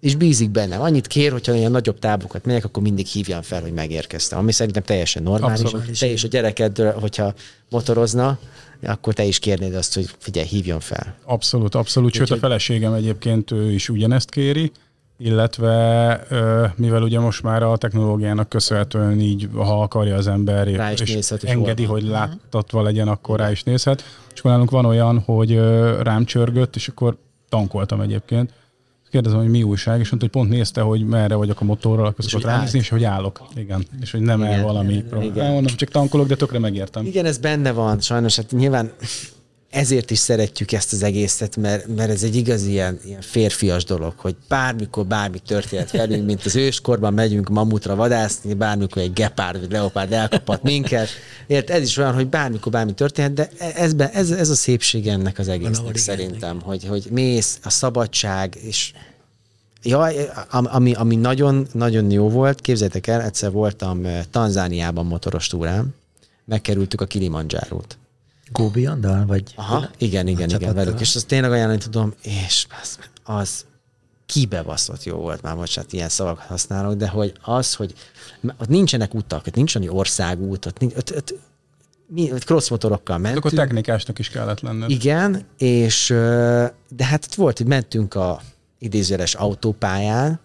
[0.00, 0.80] és bízik bennem.
[0.80, 4.38] Annyit kér, hogyha olyan nagyobb távokat megyek, akkor mindig hívjam fel, hogy megérkeztem.
[4.38, 5.60] Ami szerintem teljesen normális.
[5.60, 5.98] Abszolút.
[5.98, 7.34] Te és a gyereked, hogyha
[7.68, 8.38] motorozna,
[8.82, 11.16] akkor te is kérnéd azt, hogy figyelj, hívjon fel.
[11.24, 12.12] Abszolút, abszolút.
[12.12, 14.72] Sőt, a feleségem egyébként ő is ugyanezt kéri,
[15.22, 16.26] illetve
[16.76, 21.84] mivel ugye most már a technológiának köszönhetően így, ha akarja az ember, és és engedi,
[21.84, 24.04] hogy láttatva legyen, akkor rá is nézhet.
[24.32, 25.58] És akkor nálunk van olyan, hogy
[26.02, 27.16] rám csörgött, és akkor
[27.48, 28.52] tankoltam egyébként.
[29.10, 32.24] Kérdezem, hogy mi újság, és mondta, hogy pont nézte, hogy merre vagyok a motorral, akkor
[32.24, 33.42] szokott ránézni, és hogy állok.
[33.54, 33.86] Igen.
[34.00, 35.34] És hogy nem el Igen, valami igen, probléma.
[35.34, 35.52] igen.
[35.52, 37.06] Mondom, csak tankolok, de tökre megértem.
[37.06, 38.92] Igen, ez benne van, sajnos, hát nyilván
[39.70, 44.12] ezért is szeretjük ezt az egészet, mert, mert ez egy igazi ilyen, ilyen férfias dolog,
[44.16, 49.70] hogy bármikor bármi történhet velünk, mint az őskorban megyünk mamutra vadászni, bármikor egy gepárd vagy
[49.70, 51.08] leopárd elkaphat minket.
[51.46, 55.38] Ért, ez is olyan, hogy bármikor bármi történhet, de ezben, ez, ez a szépség ennek
[55.38, 58.92] az egésznek szerintem, hogy, hogy mész, a szabadság, és
[59.82, 65.46] Jaj, am- ami, ami nagyon, nagyon jó volt, képzeljétek el, egyszer voltam eh, Tanzániában motoros
[65.46, 65.94] túrán,
[66.44, 67.98] megkerültük a Kilimanjárót.
[68.52, 69.52] Góbi Andal, vagy?
[69.56, 70.74] Aha, igen, igen, igen, csapattal.
[70.74, 71.00] velük.
[71.00, 73.64] És azt tényleg ajánlani tudom, és az, az
[74.26, 77.94] kibebaszott jó volt már, most ilyen szavakat használok, de hogy az, hogy
[78.58, 81.34] ott nincsenek utak, ott nincs annyi országút, ott, ott, ott,
[82.06, 83.44] mi, ott crossmotorokkal mentünk.
[83.44, 84.90] Akkor technikásnak is kellett lenned.
[84.90, 86.06] Igen, és
[86.88, 88.40] de hát ott volt, hogy mentünk a
[88.78, 90.40] idézőjeles autópályán,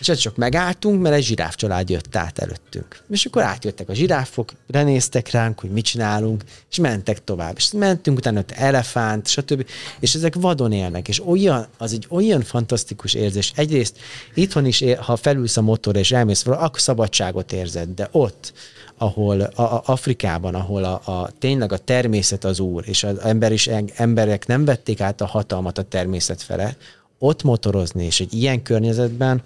[0.00, 3.02] és ott csak megálltunk, mert egy zsiráf család jött át előttünk.
[3.10, 7.54] És akkor átjöttek a zsiráfok, renéztek ránk, hogy mit csinálunk, és mentek tovább.
[7.56, 9.66] És mentünk, utána ott elefánt, stb.
[10.00, 13.52] És ezek vadon élnek, és olyan, az egy olyan fantasztikus érzés.
[13.54, 13.98] Egyrészt
[14.34, 18.52] itthon is, ha felülsz a motorra és elmész valahol, akkor szabadságot érzed, de ott,
[18.98, 23.52] ahol a, a Afrikában, ahol a, a, tényleg a természet az úr, és az ember
[23.52, 26.76] is, emberek nem vették át a hatalmat a természet fele,
[27.18, 29.42] ott motorozni, és egy ilyen környezetben,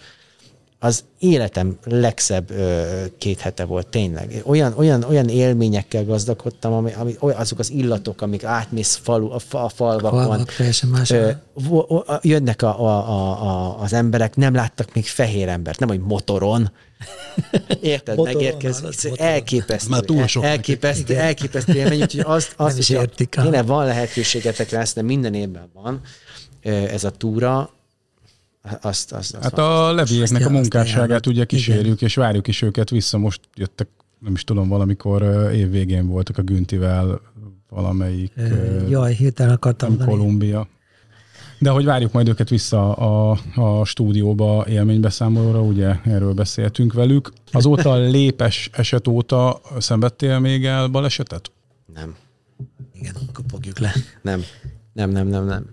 [0.82, 4.42] az életem legszebb ö, két hete volt, tényleg.
[4.44, 9.38] Olyan, olyan, olyan élményekkel gazdagodtam, ami, ami, olyan, azok az illatok, amik átmész falu, a,
[9.38, 10.46] fa, a falvakon.
[10.90, 11.10] Más.
[11.10, 11.30] Ö,
[12.22, 16.70] jönnek a, a, a, a, az emberek, nem láttak még fehér embert, nem, hogy motoron.
[17.80, 18.16] Érted?
[18.16, 19.18] Motoron, Megérkezik.
[19.20, 19.90] Elképesztő.
[19.90, 24.70] Már túl sok elképesztő, elképesztő élmény, úgyhogy azt, azt is hogyha értik tényleg van lehetőségetek
[24.70, 26.00] lesz, de minden évben van
[26.62, 27.70] ez a túra,
[28.62, 33.18] azt, azt, azt Hát a levieknek a munkásságát ugye kísérjük, és várjuk is őket vissza.
[33.18, 33.88] Most jöttek,
[34.18, 37.20] nem is tudom, valamikor évvégén voltak a Güntivel
[37.68, 38.32] valamelyik,
[38.88, 39.98] Jaj, hirtelen akartam.
[39.98, 40.68] Kolumbia.
[41.58, 47.32] De hogy várjuk majd őket vissza a, a stúdióba élménybeszámolóra, ugye erről beszéltünk velük.
[47.52, 51.52] Azóta a lépes eset óta szenvedtél még el balesetet?
[51.94, 52.14] Nem,
[52.94, 53.92] Igen, akkor fogjuk le.
[54.22, 54.42] nem,
[54.92, 55.66] nem, nem, nem, nem.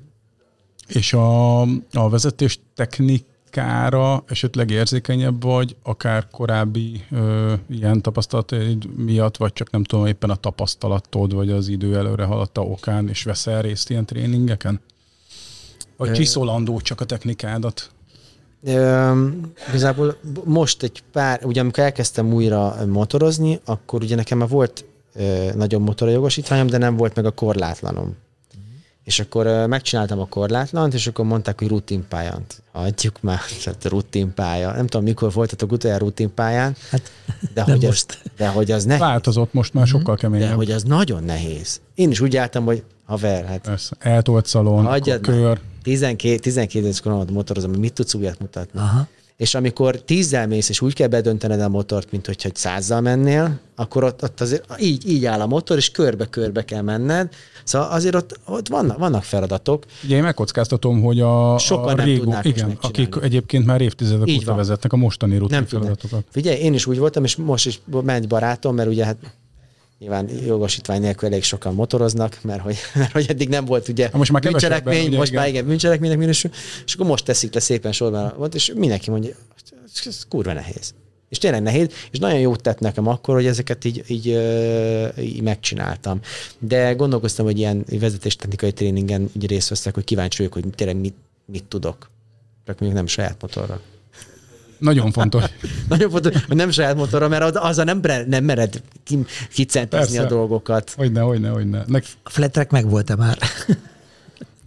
[0.88, 1.62] És a,
[1.92, 9.84] a vezetés technikára esetleg érzékenyebb vagy, akár korábbi ö, ilyen tapasztalataid miatt, vagy csak nem
[9.84, 14.80] tudom, éppen a tapasztalatod, vagy az idő előre haladta okán, és veszel részt ilyen tréningeken?
[15.98, 17.90] Vagy csiszolandó csak a technikádat?
[18.64, 19.12] Ö,
[19.68, 25.50] igazából most egy pár, ugye amikor elkezdtem újra motorozni, akkor ugye nekem már volt ö,
[25.56, 28.16] nagyobb motorjogosítványom, de nem volt meg a korlátlanom.
[29.08, 32.46] És akkor megcsináltam a korlátlant, és akkor mondták, hogy rutinpályán.
[32.72, 34.72] Hagyjuk már, tehát rutinpálya.
[34.72, 37.12] Nem tudom, mikor voltatok utoljára rutinpályán, Hát,
[37.54, 38.22] de, nem hogy az, most.
[38.38, 40.56] de hogy az ne, Változott most már sokkal de keményebb.
[40.56, 41.82] hogy az nagyon nehéz.
[41.96, 43.96] Én is úgy álltam, hogy haver, hát Persze.
[44.00, 44.86] Eltolt szalon,
[45.22, 45.44] kör.
[45.44, 45.60] már.
[45.84, 48.80] 12, 12 éves koromban motorozom, hogy mit tudsz újat mutatni.
[48.80, 49.08] Aha.
[49.38, 53.60] És amikor tízzel mész, és úgy kell bedöntened a motort, mint hogyha egy százzal mennél,
[53.76, 57.34] akkor ott, ott azért így, így áll a motor, és körbe-körbe kell menned.
[57.64, 59.86] Szóval azért ott, ott vannak, vannak feladatok.
[60.04, 64.38] Ugye én megkockáztatom, hogy a, Sokan a nem régó, igen, akik egyébként már évtizedek Így
[64.38, 64.56] óta van.
[64.56, 65.84] vezetnek a mostani rutin Nem tudnak.
[65.84, 66.26] feladatokat.
[66.32, 69.18] Figyelj, én is úgy voltam, és most is ment barátom, mert ugye hát
[70.00, 74.32] nyilván jogosítvány nélkül elég sokan motoroznak, mert hogy, mert hogy eddig nem volt ugye most
[74.32, 75.42] már bűncselekmény, ugye, most igen.
[75.42, 76.52] már igen, bűncselekménynek minősül,
[76.86, 79.36] és akkor most teszik le szépen sorban, volt, és mindenki mondja,
[80.06, 80.94] ez kurva nehéz.
[81.30, 84.26] És tényleg nehéz, és nagyon jót tett nekem akkor, hogy ezeket így, így,
[85.20, 86.20] így megcsináltam.
[86.60, 91.16] De gondolkoztam, hogy ilyen vezetéstechnikai tréningen így részt veszek, hogy kíváncsi vagyok, hogy tényleg mit,
[91.46, 92.10] mit tudok.
[92.66, 93.82] Csak mondjuk nem saját motorra.
[94.78, 95.44] Nagyon fontos.
[95.90, 100.18] Nagyon fontos, hogy nem saját motorra, mert az, az a nem, nem mered ki- kicentezni
[100.18, 100.94] a dolgokat.
[100.98, 101.84] Hogyne, hogyne, hogyne.
[101.88, 103.38] Nek, A flat track meg volt-e már?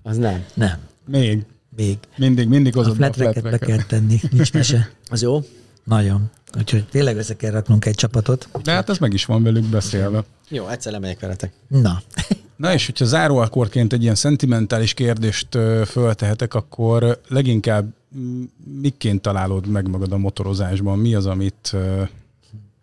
[0.03, 0.45] Az nem.
[0.55, 0.79] nem.
[1.07, 1.45] még.
[1.77, 1.99] Még.
[2.17, 4.21] Mindig, mindig A hozod be a flat be kell tenni.
[4.31, 4.91] Nincs mese.
[5.11, 5.41] Az jó?
[5.85, 6.31] Nagyon.
[6.59, 8.49] Úgyhogy tényleg össze kell raknunk egy csapatot.
[8.63, 10.25] De hát ez meg is van velük beszélve.
[10.49, 11.53] Jó, egyszer lemegyek veletek.
[11.69, 12.03] Na,
[12.57, 17.89] Na és hogyha záróalkorként egy ilyen szentimentális kérdést föltehetek, akkor leginkább
[18.81, 20.99] miként találod meg magad a motorozásban?
[20.99, 21.77] Mi az, amit,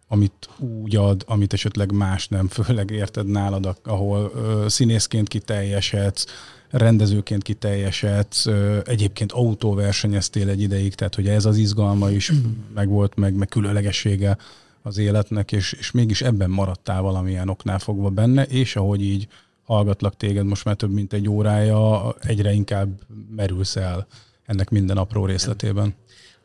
[0.08, 4.32] amit úgy ad, amit esetleg más nem, főleg érted nálad, ahol
[4.68, 6.26] színészként kiteljesedsz,
[6.70, 8.46] rendezőként kiteljesedsz,
[8.86, 12.32] egyébként autóversenyeztél egy ideig, tehát hogy ez az izgalma is
[12.76, 14.38] megvolt, meg, meg különlegessége
[14.82, 19.28] az életnek, és, és mégis ebben maradtál valamilyen oknál fogva benne, és ahogy így
[19.64, 23.00] hallgatlak téged most már több mint egy órája, egyre inkább
[23.36, 24.08] merülsz el
[24.48, 25.96] ennek minden apró részletében.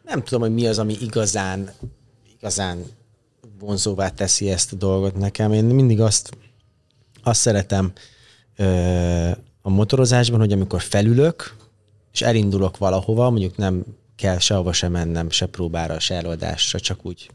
[0.04, 1.70] Nem tudom, hogy mi az, ami igazán,
[2.38, 2.84] igazán
[3.58, 5.52] vonzóvá teszi ezt a dolgot nekem.
[5.52, 6.36] Én mindig azt,
[7.22, 7.92] azt szeretem
[8.56, 9.30] ö,
[9.62, 11.56] a motorozásban, hogy amikor felülök,
[12.12, 13.84] és elindulok valahova, mondjuk nem
[14.16, 17.30] kell sehova sem mennem, se próbára, se előadásra, csak úgy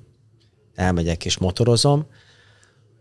[0.76, 2.06] elmegyek és motorozom,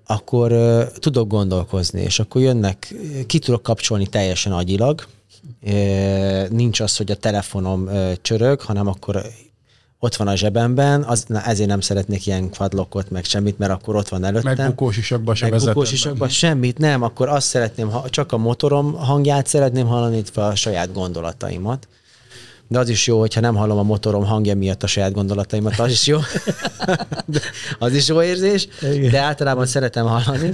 [0.07, 2.95] akkor uh, tudok gondolkozni, és akkor jönnek,
[3.27, 5.07] ki tudok kapcsolni teljesen agyilag.
[6.49, 7.89] Nincs az, hogy a telefonom
[8.23, 9.23] csörög, hanem akkor
[9.99, 13.97] ott van a zsebemben, az, na, ezért nem szeretnék ilyen quadlockot, meg semmit, mert akkor
[13.97, 14.55] ott van előttem.
[14.57, 19.47] Meg bukósisakba sem Meg bukósisakba semmit, nem, akkor azt szeretném, ha csak a motorom hangját
[19.47, 21.89] szeretném hallani, a saját gondolataimat
[22.69, 25.91] de az is jó, hogyha nem hallom a motorom hangja miatt a saját gondolataimat, az
[25.91, 26.19] is jó.
[27.79, 29.11] az is jó érzés, Igen.
[29.11, 30.51] de általában szeretem hallani.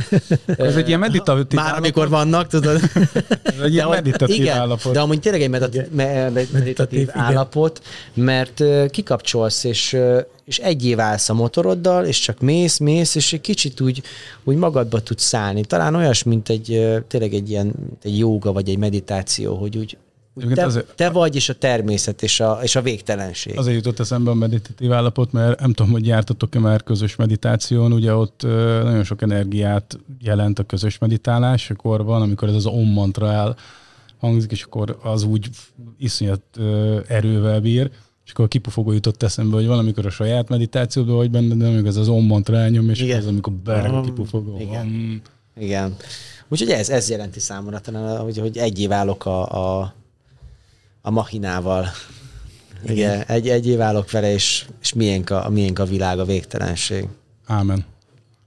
[0.46, 2.80] Ez egy ilyen meditatív Már amikor vannak, tudod.
[3.42, 4.92] Ez egy ilyen meditatív igen, állapot.
[4.92, 7.82] De amúgy tényleg egy meditatív, meditatív, meditatív állapot,
[8.14, 9.98] mert kikapcsolsz, és
[10.44, 14.02] és egyé válsz a motoroddal, és csak mész, mész, és egy kicsit úgy,
[14.44, 15.64] úgy magadba tudsz szállni.
[15.64, 16.64] Talán olyas, mint egy,
[17.08, 19.96] tényleg egy ilyen egy jóga, vagy egy meditáció, hogy úgy
[20.54, 23.58] te, azért, te vagy, és a természet, és a, és a végtelenség.
[23.58, 28.14] Azért jutott eszembe a meditatív állapot, mert nem tudom, hogy jártatok-e már közös meditáción, ugye
[28.14, 28.42] ott
[28.82, 33.56] nagyon sok energiát jelent a közös meditálás, akkor van, amikor ez az om mantra el
[34.18, 35.48] hangzik, és akkor az úgy
[35.98, 36.42] iszonyat
[37.08, 37.90] erővel bír,
[38.24, 41.88] és akkor a kipufogó jutott eszembe, hogy valamikor a saját meditációban vagy benne, de amikor
[41.88, 43.18] ez az om mantra elnyom, és Igen.
[43.18, 44.60] az, amikor bereg a kipufogó.
[44.60, 44.86] Igen.
[44.86, 45.22] Um.
[45.56, 45.96] Igen.
[46.48, 49.94] Úgyhogy ez, ez jelenti számomra talán, hogy, hogy egyé válok a, a
[51.02, 51.86] a machinával.
[52.84, 57.08] Igen, egy, egy válok vele, és, és miénk, a, miénk a világ, a végtelenség.
[57.46, 57.84] Ámen.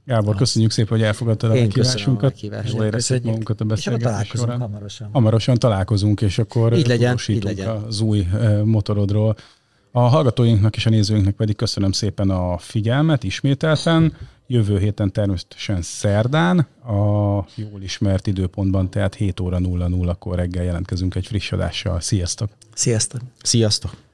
[0.05, 2.41] Gábor, köszönjük szépen, hogy elfogadtad a meghívásunkat.
[2.41, 4.59] Jól éreztük magunkat a beszélgetés találkozunk során.
[4.59, 5.09] hamarosan.
[5.11, 7.67] Hamarosan találkozunk, és akkor így legyen, így legyen.
[7.67, 8.27] az új
[8.63, 9.35] motorodról.
[9.91, 14.13] A hallgatóinknak és a nézőinknek pedig köszönöm szépen a figyelmet ismételten.
[14.47, 21.27] Jövő héten természetesen szerdán, a jól ismert időpontban, tehát 7 óra 00-kor reggel jelentkezünk egy
[21.27, 21.99] friss adással.
[21.99, 22.49] Sziasztok!
[22.73, 23.21] Sziasztok!
[23.41, 24.04] Sziasztok!